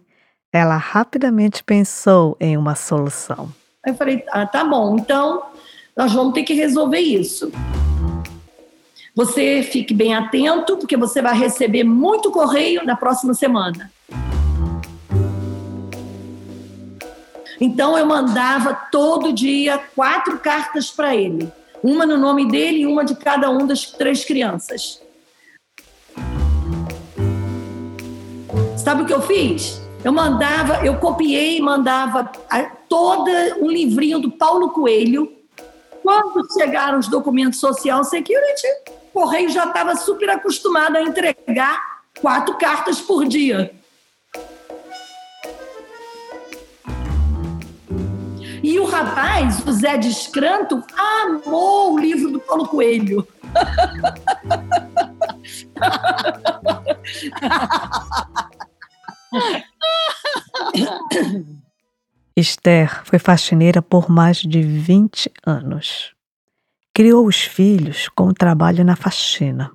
ela 0.52 0.76
rapidamente 0.76 1.64
pensou 1.64 2.36
em 2.38 2.54
uma 2.58 2.74
solução. 2.74 3.50
Aí 3.84 3.92
eu 3.92 3.96
falei: 3.96 4.22
ah, 4.30 4.44
tá 4.44 4.62
bom, 4.62 4.98
então 4.98 5.42
nós 5.96 6.12
vamos 6.12 6.34
ter 6.34 6.42
que 6.42 6.52
resolver 6.52 7.00
isso. 7.00 7.50
Você 9.16 9.62
fique 9.62 9.94
bem 9.94 10.14
atento, 10.14 10.76
porque 10.76 10.98
você 10.98 11.22
vai 11.22 11.34
receber 11.34 11.82
muito 11.82 12.30
correio 12.30 12.84
na 12.84 12.94
próxima 12.94 13.32
semana. 13.32 13.90
Então 17.60 17.98
eu 17.98 18.06
mandava 18.06 18.74
todo 18.90 19.32
dia 19.32 19.78
quatro 19.94 20.38
cartas 20.38 20.90
para 20.90 21.14
ele, 21.14 21.52
uma 21.82 22.06
no 22.06 22.16
nome 22.16 22.48
dele 22.50 22.80
e 22.80 22.86
uma 22.86 23.04
de 23.04 23.14
cada 23.14 23.50
uma 23.50 23.66
das 23.66 23.84
três 23.84 24.24
crianças. 24.24 25.02
Sabe 28.78 29.02
o 29.02 29.06
que 29.06 29.12
eu 29.12 29.20
fiz? 29.20 29.78
Eu 30.02 30.12
mandava, 30.12 30.86
eu 30.86 30.96
copiei 30.96 31.58
e 31.58 31.60
mandava 31.60 32.24
todo 32.88 33.30
um 33.60 33.70
livrinho 33.70 34.18
do 34.18 34.30
Paulo 34.30 34.70
Coelho. 34.70 35.30
Quando 36.02 36.50
chegaram 36.54 36.98
os 36.98 37.08
documentos 37.08 37.60
Social 37.60 38.02
Security, 38.04 38.66
o 38.88 39.20
Correio 39.20 39.50
já 39.50 39.64
estava 39.64 39.94
super 39.96 40.30
acostumado 40.30 40.96
a 40.96 41.02
entregar 41.02 42.00
quatro 42.22 42.56
cartas 42.56 43.02
por 43.02 43.26
dia. 43.26 43.78
E 48.70 48.78
o 48.78 48.84
rapaz, 48.84 49.66
o 49.66 49.72
Zé 49.72 49.96
de 49.96 50.06
Escranto, 50.06 50.80
amou 50.96 51.94
o 51.94 51.98
livro 51.98 52.30
do 52.30 52.38
Paulo 52.38 52.68
Coelho. 52.68 53.26
Esther 62.36 63.04
foi 63.04 63.18
faxineira 63.18 63.82
por 63.82 64.08
mais 64.08 64.36
de 64.36 64.62
20 64.62 65.32
anos. 65.44 66.14
Criou 66.94 67.26
os 67.26 67.42
filhos 67.42 68.08
com 68.10 68.28
o 68.28 68.32
trabalho 68.32 68.84
na 68.84 68.94
faxina. 68.94 69.72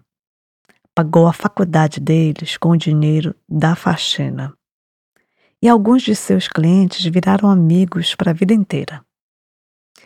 Pagou 0.96 1.28
a 1.28 1.34
faculdade 1.34 2.00
deles 2.00 2.56
com 2.56 2.70
o 2.70 2.78
dinheiro 2.78 3.36
da 3.50 3.76
faxina 3.76 4.54
e 5.62 5.70
alguns 5.70 6.04
de 6.04 6.16
seus 6.16 6.48
clientes 6.48 7.04
viraram 7.06 7.50
amigos 7.50 8.16
para 8.16 8.32
a 8.32 8.34
vida 8.34 8.54
inteira. 8.54 9.04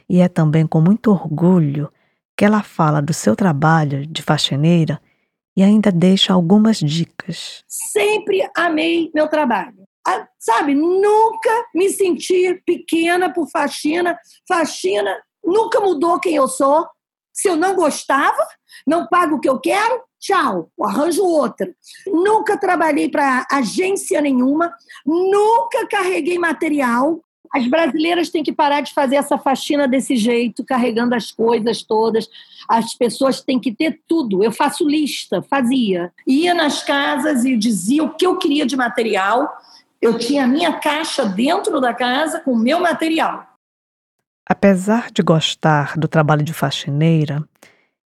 E 0.07 0.19
é 0.19 0.27
também 0.27 0.65
com 0.65 0.81
muito 0.81 1.11
orgulho 1.11 1.91
que 2.37 2.45
ela 2.45 2.63
fala 2.63 3.01
do 3.01 3.13
seu 3.13 3.35
trabalho 3.35 4.07
de 4.07 4.21
faxineira 4.21 5.01
e 5.55 5.61
ainda 5.61 5.91
deixa 5.91 6.31
algumas 6.33 6.77
dicas. 6.77 7.63
Sempre 7.67 8.49
amei 8.55 9.11
meu 9.13 9.27
trabalho. 9.27 9.83
Ah, 10.07 10.27
sabe, 10.39 10.73
nunca 10.73 11.65
me 11.75 11.89
senti 11.89 12.61
pequena 12.65 13.31
por 13.31 13.47
faxina. 13.49 14.17
Faxina 14.47 15.21
nunca 15.43 15.79
mudou 15.79 16.19
quem 16.19 16.35
eu 16.35 16.47
sou. 16.47 16.87
Se 17.33 17.49
eu 17.49 17.55
não 17.55 17.75
gostava, 17.75 18.47
não 18.87 19.05
pago 19.07 19.35
o 19.35 19.39
que 19.39 19.49
eu 19.49 19.59
quero, 19.59 20.01
tchau, 20.19 20.69
arranjo 20.81 21.23
outra. 21.23 21.73
Nunca 22.05 22.57
trabalhei 22.57 23.09
para 23.09 23.45
agência 23.49 24.21
nenhuma, 24.21 24.73
nunca 25.05 25.87
carreguei 25.87 26.37
material. 26.37 27.21
As 27.51 27.65
brasileiras 27.67 28.29
têm 28.29 28.43
que 28.43 28.51
parar 28.51 28.81
de 28.81 28.93
fazer 28.93 29.15
essa 29.15 29.37
faxina 29.37 29.87
desse 29.87 30.15
jeito, 30.15 30.63
carregando 30.63 31.15
as 31.15 31.31
coisas 31.31 31.81
todas. 31.81 32.29
As 32.67 32.93
pessoas 32.93 33.41
têm 33.41 33.59
que 33.59 33.71
ter 33.71 34.01
tudo. 34.07 34.43
Eu 34.43 34.51
faço 34.51 34.87
lista, 34.87 35.41
fazia. 35.41 36.13
Ia 36.27 36.53
nas 36.53 36.83
casas 36.83 37.43
e 37.45 37.57
dizia 37.57 38.03
o 38.03 38.13
que 38.13 38.25
eu 38.25 38.37
queria 38.37 38.67
de 38.67 38.75
material. 38.75 39.51
Eu 39.99 40.17
tinha 40.19 40.43
a 40.43 40.47
minha 40.47 40.73
caixa 40.73 41.25
dentro 41.25 41.81
da 41.81 41.93
casa 41.93 42.39
com 42.41 42.51
o 42.51 42.59
meu 42.59 42.79
material. 42.79 43.47
Apesar 44.47 45.11
de 45.11 45.21
gostar 45.21 45.97
do 45.97 46.07
trabalho 46.07 46.43
de 46.43 46.53
faxineira, 46.53 47.43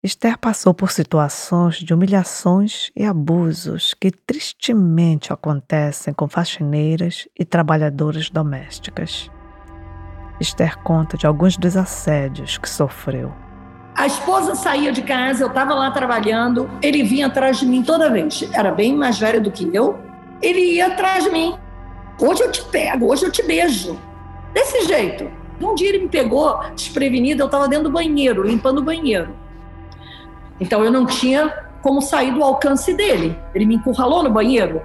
Esther 0.05 0.37
passou 0.37 0.75
por 0.75 0.91
situações 0.91 1.77
de 1.77 1.95
humilhações 1.95 2.91
e 2.97 3.05
abusos 3.05 3.95
que 3.95 4.11
tristemente 4.11 5.33
acontecem 5.33 6.13
com 6.13 6.27
faxineiras 6.27 7.29
e 7.39 7.45
trabalhadoras 7.45 8.29
domésticas. 8.29 9.31
Esther 10.41 10.77
conta 10.79 11.17
de 11.17 11.25
alguns 11.25 11.57
dos 11.57 11.77
assédios 11.77 12.59
que 12.59 12.69
sofreu. 12.69 13.33
A 13.95 14.05
esposa 14.05 14.57
saía 14.57 14.91
de 14.91 15.03
casa, 15.03 15.45
eu 15.45 15.49
estava 15.49 15.73
lá 15.73 15.93
trabalhando, 15.93 16.69
ele 16.83 17.05
vinha 17.05 17.29
atrás 17.29 17.61
de 17.61 17.67
mim 17.67 17.85
toda 17.85 18.11
vez. 18.11 18.43
Era 18.53 18.73
bem 18.73 18.97
mais 18.97 19.21
velho 19.21 19.41
do 19.41 19.53
que 19.53 19.71
eu. 19.73 19.97
Ele 20.43 20.75
ia 20.75 20.89
atrás 20.89 21.23
de 21.23 21.31
mim. 21.31 21.55
Hoje 22.21 22.43
eu 22.43 22.51
te 22.51 22.65
pego, 22.65 23.13
hoje 23.13 23.27
eu 23.27 23.31
te 23.31 23.45
beijo. 23.45 23.97
Desse 24.53 24.85
jeito. 24.85 25.31
Um 25.61 25.77
dia 25.77 25.91
ele 25.91 26.01
me 26.01 26.09
pegou 26.09 26.61
desprevenida, 26.75 27.45
eu 27.45 27.47
estava 27.47 27.69
dentro 27.69 27.85
do 27.85 27.93
banheiro, 27.93 28.43
limpando 28.43 28.79
o 28.79 28.83
banheiro. 28.83 29.41
Então 30.61 30.85
eu 30.85 30.91
não 30.91 31.07
tinha 31.07 31.53
como 31.83 32.01
sair 32.01 32.33
do 32.33 32.43
alcance 32.43 32.95
dele. 32.95 33.39
Ele 33.55 33.67
me 33.67 33.75
encurralou 33.75 34.23
no 34.23 34.31
banheiro. 34.31 34.83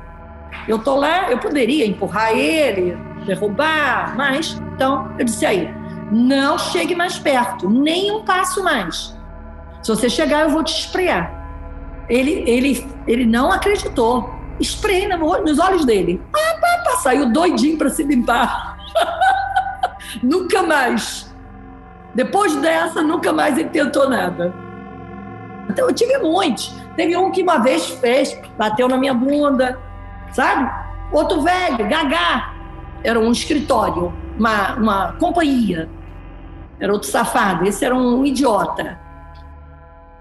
Eu 0.67 0.79
tô 0.79 0.95
lá, 0.95 1.31
eu 1.31 1.37
poderia 1.37 1.85
empurrar 1.85 2.31
ele, 2.31 2.97
derrubar, 3.25 4.15
mas 4.15 4.61
então 4.73 5.11
eu 5.17 5.25
disse 5.25 5.45
aí, 5.45 5.73
não 6.11 6.57
chegue 6.57 6.95
mais 6.95 7.19
perto, 7.19 7.69
nem 7.69 8.11
um 8.11 8.23
passo 8.23 8.63
mais. 8.63 9.15
Se 9.81 9.89
você 9.89 10.09
chegar, 10.09 10.41
eu 10.41 10.49
vou 10.49 10.63
te 10.63 10.73
esprear. 10.79 11.31
Ele, 12.09 12.43
ele, 12.47 12.87
ele 13.05 13.25
não 13.25 13.51
acreditou. 13.51 14.33
Esprei 14.59 15.07
nos 15.07 15.59
olhos 15.59 15.85
dele. 15.85 16.21
Ah, 16.33 16.57
pá, 16.83 16.97
saiu 16.97 17.31
doidinho 17.31 17.77
para 17.77 17.89
se 17.89 18.03
limpar. 18.03 18.77
nunca 20.23 20.63
mais. 20.63 21.33
Depois 22.15 22.55
dessa, 22.55 23.01
nunca 23.01 23.31
mais 23.31 23.57
ele 23.57 23.69
tentou 23.69 24.09
nada. 24.09 24.53
Então 25.69 25.87
eu 25.87 25.93
tive 25.93 26.17
muitos. 26.17 26.73
Teve 26.95 27.15
um 27.15 27.31
que 27.31 27.43
uma 27.43 27.59
vez 27.59 27.87
fez, 27.87 28.39
bateu 28.57 28.87
na 28.87 28.97
minha 28.97 29.13
bunda, 29.13 29.79
sabe? 30.31 30.69
Outro 31.11 31.41
velho, 31.41 31.87
gagá. 31.89 32.53
Era 33.03 33.19
um 33.19 33.31
escritório, 33.31 34.13
uma, 34.37 34.75
uma 34.75 35.13
companhia. 35.13 35.89
Era 36.79 36.91
outro 36.91 37.09
safado. 37.09 37.65
Esse 37.65 37.85
era 37.85 37.95
um 37.95 38.25
idiota. 38.25 38.99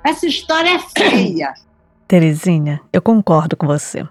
Essa 0.04 0.26
história 0.26 0.70
é 0.70 0.78
feia. 0.78 1.54
Terezinha, 2.06 2.80
eu 2.92 3.02
concordo 3.02 3.56
com 3.56 3.66
você. 3.66 4.06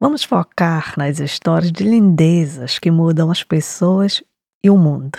Vamos 0.00 0.24
focar 0.24 0.94
nas 0.96 1.18
histórias 1.18 1.70
de 1.70 1.84
lindezas 1.84 2.78
que 2.78 2.90
mudam 2.90 3.30
as 3.30 3.42
pessoas 3.42 4.22
e 4.64 4.70
o 4.70 4.78
mundo. 4.78 5.18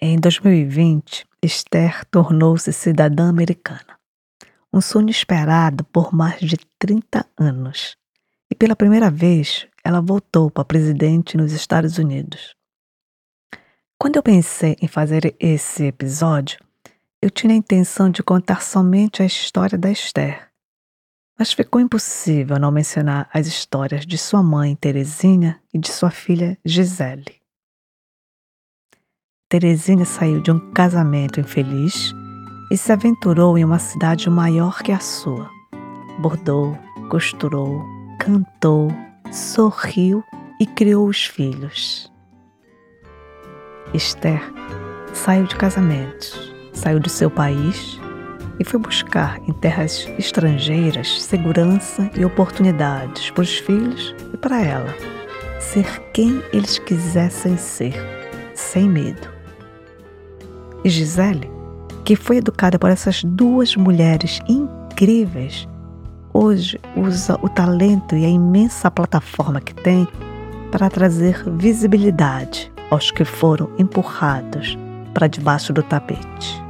Em 0.00 0.18
2020, 0.18 1.24
Esther 1.40 2.04
tornou-se 2.10 2.72
cidadã 2.72 3.28
americana. 3.28 3.93
Um 4.74 4.80
sonho 4.80 5.08
esperado 5.08 5.84
por 5.84 6.12
mais 6.12 6.40
de 6.40 6.56
30 6.80 7.24
anos. 7.38 7.96
E 8.50 8.56
pela 8.56 8.74
primeira 8.74 9.08
vez, 9.08 9.68
ela 9.84 10.00
voltou 10.00 10.50
para 10.50 10.64
presidente 10.64 11.36
nos 11.36 11.52
Estados 11.52 11.96
Unidos. 11.96 12.56
Quando 13.96 14.16
eu 14.16 14.22
pensei 14.22 14.74
em 14.82 14.88
fazer 14.88 15.36
esse 15.38 15.84
episódio, 15.84 16.58
eu 17.22 17.30
tinha 17.30 17.54
a 17.54 17.56
intenção 17.56 18.10
de 18.10 18.20
contar 18.20 18.62
somente 18.62 19.22
a 19.22 19.26
história 19.26 19.78
da 19.78 19.92
Esther. 19.92 20.50
Mas 21.38 21.52
ficou 21.52 21.80
impossível 21.80 22.58
não 22.58 22.72
mencionar 22.72 23.30
as 23.32 23.46
histórias 23.46 24.04
de 24.04 24.18
sua 24.18 24.42
mãe, 24.42 24.74
Terezinha, 24.74 25.62
e 25.72 25.78
de 25.78 25.92
sua 25.92 26.10
filha, 26.10 26.58
Gisele. 26.64 27.40
Terezinha 29.48 30.04
saiu 30.04 30.42
de 30.42 30.50
um 30.50 30.72
casamento 30.72 31.38
infeliz 31.38 32.12
e 32.74 32.76
se 32.76 32.90
aventurou 32.90 33.56
em 33.56 33.64
uma 33.64 33.78
cidade 33.78 34.28
maior 34.28 34.82
que 34.82 34.90
a 34.90 34.98
sua. 34.98 35.48
Bordou, 36.18 36.76
costurou, 37.08 37.80
cantou, 38.18 38.90
sorriu 39.30 40.24
e 40.60 40.66
criou 40.66 41.06
os 41.06 41.24
filhos. 41.24 42.12
Esther 43.94 44.42
saiu 45.12 45.44
de 45.44 45.54
casamentos, 45.54 46.52
saiu 46.72 46.98
do 46.98 47.08
seu 47.08 47.30
país 47.30 48.00
e 48.58 48.64
foi 48.64 48.80
buscar 48.80 49.38
em 49.48 49.52
terras 49.52 50.08
estrangeiras 50.18 51.22
segurança 51.22 52.10
e 52.16 52.24
oportunidades 52.24 53.30
para 53.30 53.42
os 53.42 53.56
filhos 53.56 54.16
e 54.32 54.36
para 54.36 54.60
ela. 54.60 54.92
Ser 55.60 56.00
quem 56.12 56.42
eles 56.52 56.80
quisessem 56.80 57.56
ser, 57.56 57.94
sem 58.52 58.88
medo. 58.88 59.28
E 60.82 60.90
Gisele, 60.90 61.53
que 62.04 62.14
foi 62.14 62.36
educada 62.36 62.78
por 62.78 62.90
essas 62.90 63.24
duas 63.24 63.74
mulheres 63.76 64.38
incríveis, 64.46 65.66
hoje 66.32 66.78
usa 66.94 67.38
o 67.42 67.48
talento 67.48 68.14
e 68.14 68.26
a 68.26 68.28
imensa 68.28 68.90
plataforma 68.90 69.60
que 69.60 69.74
tem 69.74 70.06
para 70.70 70.90
trazer 70.90 71.42
visibilidade 71.52 72.70
aos 72.90 73.10
que 73.10 73.24
foram 73.24 73.70
empurrados 73.78 74.76
para 75.14 75.26
debaixo 75.26 75.72
do 75.72 75.82
tapete. 75.82 76.62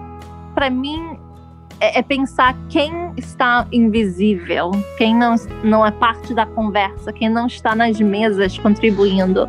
Para 0.54 0.70
mim, 0.70 1.18
é, 1.80 1.98
é, 1.98 2.02
pensar 2.02 2.56
quem 2.68 3.12
está 3.16 3.66
invisível, 3.72 4.70
quem 4.96 5.16
não, 5.16 5.34
não 5.64 5.84
é 5.84 5.90
parte 5.90 6.32
da 6.32 6.46
conversa, 6.46 7.12
quem 7.12 7.28
não 7.28 7.46
está 7.46 7.74
nas 7.74 8.00
mesas 8.00 8.56
contribuindo. 8.58 9.48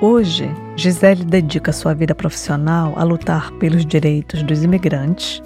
Hoje, 0.00 0.50
Gisele 0.78 1.24
dedica 1.24 1.72
sua 1.72 1.92
vida 1.92 2.14
profissional 2.14 2.94
a 2.96 3.02
lutar 3.02 3.50
pelos 3.54 3.84
direitos 3.84 4.44
dos 4.44 4.62
imigrantes, 4.62 5.42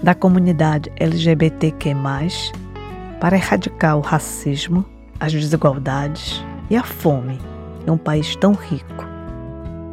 da 0.00 0.14
comunidade 0.14 0.92
LGBTQ, 0.94 1.90
para 3.20 3.34
erradicar 3.34 3.96
o 3.96 4.00
racismo, 4.00 4.86
as 5.18 5.32
desigualdades 5.32 6.40
e 6.70 6.76
a 6.76 6.84
fome 6.84 7.40
em 7.84 7.90
um 7.90 7.98
país 7.98 8.36
tão 8.36 8.52
rico. 8.52 9.04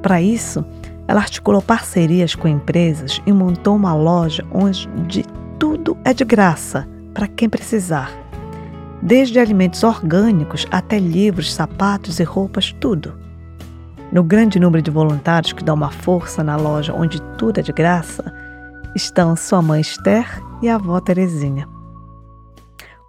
Para 0.04 0.22
isso, 0.22 0.64
ela 1.08 1.22
articulou 1.22 1.64
parcerias 1.64 2.36
com 2.36 2.48
empresas 2.48 3.20
e 3.26 3.32
montou 3.32 3.76
uma 3.76 3.96
loja 3.96 4.46
onde 4.52 5.26
tudo 5.58 5.98
é 6.06 6.14
de 6.14 6.24
graça 6.24 6.88
para 7.16 7.28
quem 7.28 7.50
precisar. 7.50 8.12
Desde 9.02 9.39
alimentos 9.39 9.84
orgânicos 9.84 10.68
até 10.70 11.00
livros, 11.00 11.52
sapatos 11.52 12.20
e 12.20 12.24
roupas, 12.24 12.72
tudo. 12.80 13.22
No 14.14 14.24
grande 14.24 14.59
número 14.59 14.84
de 14.84 14.91
voluntários 14.91 15.53
que 15.53 15.64
dão 15.64 15.74
uma 15.74 15.89
força 15.89 16.43
na 16.43 16.55
loja 16.55 16.93
onde 16.93 17.20
tudo 17.36 17.59
é 17.59 17.64
de 17.64 17.74
graça, 17.74 18.32
estão 18.95 19.36
sua 19.36 19.59
mãe 19.59 19.82
Esther 19.82 20.39
e 20.61 20.70
a 20.70 20.76
avó 20.76 20.99
Terezinha. 20.99 21.68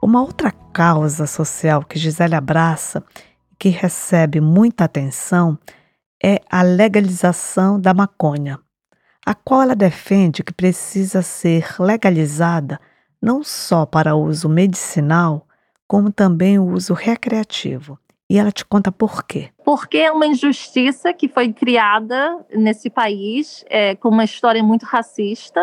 Uma 0.03 0.23
outra 0.23 0.51
causa 0.73 1.27
social 1.27 1.85
que 1.85 1.99
Gisele 1.99 2.35
abraça 2.35 3.05
que 3.59 3.69
recebe 3.69 4.41
muita 4.41 4.85
atenção 4.85 5.59
é 6.25 6.41
a 6.51 6.63
legalização 6.63 7.79
da 7.79 7.93
maconha, 7.93 8.59
a 9.27 9.35
qual 9.35 9.61
ela 9.61 9.77
defende 9.77 10.43
que 10.43 10.55
precisa 10.55 11.21
ser 11.21 11.67
legalizada 11.79 12.81
não 13.21 13.45
só 13.45 13.85
para 13.85 14.17
uso 14.17 14.49
medicinal, 14.49 15.47
como 15.87 16.11
também 16.11 16.59
o 16.59 16.65
uso 16.65 16.95
recreativo. 16.95 17.99
E 18.29 18.39
ela 18.39 18.51
te 18.51 18.65
conta 18.65 18.91
por 18.91 19.25
quê. 19.25 19.51
Porque 19.65 19.99
é 19.99 20.11
uma 20.11 20.27
injustiça 20.27 21.13
que 21.13 21.29
foi 21.29 21.53
criada 21.53 22.45
nesse 22.51 22.89
país 22.89 23.65
é, 23.69 23.95
com 23.95 24.09
uma 24.09 24.25
história 24.25 24.63
muito 24.63 24.85
racista. 24.85 25.63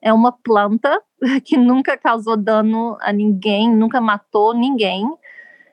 É 0.00 0.12
uma 0.12 0.32
planta 0.32 1.00
que 1.44 1.56
nunca 1.56 1.96
causou 1.96 2.36
dano 2.36 2.96
a 3.00 3.12
ninguém, 3.12 3.74
nunca 3.74 4.00
matou 4.00 4.54
ninguém. 4.54 5.06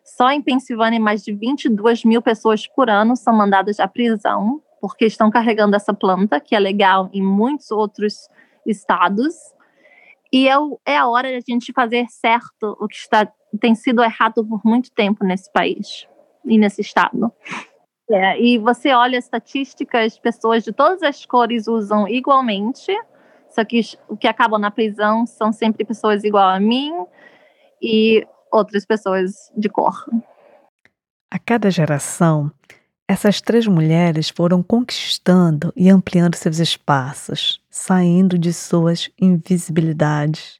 Só 0.03 0.31
em 0.31 0.41
Pensilvânia, 0.41 0.99
mais 0.99 1.23
de 1.23 1.33
22 1.33 2.03
mil 2.05 2.21
pessoas 2.21 2.65
por 2.65 2.89
ano 2.89 3.15
são 3.15 3.33
mandadas 3.33 3.79
à 3.79 3.87
prisão 3.87 4.61
porque 4.79 5.05
estão 5.05 5.29
carregando 5.29 5.75
essa 5.75 5.93
planta, 5.93 6.39
que 6.39 6.55
é 6.55 6.59
legal 6.59 7.09
em 7.13 7.21
muitos 7.21 7.71
outros 7.71 8.27
estados. 8.65 9.35
E 10.31 10.47
é, 10.47 10.55
é 10.85 10.97
a 10.97 11.07
hora 11.07 11.29
de 11.29 11.35
a 11.35 11.41
gente 11.47 11.73
fazer 11.73 12.05
certo 12.09 12.77
o 12.79 12.87
que 12.87 12.95
está, 12.95 13.31
tem 13.57 13.75
sido 13.75 14.03
errado 14.03 14.45
por 14.45 14.61
muito 14.63 14.91
tempo 14.91 15.23
nesse 15.25 15.51
país 15.51 16.07
e 16.45 16.57
nesse 16.57 16.81
estado. 16.81 17.31
É, 18.11 18.41
e 18.41 18.57
você 18.57 18.91
olha 18.91 19.17
estatísticas, 19.17 20.17
pessoas 20.17 20.63
de 20.63 20.73
todas 20.73 21.03
as 21.03 21.25
cores 21.25 21.67
usam 21.67 22.07
igualmente, 22.07 22.91
só 23.49 23.63
que 23.63 23.81
o 24.07 24.17
que 24.17 24.27
acabam 24.27 24.59
na 24.59 24.71
prisão 24.71 25.25
são 25.25 25.51
sempre 25.51 25.85
pessoas 25.85 26.23
igual 26.23 26.49
a 26.49 26.59
mim, 26.59 26.91
e 27.81 28.27
outras 28.51 28.85
pessoas 28.85 29.51
de 29.55 29.69
cor. 29.69 30.05
A 31.31 31.37
cada 31.37 31.69
geração, 31.69 32.51
essas 33.07 33.41
três 33.41 33.67
mulheres 33.67 34.29
foram 34.29 34.63
conquistando 34.63 35.71
e 35.75 35.89
ampliando 35.89 36.35
seus 36.35 36.57
espaços, 36.57 37.61
saindo 37.69 38.37
de 38.37 38.51
suas 38.51 39.09
invisibilidades, 39.19 40.58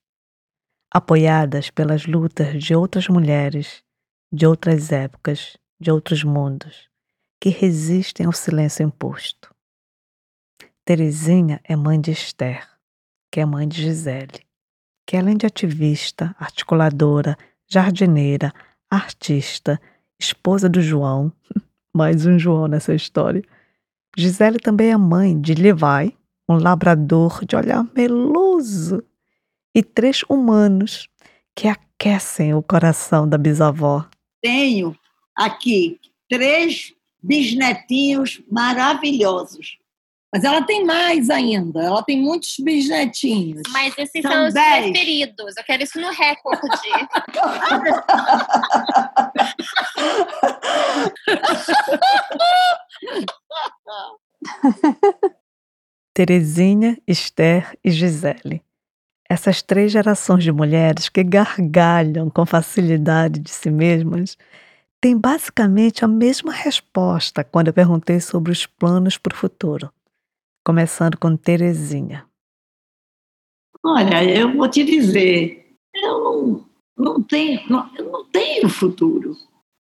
apoiadas 0.91 1.69
pelas 1.69 2.05
lutas 2.05 2.63
de 2.63 2.73
outras 2.73 3.07
mulheres, 3.07 3.83
de 4.31 4.45
outras 4.45 4.91
épocas, 4.91 5.57
de 5.79 5.91
outros 5.91 6.23
mundos, 6.23 6.89
que 7.39 7.49
resistem 7.49 8.25
ao 8.25 8.33
silêncio 8.33 8.83
imposto. 8.83 9.53
Terezinha 10.83 11.61
é 11.63 11.75
mãe 11.75 12.01
de 12.01 12.11
Esther, 12.11 12.67
que 13.31 13.39
é 13.39 13.45
mãe 13.45 13.67
de 13.67 13.81
Gisele, 13.81 14.41
que 15.05 15.15
além 15.15 15.37
de 15.37 15.45
ativista, 15.45 16.35
articuladora, 16.39 17.37
jardineira, 17.67 18.51
artista, 18.89 19.79
esposa 20.19 20.67
do 20.67 20.81
João, 20.81 21.31
mais 21.95 22.25
um 22.25 22.39
João 22.39 22.67
nessa 22.67 22.93
história, 22.93 23.43
Gisele 24.17 24.57
também 24.59 24.91
é 24.91 24.97
mãe 24.97 25.39
de 25.39 25.53
Levi, 25.53 26.17
um 26.49 26.57
labrador 26.57 27.45
de 27.45 27.55
olhar 27.55 27.85
meloso, 27.95 29.03
e 29.73 29.83
três 29.83 30.23
humanos 30.29 31.07
que 31.55 31.67
aquecem 31.67 32.53
o 32.53 32.63
coração 32.63 33.27
da 33.27 33.37
bisavó. 33.37 34.05
Tenho 34.41 34.95
aqui 35.35 35.99
três 36.29 36.93
bisnetinhos 37.21 38.41
maravilhosos. 38.49 39.77
Mas 40.31 40.43
ela 40.43 40.61
tem 40.61 40.85
mais 40.85 41.27
ainda, 41.31 41.81
ela 41.81 42.03
tem 42.03 42.21
muitos 42.21 42.55
bisnetinhos. 42.59 43.63
Mas 43.71 43.97
esses 43.97 44.21
São 44.21 44.31
são, 44.31 44.47
os 44.47 44.53
dez. 44.53 44.91
preferidos. 44.91 45.57
Eu 45.57 45.63
quero 45.63 45.81
isso 45.83 45.99
no 45.99 46.11
recorde. 46.11 46.69
Terezinha, 56.13 56.97
Esther 57.07 57.77
e 57.83 57.91
Gisele. 57.91 58.61
Essas 59.31 59.61
três 59.61 59.91
gerações 59.91 60.43
de 60.43 60.51
mulheres 60.51 61.07
que 61.07 61.23
gargalham 61.23 62.31
com 62.31 62.47
facilidade 62.47 63.39
de 63.39 63.51
si 63.51 63.69
mesmas 63.69 64.35
têm 64.99 65.15
basicamente 65.15 66.03
a 66.03 66.07
mesma 66.07 66.51
resposta 66.51 67.43
quando 67.43 67.67
eu 67.67 67.73
perguntei 67.73 68.19
sobre 68.19 68.51
os 68.51 68.65
planos 68.65 69.19
para 69.19 69.35
o 69.35 69.37
futuro. 69.37 69.91
Começando 70.65 71.15
com 71.15 71.37
Terezinha. 71.37 72.25
Olha, 73.85 74.23
eu 74.23 74.51
vou 74.57 74.67
te 74.67 74.83
dizer, 74.83 75.75
eu 75.95 76.23
não, 76.23 76.65
não 76.97 77.23
tenho, 77.23 77.61
não, 77.69 77.89
eu 77.95 78.11
não 78.11 78.25
tenho 78.25 78.67
futuro. 78.67 79.37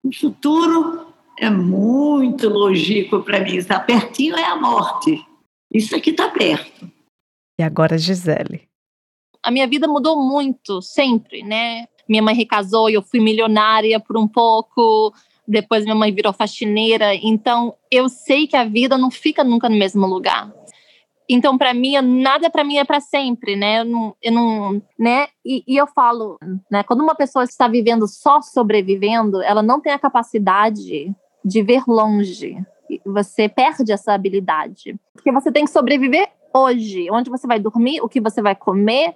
O 0.03 0.11
futuro 0.13 1.07
é 1.39 1.51
muito 1.51 2.49
lógico 2.49 3.23
para 3.23 3.41
mim. 3.41 3.57
Está 3.57 3.79
pertinho 3.79 4.37
é 4.37 4.45
a 4.45 4.57
morte. 4.57 5.25
Isso 5.71 5.95
aqui 5.95 6.11
está 6.11 6.31
perto. 6.31 6.91
E 7.61 7.63
agora 7.63 7.99
Gisele. 7.99 8.69
A 9.45 9.51
minha 9.51 9.67
vida 9.67 9.87
mudou 9.87 10.17
muito, 10.17 10.81
sempre, 10.81 11.43
né? 11.43 11.87
Minha 12.09 12.23
mãe 12.23 12.35
recasou 12.35 12.89
e 12.89 12.95
eu 12.95 13.03
fui 13.03 13.21
milionária 13.21 14.01
por 14.01 14.17
um 14.17 14.27
pouco. 14.27 15.13
Depois 15.47 15.85
minha 15.85 15.95
mãe 15.95 16.13
virou 16.13 16.33
faxineira. 16.33 17.15
Então 17.15 17.75
eu 17.91 18.09
sei 18.09 18.47
que 18.47 18.57
a 18.57 18.65
vida 18.65 18.97
não 18.97 19.11
fica 19.11 19.45
nunca 19.45 19.69
no 19.69 19.77
mesmo 19.77 20.07
lugar. 20.07 20.51
Então 21.29 21.57
para 21.57 21.73
mim 21.75 22.01
nada 22.01 22.49
para 22.49 22.65
mim 22.65 22.79
é 22.79 22.85
para 22.85 23.01
sempre, 23.01 23.55
né? 23.55 23.81
Eu 23.81 23.85
não, 23.85 24.17
eu 24.23 24.33
não 24.33 24.83
né? 24.99 25.29
E, 25.45 25.63
e 25.67 25.77
eu 25.77 25.87
falo, 25.87 26.39
né? 26.71 26.83
Quando 26.83 27.03
uma 27.03 27.15
pessoa 27.15 27.45
está 27.45 27.69
vivendo 27.69 28.09
só 28.09 28.41
sobrevivendo, 28.41 29.43
ela 29.43 29.63
não 29.63 29.79
tem 29.79 29.93
a 29.93 29.99
capacidade 29.99 31.15
de 31.45 31.63
ver 31.63 31.83
longe. 31.87 32.57
Você 33.05 33.49
perde 33.49 33.93
essa 33.93 34.13
habilidade, 34.13 34.97
porque 35.15 35.33
você 35.33 35.51
tem 35.53 35.65
que 35.65 35.71
sobreviver 35.71 36.29
hoje. 36.55 37.11
Onde 37.11 37.29
você 37.29 37.47
vai 37.47 37.59
dormir, 37.59 38.01
o 38.01 38.09
que 38.09 38.21
você 38.21 38.41
vai 38.41 38.55
comer, 38.55 39.15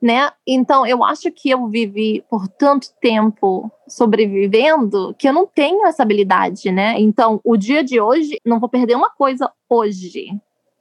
né? 0.00 0.30
Então, 0.46 0.86
eu 0.86 1.02
acho 1.04 1.30
que 1.32 1.50
eu 1.50 1.66
vivi 1.68 2.24
por 2.28 2.46
tanto 2.48 2.88
tempo 3.00 3.70
sobrevivendo 3.88 5.14
que 5.18 5.28
eu 5.28 5.32
não 5.32 5.46
tenho 5.46 5.86
essa 5.86 6.02
habilidade, 6.02 6.70
né? 6.70 6.98
Então, 7.00 7.40
o 7.44 7.56
dia 7.56 7.82
de 7.82 8.00
hoje, 8.00 8.40
não 8.44 8.58
vou 8.60 8.68
perder 8.68 8.94
uma 8.96 9.10
coisa 9.10 9.50
hoje. 9.68 10.26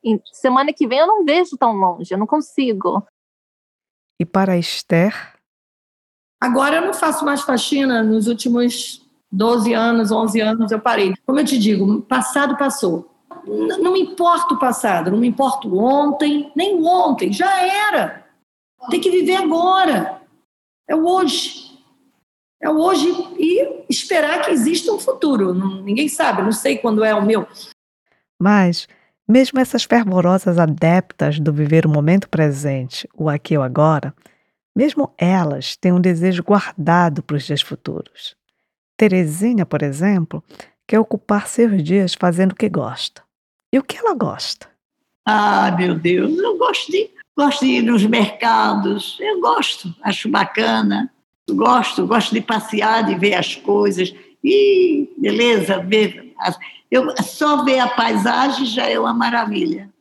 E 0.03 0.19
semana 0.31 0.71
que 0.73 0.87
vem 0.87 0.99
eu 0.99 1.07
não 1.07 1.25
vejo 1.25 1.57
tão 1.57 1.73
longe, 1.73 2.13
eu 2.13 2.17
não 2.17 2.27
consigo. 2.27 3.03
E 4.19 4.25
para 4.25 4.57
Esther, 4.57 5.33
Agora 6.41 6.75
eu 6.75 6.81
não 6.85 6.93
faço 6.93 7.25
mais 7.25 7.41
faxina 7.41 8.03
nos 8.03 8.27
últimos 8.27 9.01
12 9.31 9.73
anos, 9.73 10.11
11 10.11 10.41
anos 10.41 10.71
eu 10.71 10.79
parei. 10.79 11.13
Como 11.25 11.39
eu 11.39 11.45
te 11.45 11.57
digo, 11.57 11.85
o 11.89 12.01
passado 12.01 12.55
passou. 12.57 13.09
N- 13.47 13.77
Não 13.77 13.93
me 13.93 14.01
importa 14.01 14.53
o 14.53 14.59
passado, 14.59 15.09
não 15.09 15.17
me 15.17 15.27
importa 15.27 15.67
o 15.67 15.77
ontem, 15.79 16.51
nem 16.55 16.75
o 16.75 16.85
ontem, 16.85 17.31
já 17.33 17.65
era. 17.87 18.24
Tem 18.89 19.01
que 19.01 19.09
viver 19.09 19.35
agora. 19.35 20.21
É 20.87 20.95
o 20.95 21.05
hoje. 21.05 21.79
É 22.61 22.69
o 22.69 22.77
hoje 22.77 23.07
e 23.37 23.85
esperar 23.89 24.43
que 24.43 24.51
exista 24.51 24.91
um 24.91 24.99
futuro. 24.99 25.53
Ninguém 25.53 26.07
sabe, 26.07 26.41
não 26.41 26.51
sei 26.51 26.77
quando 26.77 27.03
é 27.03 27.13
o 27.13 27.25
meu. 27.25 27.47
mas 28.39 28.87
mesmo 29.27 29.59
essas 29.59 29.83
fervorosas 29.83 30.59
adeptas 30.59 31.39
do 31.39 31.51
viver 31.51 31.85
o 31.85 31.89
momento 31.89 32.29
presente, 32.29 33.09
o 33.15 33.27
aqui 33.27 33.55
e 33.55 33.57
o 33.57 33.63
agora, 33.63 34.13
mesmo 34.75 35.11
elas 35.17 35.75
têm 35.75 35.91
um 35.91 36.01
desejo 36.01 36.43
guardado 36.43 37.23
para 37.23 37.35
os 37.35 37.43
dias 37.43 37.61
futuros. 37.61 38.35
Terezinha, 38.97 39.65
por 39.65 39.81
exemplo, 39.81 40.43
quer 40.87 40.99
ocupar 40.99 41.47
seus 41.47 41.83
dias 41.83 42.13
fazendo 42.13 42.51
o 42.51 42.55
que 42.55 42.69
gosta. 42.69 43.23
E 43.73 43.79
o 43.79 43.83
que 43.83 43.97
ela 43.97 44.13
gosta? 44.13 44.69
Ah, 45.25 45.71
meu 45.71 45.95
Deus, 45.95 46.37
eu 46.37 46.57
gosto 46.57 46.91
de, 46.91 47.09
gosto 47.35 47.65
de 47.65 47.71
ir 47.71 47.81
nos 47.81 48.05
mercados, 48.05 49.17
eu 49.19 49.41
gosto, 49.41 49.93
acho 50.01 50.29
bacana, 50.29 51.11
gosto, 51.49 52.07
gosto 52.07 52.33
de 52.33 52.41
passear, 52.41 53.05
de 53.05 53.15
ver 53.15 53.33
as 53.35 53.55
coisas. 53.55 54.13
E 54.43 55.09
beleza, 55.17 55.79
ver, 55.79 56.33
eu, 56.89 57.13
só 57.23 57.63
ver 57.63 57.79
a 57.79 57.87
paisagem 57.87 58.65
já 58.65 58.87
é 58.87 58.99
uma 58.99 59.13
maravilha. 59.13 59.91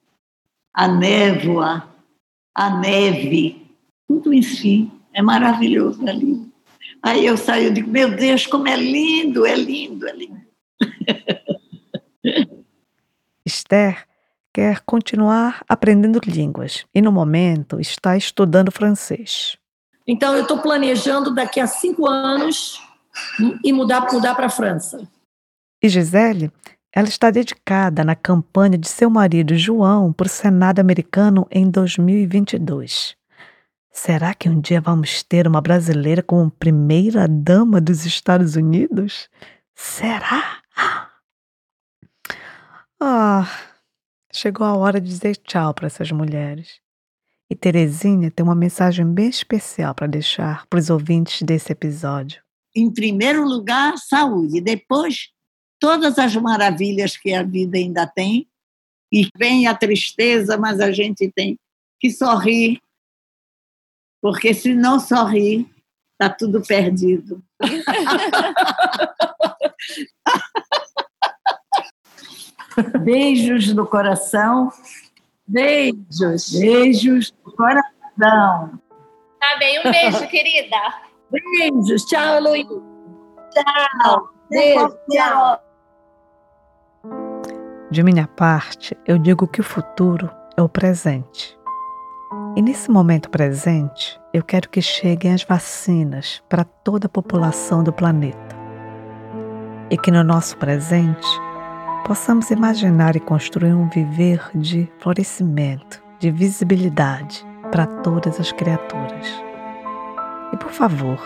A 0.73 0.87
névoa, 0.87 1.89
a 2.55 2.79
neve, 2.79 3.67
tudo 4.07 4.33
em 4.33 4.43
si 4.43 4.91
é 5.13 5.23
maravilhoso 5.23 6.07
ali. 6.07 6.45
Aí 7.03 7.27
eu 7.27 7.37
saio 7.37 7.69
e 7.69 7.73
digo, 7.73 7.91
meu 7.91 8.17
Deus, 8.17 8.47
como 8.47 8.69
é 8.69 8.77
lindo, 8.77 9.45
é 9.45 9.55
lindo, 9.55 10.09
é 10.09 10.13
lindo. 10.13 10.41
Esther 13.45 14.07
quer 14.55 14.81
continuar 14.83 15.65
aprendendo 15.69 16.21
línguas 16.25 16.87
e, 16.95 17.03
no 17.03 17.11
momento, 17.11 17.81
está 17.81 18.17
estudando 18.17 18.71
francês. 18.71 19.59
Então 20.07 20.35
eu 20.37 20.43
estou 20.43 20.59
planejando 20.59 21.35
daqui 21.35 21.59
a 21.59 21.67
cinco 21.67 22.07
anos 22.07 22.81
e 23.65 23.73
mudar, 23.73 24.07
mudar 24.13 24.35
para 24.37 24.47
a 24.47 24.51
França. 24.51 25.09
E 25.83 25.89
Gisele, 25.89 26.53
ela 26.95 27.09
está 27.09 27.31
dedicada 27.31 28.05
na 28.05 28.15
campanha 28.15 28.79
de 28.79 28.89
seu 28.89 29.11
marido 29.11 29.57
João 29.57 30.13
para 30.13 30.27
o 30.27 30.31
Senado 30.31 30.79
americano 30.79 31.47
em 31.51 31.69
2022. 31.69 33.17
Será 33.91 34.35
que 34.35 34.49
um 34.49 34.61
dia 34.61 34.81
vamos 34.81 35.23
ter 35.23 35.49
uma 35.49 35.61
brasileira 35.61 36.23
como 36.23 36.51
primeira 36.51 37.27
dama 37.27 37.81
dos 37.81 38.07
Estados 38.07 38.57
Unidos? 38.57 39.29
Será? 39.75 40.59
Ah, 43.01 43.47
chegou 44.37 44.67
a 44.67 44.77
hora 44.77 45.01
de 45.01 45.09
dizer 45.09 45.37
tchau 45.37 45.73
para 45.73 45.87
essas 45.87 46.11
mulheres. 46.11 46.81
E 47.51 47.55
Terezinha 47.55 48.31
tem 48.31 48.45
uma 48.45 48.55
mensagem 48.55 49.07
bem 49.07 49.29
especial 49.29 49.95
para 49.95 50.07
deixar 50.07 50.67
para 50.67 50.79
os 50.79 50.91
ouvintes 50.91 51.43
desse 51.43 51.73
episódio. 51.73 52.43
Em 52.75 52.93
primeiro 52.93 53.45
lugar, 53.45 53.97
saúde. 53.99 54.61
Depois, 54.61 55.31
todas 55.79 56.19
as 56.19 56.35
maravilhas 56.37 57.17
que 57.17 57.33
a 57.33 57.43
vida 57.43 57.77
ainda 57.77 58.07
tem. 58.07 58.49
E 59.13 59.29
vem 59.37 59.69
a 59.69 59.75
tristeza, 59.75 60.57
mas 60.57 60.81
a 60.81 60.91
gente 60.91 61.31
tem 61.31 61.57
que 62.01 62.11
sorrir. 62.11 62.81
Porque 64.21 64.53
se 64.53 64.75
não 64.75 64.99
sorrir, 64.99 65.71
está 66.13 66.35
tudo 66.35 66.61
perdido. 66.63 67.43
Beijos 73.01 73.73
no 73.73 73.87
coração. 73.87 74.71
Beijos. 75.47 76.51
Beijos 76.59 77.35
no 77.45 77.53
coração. 77.53 78.81
Tá 79.41 79.59
bem, 79.59 79.81
um 79.81 79.91
beijo, 79.91 80.27
querida. 80.29 80.77
Beijos. 81.31 82.05
Tchau, 82.05 82.41
Luiz. 82.41 82.67
Tchau. 82.67 84.31
Beijo. 84.51 84.97
Tchau. 85.11 85.61
De 87.91 88.03
minha 88.03 88.27
parte, 88.27 88.97
eu 89.07 89.19
digo 89.19 89.47
que 89.47 89.61
o 89.61 89.65
futuro 89.65 90.31
é 90.57 90.63
o 90.63 90.69
presente. 90.69 91.57
E 92.57 92.63
nesse 92.63 92.91
momento 92.91 93.31
presente, 93.31 94.19
eu 94.33 94.43
quero 94.43 94.69
que 94.69 94.81
cheguem 94.81 95.33
as 95.33 95.43
vacinas 95.45 96.43
para 96.49 96.65
toda 96.65 97.07
a 97.07 97.11
população 97.11 97.85
do 97.85 97.93
planeta. 97.93 98.57
E 99.91 99.99
que 99.99 100.11
no 100.11 100.25
nosso 100.25 100.57
presente 100.57 101.27
possamos 102.05 102.51
imaginar 102.51 103.17
e 103.17 103.21
construir 103.21 103.73
um 103.73 103.89
viver 103.89 104.51
de 104.55 104.89
florescimento, 104.99 106.03
de 106.19 106.31
visibilidade 106.31 107.45
para 107.73 107.87
todas 107.87 108.39
as 108.39 108.53
criaturas. 108.53 109.27
E 110.53 110.57
por 110.57 110.71
favor, 110.71 111.19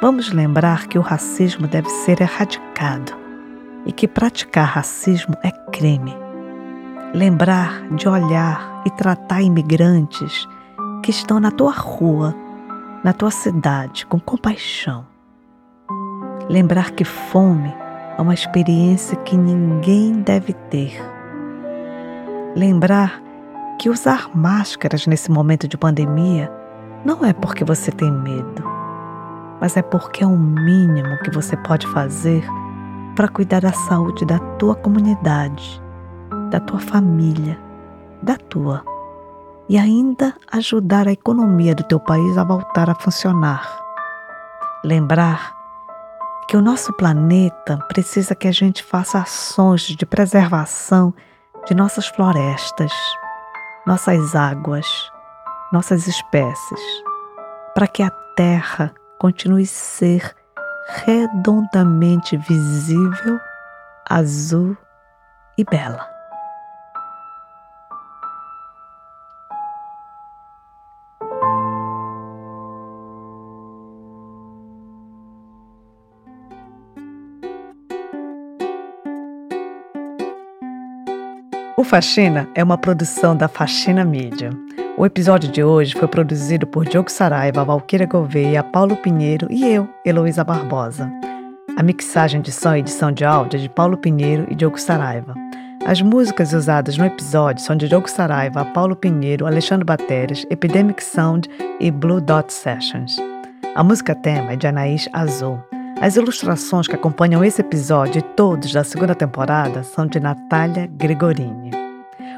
vamos 0.00 0.30
lembrar 0.30 0.86
que 0.86 0.98
o 0.98 1.02
racismo 1.02 1.66
deve 1.66 1.88
ser 1.88 2.20
erradicado 2.20 3.16
e 3.86 3.92
que 3.92 4.06
praticar 4.06 4.66
racismo 4.66 5.34
é 5.42 5.50
crime. 5.72 6.14
Lembrar 7.14 7.88
de 7.94 8.06
olhar 8.06 8.82
e 8.84 8.90
tratar 8.90 9.40
imigrantes 9.40 10.46
que 11.02 11.10
estão 11.10 11.40
na 11.40 11.50
tua 11.50 11.72
rua, 11.72 12.34
na 13.02 13.14
tua 13.14 13.30
cidade, 13.30 14.04
com 14.04 14.20
compaixão. 14.20 15.06
Lembrar 16.50 16.90
que 16.90 17.04
fome 17.04 17.87
é 18.18 18.22
uma 18.22 18.34
experiência 18.34 19.16
que 19.18 19.36
ninguém 19.36 20.20
deve 20.20 20.52
ter. 20.52 21.00
Lembrar 22.56 23.22
que 23.78 23.88
usar 23.88 24.28
máscaras 24.34 25.06
nesse 25.06 25.30
momento 25.30 25.68
de 25.68 25.78
pandemia 25.78 26.50
não 27.04 27.24
é 27.24 27.32
porque 27.32 27.64
você 27.64 27.92
tem 27.92 28.10
medo, 28.10 28.64
mas 29.60 29.76
é 29.76 29.82
porque 29.82 30.24
é 30.24 30.26
o 30.26 30.36
mínimo 30.36 31.16
que 31.22 31.30
você 31.30 31.56
pode 31.58 31.86
fazer 31.92 32.44
para 33.14 33.28
cuidar 33.28 33.60
da 33.60 33.72
saúde 33.72 34.24
da 34.24 34.40
tua 34.58 34.74
comunidade, 34.74 35.80
da 36.50 36.58
tua 36.58 36.80
família, 36.80 37.56
da 38.20 38.36
tua 38.36 38.82
e 39.68 39.78
ainda 39.78 40.34
ajudar 40.50 41.06
a 41.06 41.12
economia 41.12 41.72
do 41.72 41.84
teu 41.84 42.00
país 42.00 42.36
a 42.36 42.42
voltar 42.42 42.90
a 42.90 42.96
funcionar. 42.96 43.78
Lembrar 44.84 45.57
que 46.48 46.56
o 46.56 46.62
nosso 46.62 46.94
planeta 46.94 47.76
precisa 47.88 48.34
que 48.34 48.48
a 48.48 48.52
gente 48.52 48.82
faça 48.82 49.18
ações 49.18 49.82
de 49.82 50.06
preservação 50.06 51.12
de 51.66 51.74
nossas 51.74 52.06
florestas, 52.06 52.90
nossas 53.86 54.34
águas, 54.34 54.86
nossas 55.70 56.06
espécies, 56.06 56.80
para 57.74 57.86
que 57.86 58.02
a 58.02 58.10
Terra 58.34 58.94
continue 59.18 59.66
ser 59.66 60.34
redondamente 61.04 62.38
visível, 62.38 63.38
azul 64.08 64.74
e 65.58 65.64
bela. 65.64 66.17
O 81.78 81.84
Faxina 81.84 82.48
é 82.56 82.64
uma 82.64 82.76
produção 82.76 83.36
da 83.36 83.46
Faxina 83.46 84.04
Mídia. 84.04 84.50
O 84.96 85.06
episódio 85.06 85.48
de 85.48 85.62
hoje 85.62 85.94
foi 85.94 86.08
produzido 86.08 86.66
por 86.66 86.84
Diogo 86.84 87.08
Saraiva, 87.08 87.64
Valquíria 87.64 88.04
Gouveia, 88.04 88.64
Paulo 88.64 88.96
Pinheiro 88.96 89.46
e 89.48 89.64
eu, 89.64 89.88
Heloísa 90.04 90.42
Barbosa. 90.42 91.08
A 91.76 91.82
mixagem 91.84 92.40
de 92.40 92.50
som 92.50 92.74
e 92.74 92.80
edição 92.80 93.12
de 93.12 93.24
áudio 93.24 93.58
é 93.58 93.62
de 93.62 93.68
Paulo 93.68 93.96
Pinheiro 93.96 94.44
e 94.50 94.56
Diogo 94.56 94.76
Saraiva. 94.76 95.36
As 95.86 96.02
músicas 96.02 96.52
usadas 96.52 96.98
no 96.98 97.04
episódio 97.04 97.62
são 97.62 97.76
de 97.76 97.86
Diogo 97.86 98.10
Saraiva, 98.10 98.64
Paulo 98.64 98.96
Pinheiro, 98.96 99.46
Alexandre 99.46 99.84
Bateres, 99.84 100.44
Epidemic 100.50 101.00
Sound 101.00 101.48
e 101.78 101.92
Blue 101.92 102.20
Dot 102.20 102.52
Sessions. 102.52 103.18
A 103.76 103.84
música 103.84 104.16
tema 104.16 104.54
é 104.54 104.56
de 104.56 104.66
Anaís 104.66 105.08
Azul. 105.12 105.62
As 106.00 106.14
ilustrações 106.14 106.86
que 106.86 106.94
acompanham 106.94 107.44
esse 107.44 107.60
episódio 107.60 108.20
e 108.20 108.22
todos 108.22 108.72
da 108.72 108.84
segunda 108.84 109.16
temporada 109.16 109.82
são 109.82 110.06
de 110.06 110.20
Natália 110.20 110.86
Gregorini. 110.86 111.72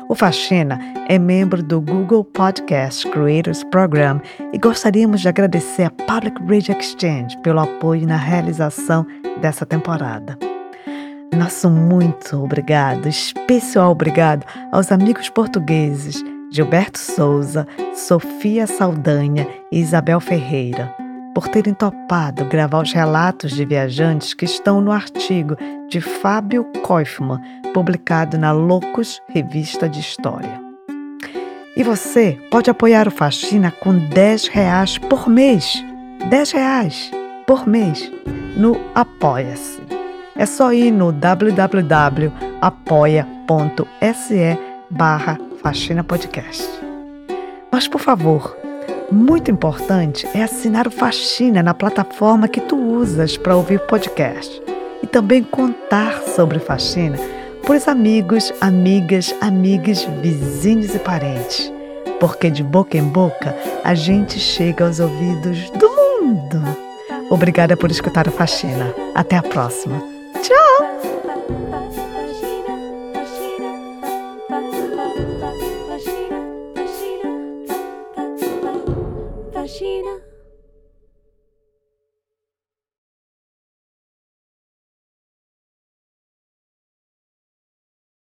O 0.08 0.14
Faxina 0.14 0.80
é 1.10 1.18
membro 1.18 1.62
do 1.62 1.78
Google 1.78 2.24
Podcast 2.24 3.06
Creators 3.10 3.62
Program 3.64 4.18
e 4.50 4.58
gostaríamos 4.58 5.20
de 5.20 5.28
agradecer 5.28 5.84
a 5.84 5.90
Public 5.90 6.40
Radio 6.42 6.74
Exchange 6.78 7.36
pelo 7.42 7.60
apoio 7.60 8.06
na 8.06 8.16
realização 8.16 9.06
dessa 9.42 9.66
temporada. 9.66 10.38
Nosso 11.36 11.68
muito 11.68 12.42
obrigado, 12.42 13.08
especial 13.08 13.92
obrigado 13.92 14.44
aos 14.72 14.90
amigos 14.90 15.28
portugueses 15.28 16.24
Gilberto 16.50 16.98
Souza, 16.98 17.68
Sofia 17.94 18.66
Saldanha 18.66 19.46
e 19.70 19.80
Isabel 19.80 20.18
Ferreira 20.18 21.09
por 21.34 21.48
terem 21.48 21.74
topado 21.74 22.44
gravar 22.46 22.82
os 22.82 22.92
relatos 22.92 23.52
de 23.52 23.64
viajantes 23.64 24.34
que 24.34 24.44
estão 24.44 24.80
no 24.80 24.92
artigo 24.92 25.56
de 25.88 26.00
Fábio 26.00 26.64
Koifman, 26.82 27.40
publicado 27.72 28.38
na 28.38 28.52
Loucos 28.52 29.20
Revista 29.28 29.88
de 29.88 30.00
História. 30.00 30.60
E 31.76 31.82
você 31.82 32.38
pode 32.50 32.68
apoiar 32.68 33.06
o 33.08 33.10
Faxina 33.10 33.70
com 33.70 33.96
10 33.96 34.48
reais 34.48 34.98
por 34.98 35.28
mês. 35.28 35.82
10 36.28 36.50
reais 36.52 37.10
por 37.46 37.66
mês 37.66 38.10
no 38.56 38.76
Apoia-se. 38.94 39.80
É 40.36 40.46
só 40.46 40.72
ir 40.72 40.90
no 40.90 41.12
www.apoia.se 41.12 42.30
barra 44.90 45.38
Faxina 45.62 46.02
Podcast. 46.02 46.68
Mas, 47.70 47.86
por 47.86 48.00
favor, 48.00 48.56
muito 49.10 49.50
importante 49.50 50.26
é 50.34 50.42
assinar 50.42 50.86
o 50.86 50.90
Faxina 50.90 51.62
na 51.62 51.74
plataforma 51.74 52.48
que 52.48 52.60
tu 52.60 52.76
usas 52.76 53.36
para 53.36 53.56
ouvir 53.56 53.80
podcast 53.80 54.62
e 55.02 55.06
também 55.06 55.42
contar 55.42 56.22
sobre 56.22 56.58
Faxina 56.58 57.18
para 57.62 57.76
os 57.76 57.88
amigos, 57.88 58.52
amigas, 58.60 59.34
amigas, 59.40 60.04
vizinhos 60.22 60.94
e 60.94 60.98
parentes. 60.98 61.72
Porque 62.18 62.50
de 62.50 62.62
boca 62.62 62.96
em 62.96 63.04
boca 63.04 63.56
a 63.82 63.94
gente 63.94 64.38
chega 64.38 64.84
aos 64.86 65.00
ouvidos 65.00 65.70
do 65.70 65.88
mundo. 65.88 66.62
Obrigada 67.30 67.76
por 67.76 67.90
escutar 67.90 68.28
o 68.28 68.32
Faxina. 68.32 68.94
Até 69.14 69.36
a 69.36 69.42
próxima. 69.42 70.02